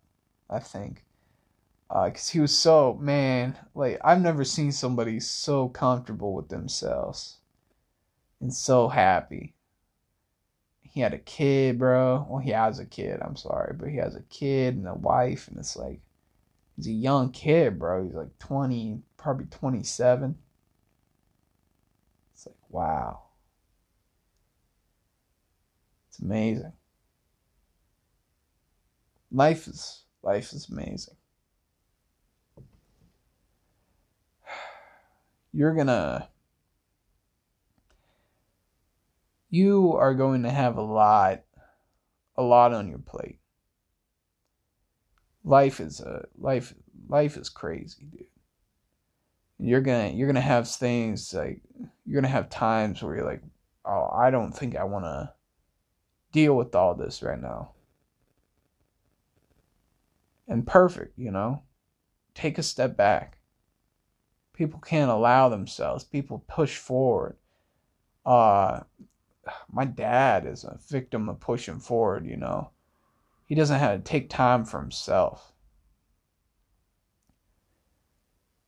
I 0.48 0.60
think 0.60 1.06
because 1.88 2.30
uh, 2.30 2.32
he 2.32 2.40
was 2.40 2.56
so 2.56 2.98
man 3.00 3.56
like 3.74 3.98
i've 4.02 4.20
never 4.20 4.44
seen 4.44 4.72
somebody 4.72 5.20
so 5.20 5.68
comfortable 5.68 6.32
with 6.34 6.48
themselves 6.48 7.38
and 8.40 8.52
so 8.52 8.88
happy. 8.88 9.54
He 10.82 11.00
had 11.00 11.14
a 11.14 11.18
kid 11.18 11.78
bro. 11.78 12.26
Well 12.28 12.40
he 12.40 12.50
has 12.50 12.78
a 12.78 12.86
kid 12.86 13.20
i'm 13.20 13.36
sorry 13.36 13.74
but 13.78 13.90
he 13.90 13.96
has 13.96 14.14
a 14.14 14.22
kid 14.22 14.76
and 14.76 14.88
a 14.88 14.94
wife 14.94 15.46
and 15.48 15.58
it's 15.58 15.76
like 15.76 16.00
he's 16.76 16.86
a 16.86 16.92
young 16.92 17.30
kid 17.32 17.78
bro. 17.78 18.04
He's 18.04 18.14
like 18.14 18.38
20 18.38 19.02
probably 19.18 19.46
27 19.46 20.36
it's 22.36 22.46
like 22.46 22.56
wow. 22.68 23.22
It's 26.10 26.18
amazing. 26.18 26.72
Life 29.32 29.66
is 29.66 30.02
life 30.22 30.52
is 30.52 30.68
amazing. 30.70 31.16
You're 35.52 35.74
gonna 35.74 36.28
you 39.56 39.94
are 39.94 40.14
going 40.14 40.42
to 40.42 40.50
have 40.50 40.76
a 40.76 40.82
lot 40.82 41.42
a 42.36 42.42
lot 42.42 42.74
on 42.74 42.88
your 42.88 42.98
plate. 42.98 43.38
Life 45.44 45.80
is 45.80 46.00
a 46.00 46.26
life 46.38 46.74
life 47.08 47.36
is 47.36 47.48
crazy 47.48 48.04
dude. 48.10 48.26
You're 49.58 49.80
gonna 49.80 50.10
you're 50.10 50.26
gonna 50.26 50.40
have 50.40 50.68
things 50.68 51.32
like 51.32 51.62
you're 52.04 52.20
gonna 52.20 52.32
have 52.32 52.50
times 52.50 53.02
where 53.02 53.16
you're 53.16 53.24
like 53.24 53.42
oh 53.84 54.10
i 54.12 54.30
don't 54.30 54.52
think 54.52 54.76
i 54.76 54.84
want 54.84 55.04
to 55.04 55.32
deal 56.32 56.54
with 56.56 56.74
all 56.74 56.94
this 56.94 57.22
right 57.22 57.40
now. 57.40 57.70
And 60.48 60.66
perfect 60.66 61.18
you 61.18 61.30
know? 61.30 61.62
Take 62.34 62.58
a 62.58 62.62
step 62.62 62.96
back. 62.96 63.38
People 64.52 64.80
can't 64.80 65.10
allow 65.10 65.48
themselves. 65.48 66.04
People 66.04 66.44
push 66.48 66.76
forward. 66.76 67.36
Uh, 68.26 68.80
my 69.70 69.84
dad 69.84 70.46
is 70.46 70.64
a 70.64 70.78
victim 70.88 71.28
of 71.28 71.40
pushing 71.40 71.78
forward, 71.78 72.26
you 72.26 72.36
know. 72.36 72.70
He 73.46 73.54
doesn't 73.54 73.78
have 73.78 73.98
to 73.98 74.02
take 74.02 74.28
time 74.28 74.64
for 74.64 74.80
himself. 74.80 75.52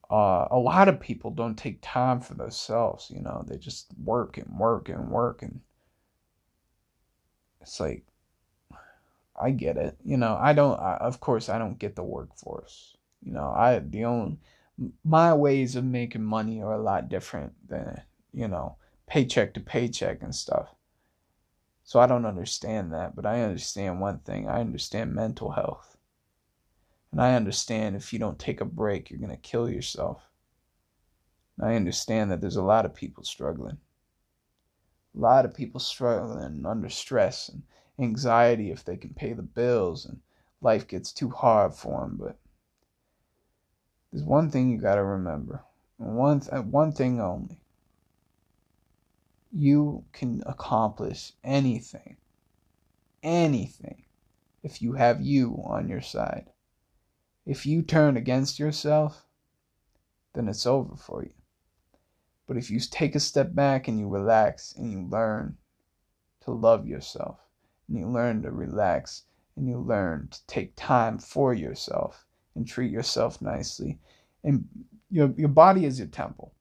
Uh, 0.09 0.47
a 0.49 0.57
lot 0.57 0.87
of 0.87 0.99
people 0.99 1.29
don't 1.29 1.57
take 1.57 1.79
time 1.81 2.19
for 2.19 2.33
themselves, 2.33 3.11
you 3.13 3.21
know. 3.21 3.43
They 3.47 3.57
just 3.57 3.87
work 4.03 4.37
and 4.37 4.57
work 4.57 4.89
and 4.89 5.09
work 5.09 5.41
and 5.41 5.61
it's 7.61 7.79
like 7.79 8.05
I 9.39 9.51
get 9.51 9.77
it. 9.77 9.97
You 10.03 10.17
know, 10.17 10.37
I 10.39 10.53
don't 10.53 10.79
I, 10.79 10.95
of 10.95 11.19
course 11.19 11.49
I 11.49 11.59
don't 11.59 11.79
get 11.79 11.95
the 11.95 12.03
workforce. 12.03 12.97
You 13.21 13.33
know, 13.33 13.53
I 13.55 13.79
the 13.79 14.05
only 14.05 14.39
my 15.03 15.33
ways 15.33 15.75
of 15.75 15.83
making 15.83 16.23
money 16.23 16.61
are 16.61 16.73
a 16.73 16.81
lot 16.81 17.09
different 17.09 17.53
than, 17.67 18.01
you 18.33 18.47
know, 18.47 18.77
paycheck 19.09 19.53
to 19.55 19.59
paycheck 19.59 20.21
and 20.21 20.33
stuff. 20.33 20.69
So 21.83 21.99
I 21.99 22.07
don't 22.07 22.25
understand 22.25 22.93
that, 22.93 23.15
but 23.15 23.25
I 23.25 23.41
understand 23.41 23.99
one 23.99 24.19
thing. 24.19 24.47
I 24.47 24.59
understand 24.61 25.13
mental 25.13 25.51
health. 25.51 25.97
And 27.11 27.19
I 27.19 27.33
understand 27.33 27.95
if 27.95 28.13
you 28.13 28.19
don't 28.19 28.37
take 28.37 28.61
a 28.61 28.65
break, 28.65 29.09
you're 29.09 29.19
going 29.19 29.31
to 29.31 29.37
kill 29.37 29.67
yourself. 29.67 30.21
And 31.57 31.67
I 31.67 31.75
understand 31.75 32.29
that 32.29 32.39
there's 32.39 32.55
a 32.55 32.63
lot 32.63 32.85
of 32.85 32.93
people 32.93 33.23
struggling. 33.23 33.79
A 35.15 35.19
lot 35.19 35.45
of 35.45 35.55
people 35.55 35.79
struggling 35.79 36.65
under 36.65 36.89
stress 36.89 37.49
and 37.49 37.63
anxiety 37.97 38.69
if 38.69 38.85
they 38.85 38.95
can 38.95 39.15
pay 39.15 39.33
the 39.33 39.41
bills 39.41 40.05
and 40.05 40.21
life 40.61 40.87
gets 40.87 41.11
too 41.11 41.29
hard 41.29 41.73
for 41.73 42.01
them, 42.01 42.17
but 42.19 42.37
there's 44.11 44.23
one 44.23 44.51
thing 44.51 44.69
you 44.69 44.77
got 44.77 44.95
to 44.95 45.03
remember. 45.03 45.63
One, 45.97 46.39
th- 46.39 46.63
one 46.63 46.91
thing 46.91 47.19
only. 47.19 47.61
You 49.51 50.05
can 50.13 50.43
accomplish 50.45 51.33
anything, 51.43 52.17
anything, 53.23 54.03
if 54.63 54.81
you 54.81 54.93
have 54.93 55.21
you 55.21 55.61
on 55.65 55.89
your 55.89 56.01
side. 56.01 56.51
If 57.45 57.65
you 57.65 57.81
turn 57.81 58.15
against 58.15 58.59
yourself, 58.59 59.25
then 60.33 60.47
it's 60.47 60.67
over 60.67 60.95
for 60.95 61.23
you. 61.23 61.33
But 62.45 62.57
if 62.57 62.69
you 62.69 62.79
take 62.79 63.15
a 63.15 63.19
step 63.19 63.53
back 63.55 63.87
and 63.87 63.99
you 63.99 64.07
relax 64.07 64.73
and 64.77 64.91
you 64.91 65.01
learn 65.01 65.57
to 66.41 66.51
love 66.51 66.87
yourself, 66.87 67.39
and 67.87 67.97
you 67.97 68.07
learn 68.07 68.43
to 68.43 68.51
relax, 68.51 69.23
and 69.55 69.67
you 69.67 69.79
learn 69.79 70.27
to 70.31 70.45
take 70.47 70.75
time 70.75 71.17
for 71.17 71.53
yourself, 71.53 72.25
and 72.55 72.67
treat 72.67 72.91
yourself 72.91 73.41
nicely. 73.41 73.99
And 74.43 74.67
your, 75.09 75.33
your 75.37 75.49
body 75.49 75.85
is 75.85 75.97
your 75.97 76.07
temple. 76.07 76.53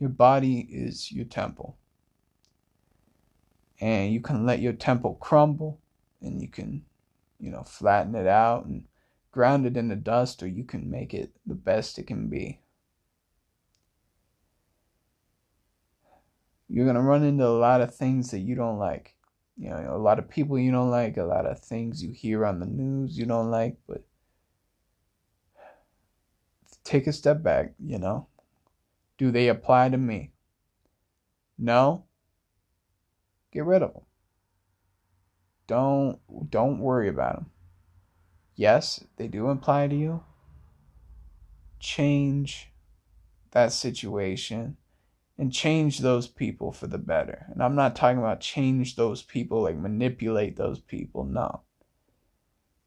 Your 0.00 0.08
body 0.08 0.60
is 0.70 1.12
your 1.12 1.26
temple. 1.26 1.76
And 3.80 4.12
you 4.12 4.20
can 4.20 4.46
let 4.46 4.60
your 4.60 4.72
temple 4.72 5.14
crumble 5.20 5.78
and 6.22 6.40
you 6.40 6.48
can, 6.48 6.84
you 7.38 7.50
know, 7.50 7.62
flatten 7.62 8.14
it 8.14 8.26
out 8.26 8.64
and 8.64 8.84
ground 9.30 9.66
it 9.66 9.76
in 9.76 9.88
the 9.88 9.96
dust, 9.96 10.42
or 10.42 10.48
you 10.48 10.64
can 10.64 10.90
make 10.90 11.14
it 11.14 11.30
the 11.46 11.54
best 11.54 11.98
it 11.98 12.06
can 12.06 12.28
be. 12.28 12.60
You're 16.68 16.84
going 16.84 16.96
to 16.96 17.02
run 17.02 17.22
into 17.22 17.46
a 17.46 17.48
lot 17.48 17.80
of 17.80 17.94
things 17.94 18.30
that 18.30 18.40
you 18.40 18.54
don't 18.54 18.78
like. 18.78 19.14
You 19.56 19.70
know, 19.70 19.94
a 19.94 19.98
lot 19.98 20.18
of 20.18 20.28
people 20.28 20.58
you 20.58 20.72
don't 20.72 20.90
like, 20.90 21.16
a 21.16 21.24
lot 21.24 21.46
of 21.46 21.60
things 21.60 22.02
you 22.02 22.12
hear 22.12 22.46
on 22.46 22.60
the 22.60 22.66
news 22.66 23.18
you 23.18 23.26
don't 23.26 23.50
like, 23.50 23.76
but 23.86 24.02
take 26.84 27.06
a 27.06 27.12
step 27.12 27.42
back, 27.42 27.74
you 27.84 27.98
know. 27.98 28.26
Do 29.20 29.30
they 29.30 29.48
apply 29.48 29.90
to 29.90 29.98
me? 29.98 30.32
No. 31.58 32.06
Get 33.52 33.66
rid 33.66 33.82
of 33.82 33.92
them. 33.92 34.02
Don't 35.66 36.50
don't 36.50 36.80
worry 36.80 37.08
about 37.08 37.34
them. 37.34 37.50
Yes, 38.56 39.04
they 39.18 39.28
do 39.28 39.48
apply 39.48 39.88
to 39.88 39.94
you. 39.94 40.24
change 41.80 42.70
that 43.50 43.72
situation 43.72 44.78
and 45.38 45.52
change 45.52 45.98
those 45.98 46.28
people 46.28 46.72
for 46.72 46.86
the 46.86 46.98
better. 46.98 47.46
And 47.52 47.62
I'm 47.62 47.74
not 47.74 47.96
talking 47.96 48.18
about 48.18 48.40
change 48.40 48.96
those 48.96 49.22
people, 49.22 49.62
like 49.62 49.76
manipulate 49.76 50.56
those 50.56 50.78
people. 50.80 51.24
No. 51.24 51.62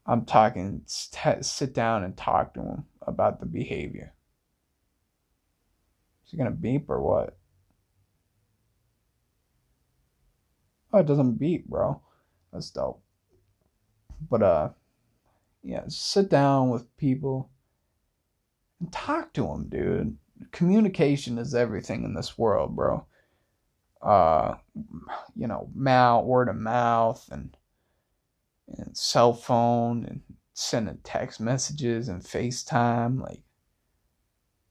I'm 0.06 0.24
talking 0.24 0.82
sit 0.86 1.74
down 1.74 2.02
and 2.04 2.16
talk 2.16 2.54
to 2.54 2.60
them 2.60 2.86
about 3.02 3.40
the 3.40 3.46
behavior. 3.46 4.14
Is 6.24 6.30
he 6.30 6.36
gonna 6.36 6.50
beep 6.50 6.88
or 6.90 7.00
what? 7.00 7.36
Oh, 10.92 10.98
it 10.98 11.06
doesn't 11.06 11.38
beep, 11.38 11.66
bro. 11.66 12.00
That's 12.52 12.70
dope. 12.70 13.02
But 14.30 14.42
uh, 14.42 14.68
yeah, 15.62 15.84
sit 15.88 16.28
down 16.28 16.70
with 16.70 16.96
people 16.96 17.50
and 18.80 18.92
talk 18.92 19.32
to 19.34 19.42
them, 19.42 19.68
dude. 19.68 20.16
Communication 20.52 21.38
is 21.38 21.54
everything 21.54 22.04
in 22.04 22.14
this 22.14 22.36
world, 22.36 22.76
bro. 22.76 23.06
Uh, 24.02 24.56
you 25.34 25.46
know, 25.46 25.70
mouth, 25.74 26.26
word 26.26 26.48
of 26.48 26.56
mouth, 26.56 27.26
and 27.30 27.56
and 28.68 28.96
cell 28.96 29.32
phone, 29.32 30.04
and 30.04 30.22
sending 30.52 30.98
text 31.02 31.40
messages 31.40 32.08
and 32.08 32.22
FaceTime. 32.22 33.20
Like, 33.20 33.42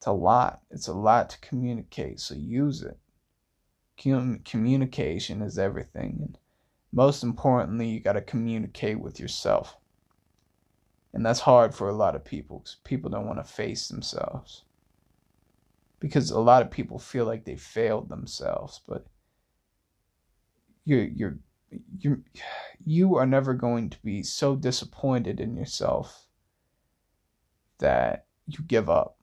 it's 0.04 0.08
a 0.10 0.12
lot. 0.12 0.60
It's 0.70 0.90
a 0.90 0.94
lot 0.94 1.30
to 1.30 1.40
communicate. 1.40 2.20
So 2.20 2.36
use 2.36 2.82
it. 2.84 3.00
communication 4.44 5.42
is 5.42 5.58
everything, 5.58 6.20
and 6.20 6.38
most 6.92 7.24
importantly, 7.24 7.88
you 7.88 8.02
got 8.02 8.14
to 8.14 8.22
communicate 8.22 9.00
with 9.00 9.18
yourself. 9.18 9.78
And 11.14 11.26
that's 11.26 11.40
hard 11.40 11.74
for 11.74 11.88
a 11.88 11.96
lot 11.96 12.18
of 12.18 12.26
people 12.26 12.60
because 12.60 12.76
people 12.84 13.10
don't 13.10 13.26
want 13.26 13.40
to 13.40 13.50
face 13.50 13.88
themselves. 13.88 14.66
Because 16.02 16.32
a 16.32 16.40
lot 16.42 16.64
of 16.64 16.70
people 16.70 17.00
feel 17.00 17.24
like 17.24 17.46
they 17.46 17.56
failed 17.56 18.10
themselves, 18.10 18.82
but 18.86 19.06
you're 20.84 21.06
you're 21.06 21.40
you're, 21.98 22.20
you 22.84 23.16
are 23.16 23.26
never 23.26 23.54
going 23.54 23.90
to 23.90 23.98
be 24.04 24.22
so 24.22 24.58
disappointed 24.58 25.40
in 25.40 25.56
yourself 25.56 26.28
that 27.80 28.26
you 28.48 28.66
give 28.68 28.90
up. 28.90 29.18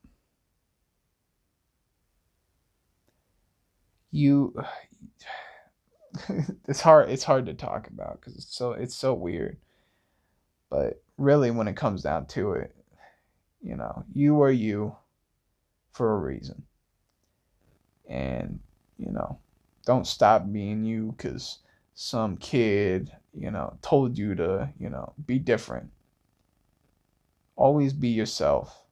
You 4.11 4.55
it's 6.69 6.81
hard 6.81 7.11
it's 7.11 7.25
hard 7.25 7.47
to 7.47 7.55
talk 7.55 7.89
about 7.89 8.21
cuz 8.21 8.37
it's 8.37 8.55
so 8.55 8.73
it's 8.73 8.95
so 8.95 9.15
weird. 9.15 9.59
But 10.69 11.03
really, 11.19 11.51
when 11.51 11.69
it 11.69 11.77
comes 11.77 12.03
down 12.03 12.27
to 12.27 12.53
it, 12.53 12.75
you 13.61 13.77
know, 13.77 14.05
you 14.13 14.41
are 14.43 14.51
you 14.51 14.97
for 15.93 16.15
a 16.15 16.19
reason. 16.19 16.63
And, 18.09 18.61
you 18.99 19.11
know, 19.11 19.39
don't 19.85 20.07
stop 20.07 20.51
being 20.51 20.85
you 20.85 21.15
because 21.17 21.59
some 21.95 22.37
kid, 22.37 23.13
you 23.35 23.51
know, 23.51 23.77
told 23.83 24.17
you 24.17 24.35
to, 24.37 24.71
you 24.79 24.89
know, 24.89 25.13
be 25.27 25.39
different. 25.39 25.91
Always 27.57 27.93
be 27.93 28.09
yourself 28.09 28.85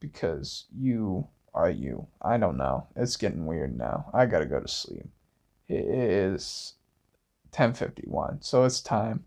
because 0.00 0.64
you 0.76 1.28
are 1.54 1.70
you. 1.70 2.08
I 2.20 2.36
don't 2.36 2.56
know. 2.56 2.88
It's 2.96 3.16
getting 3.16 3.46
weird 3.46 3.76
now. 3.78 4.10
I 4.12 4.26
gotta 4.26 4.46
go 4.46 4.60
to 4.60 4.68
sleep. 4.68 5.08
It 5.68 5.84
is 5.84 6.74
10:51, 7.52 8.42
so 8.42 8.64
it's 8.64 8.80
time. 8.80 9.24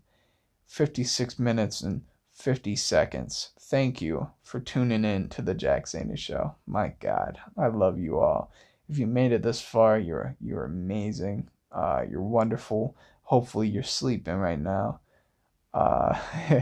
56 0.66 1.38
minutes 1.38 1.80
and 1.80 2.02
50 2.32 2.76
seconds. 2.76 3.50
Thank 3.58 4.00
you 4.00 4.30
for 4.42 4.60
tuning 4.60 5.04
in 5.04 5.28
to 5.30 5.42
the 5.42 5.54
Jack 5.54 5.86
Zahner 5.86 6.16
Show. 6.16 6.54
My 6.66 6.94
God, 7.00 7.38
I 7.56 7.68
love 7.68 7.98
you 7.98 8.18
all. 8.20 8.52
If 8.88 8.98
you 8.98 9.06
made 9.06 9.32
it 9.32 9.42
this 9.42 9.60
far, 9.60 9.98
you're 9.98 10.36
you're 10.40 10.64
amazing. 10.64 11.48
Uh, 11.72 12.04
you're 12.08 12.22
wonderful. 12.22 12.96
Hopefully, 13.22 13.68
you're 13.68 13.82
sleeping 13.82 14.36
right 14.36 14.60
now. 14.60 15.00
Uh, 15.74 16.18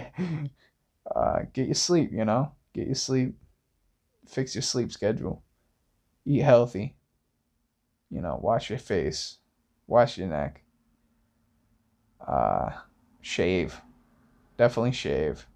uh, 1.14 1.40
get 1.52 1.66
your 1.66 1.74
sleep. 1.74 2.10
You 2.12 2.24
know, 2.24 2.52
get 2.72 2.86
your 2.86 2.94
sleep. 2.94 3.34
Fix 4.26 4.54
your 4.54 4.62
sleep 4.62 4.90
schedule. 4.90 5.42
Eat 6.26 6.42
healthy. 6.42 6.96
You 8.10 8.20
know, 8.20 8.38
wash 8.42 8.70
your 8.70 8.78
face, 8.78 9.38
wash 9.86 10.18
your 10.18 10.28
neck. 10.28 10.62
Uh, 12.26 12.70
shave 13.20 13.80
definitely 14.56 14.92
shave. 14.92 15.46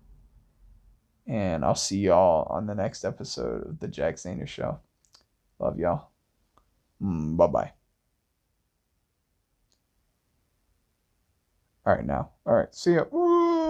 And 1.26 1.64
I'll 1.64 1.74
see 1.74 1.98
y'all 1.98 2.46
on 2.50 2.66
the 2.66 2.74
next 2.74 3.04
episode 3.04 3.66
of 3.66 3.78
the 3.78 3.88
Jack 3.88 4.16
Zahner 4.16 4.48
Show. 4.48 4.80
Love 5.58 5.78
y'all. 5.78 6.10
Mm, 7.02 7.36
bye 7.36 7.46
bye. 7.46 7.72
All 11.86 11.94
right, 11.94 12.04
now. 12.04 12.30
All 12.46 12.54
right, 12.54 12.74
see 12.74 12.94
ya. 12.94 13.04
Woo! 13.10 13.29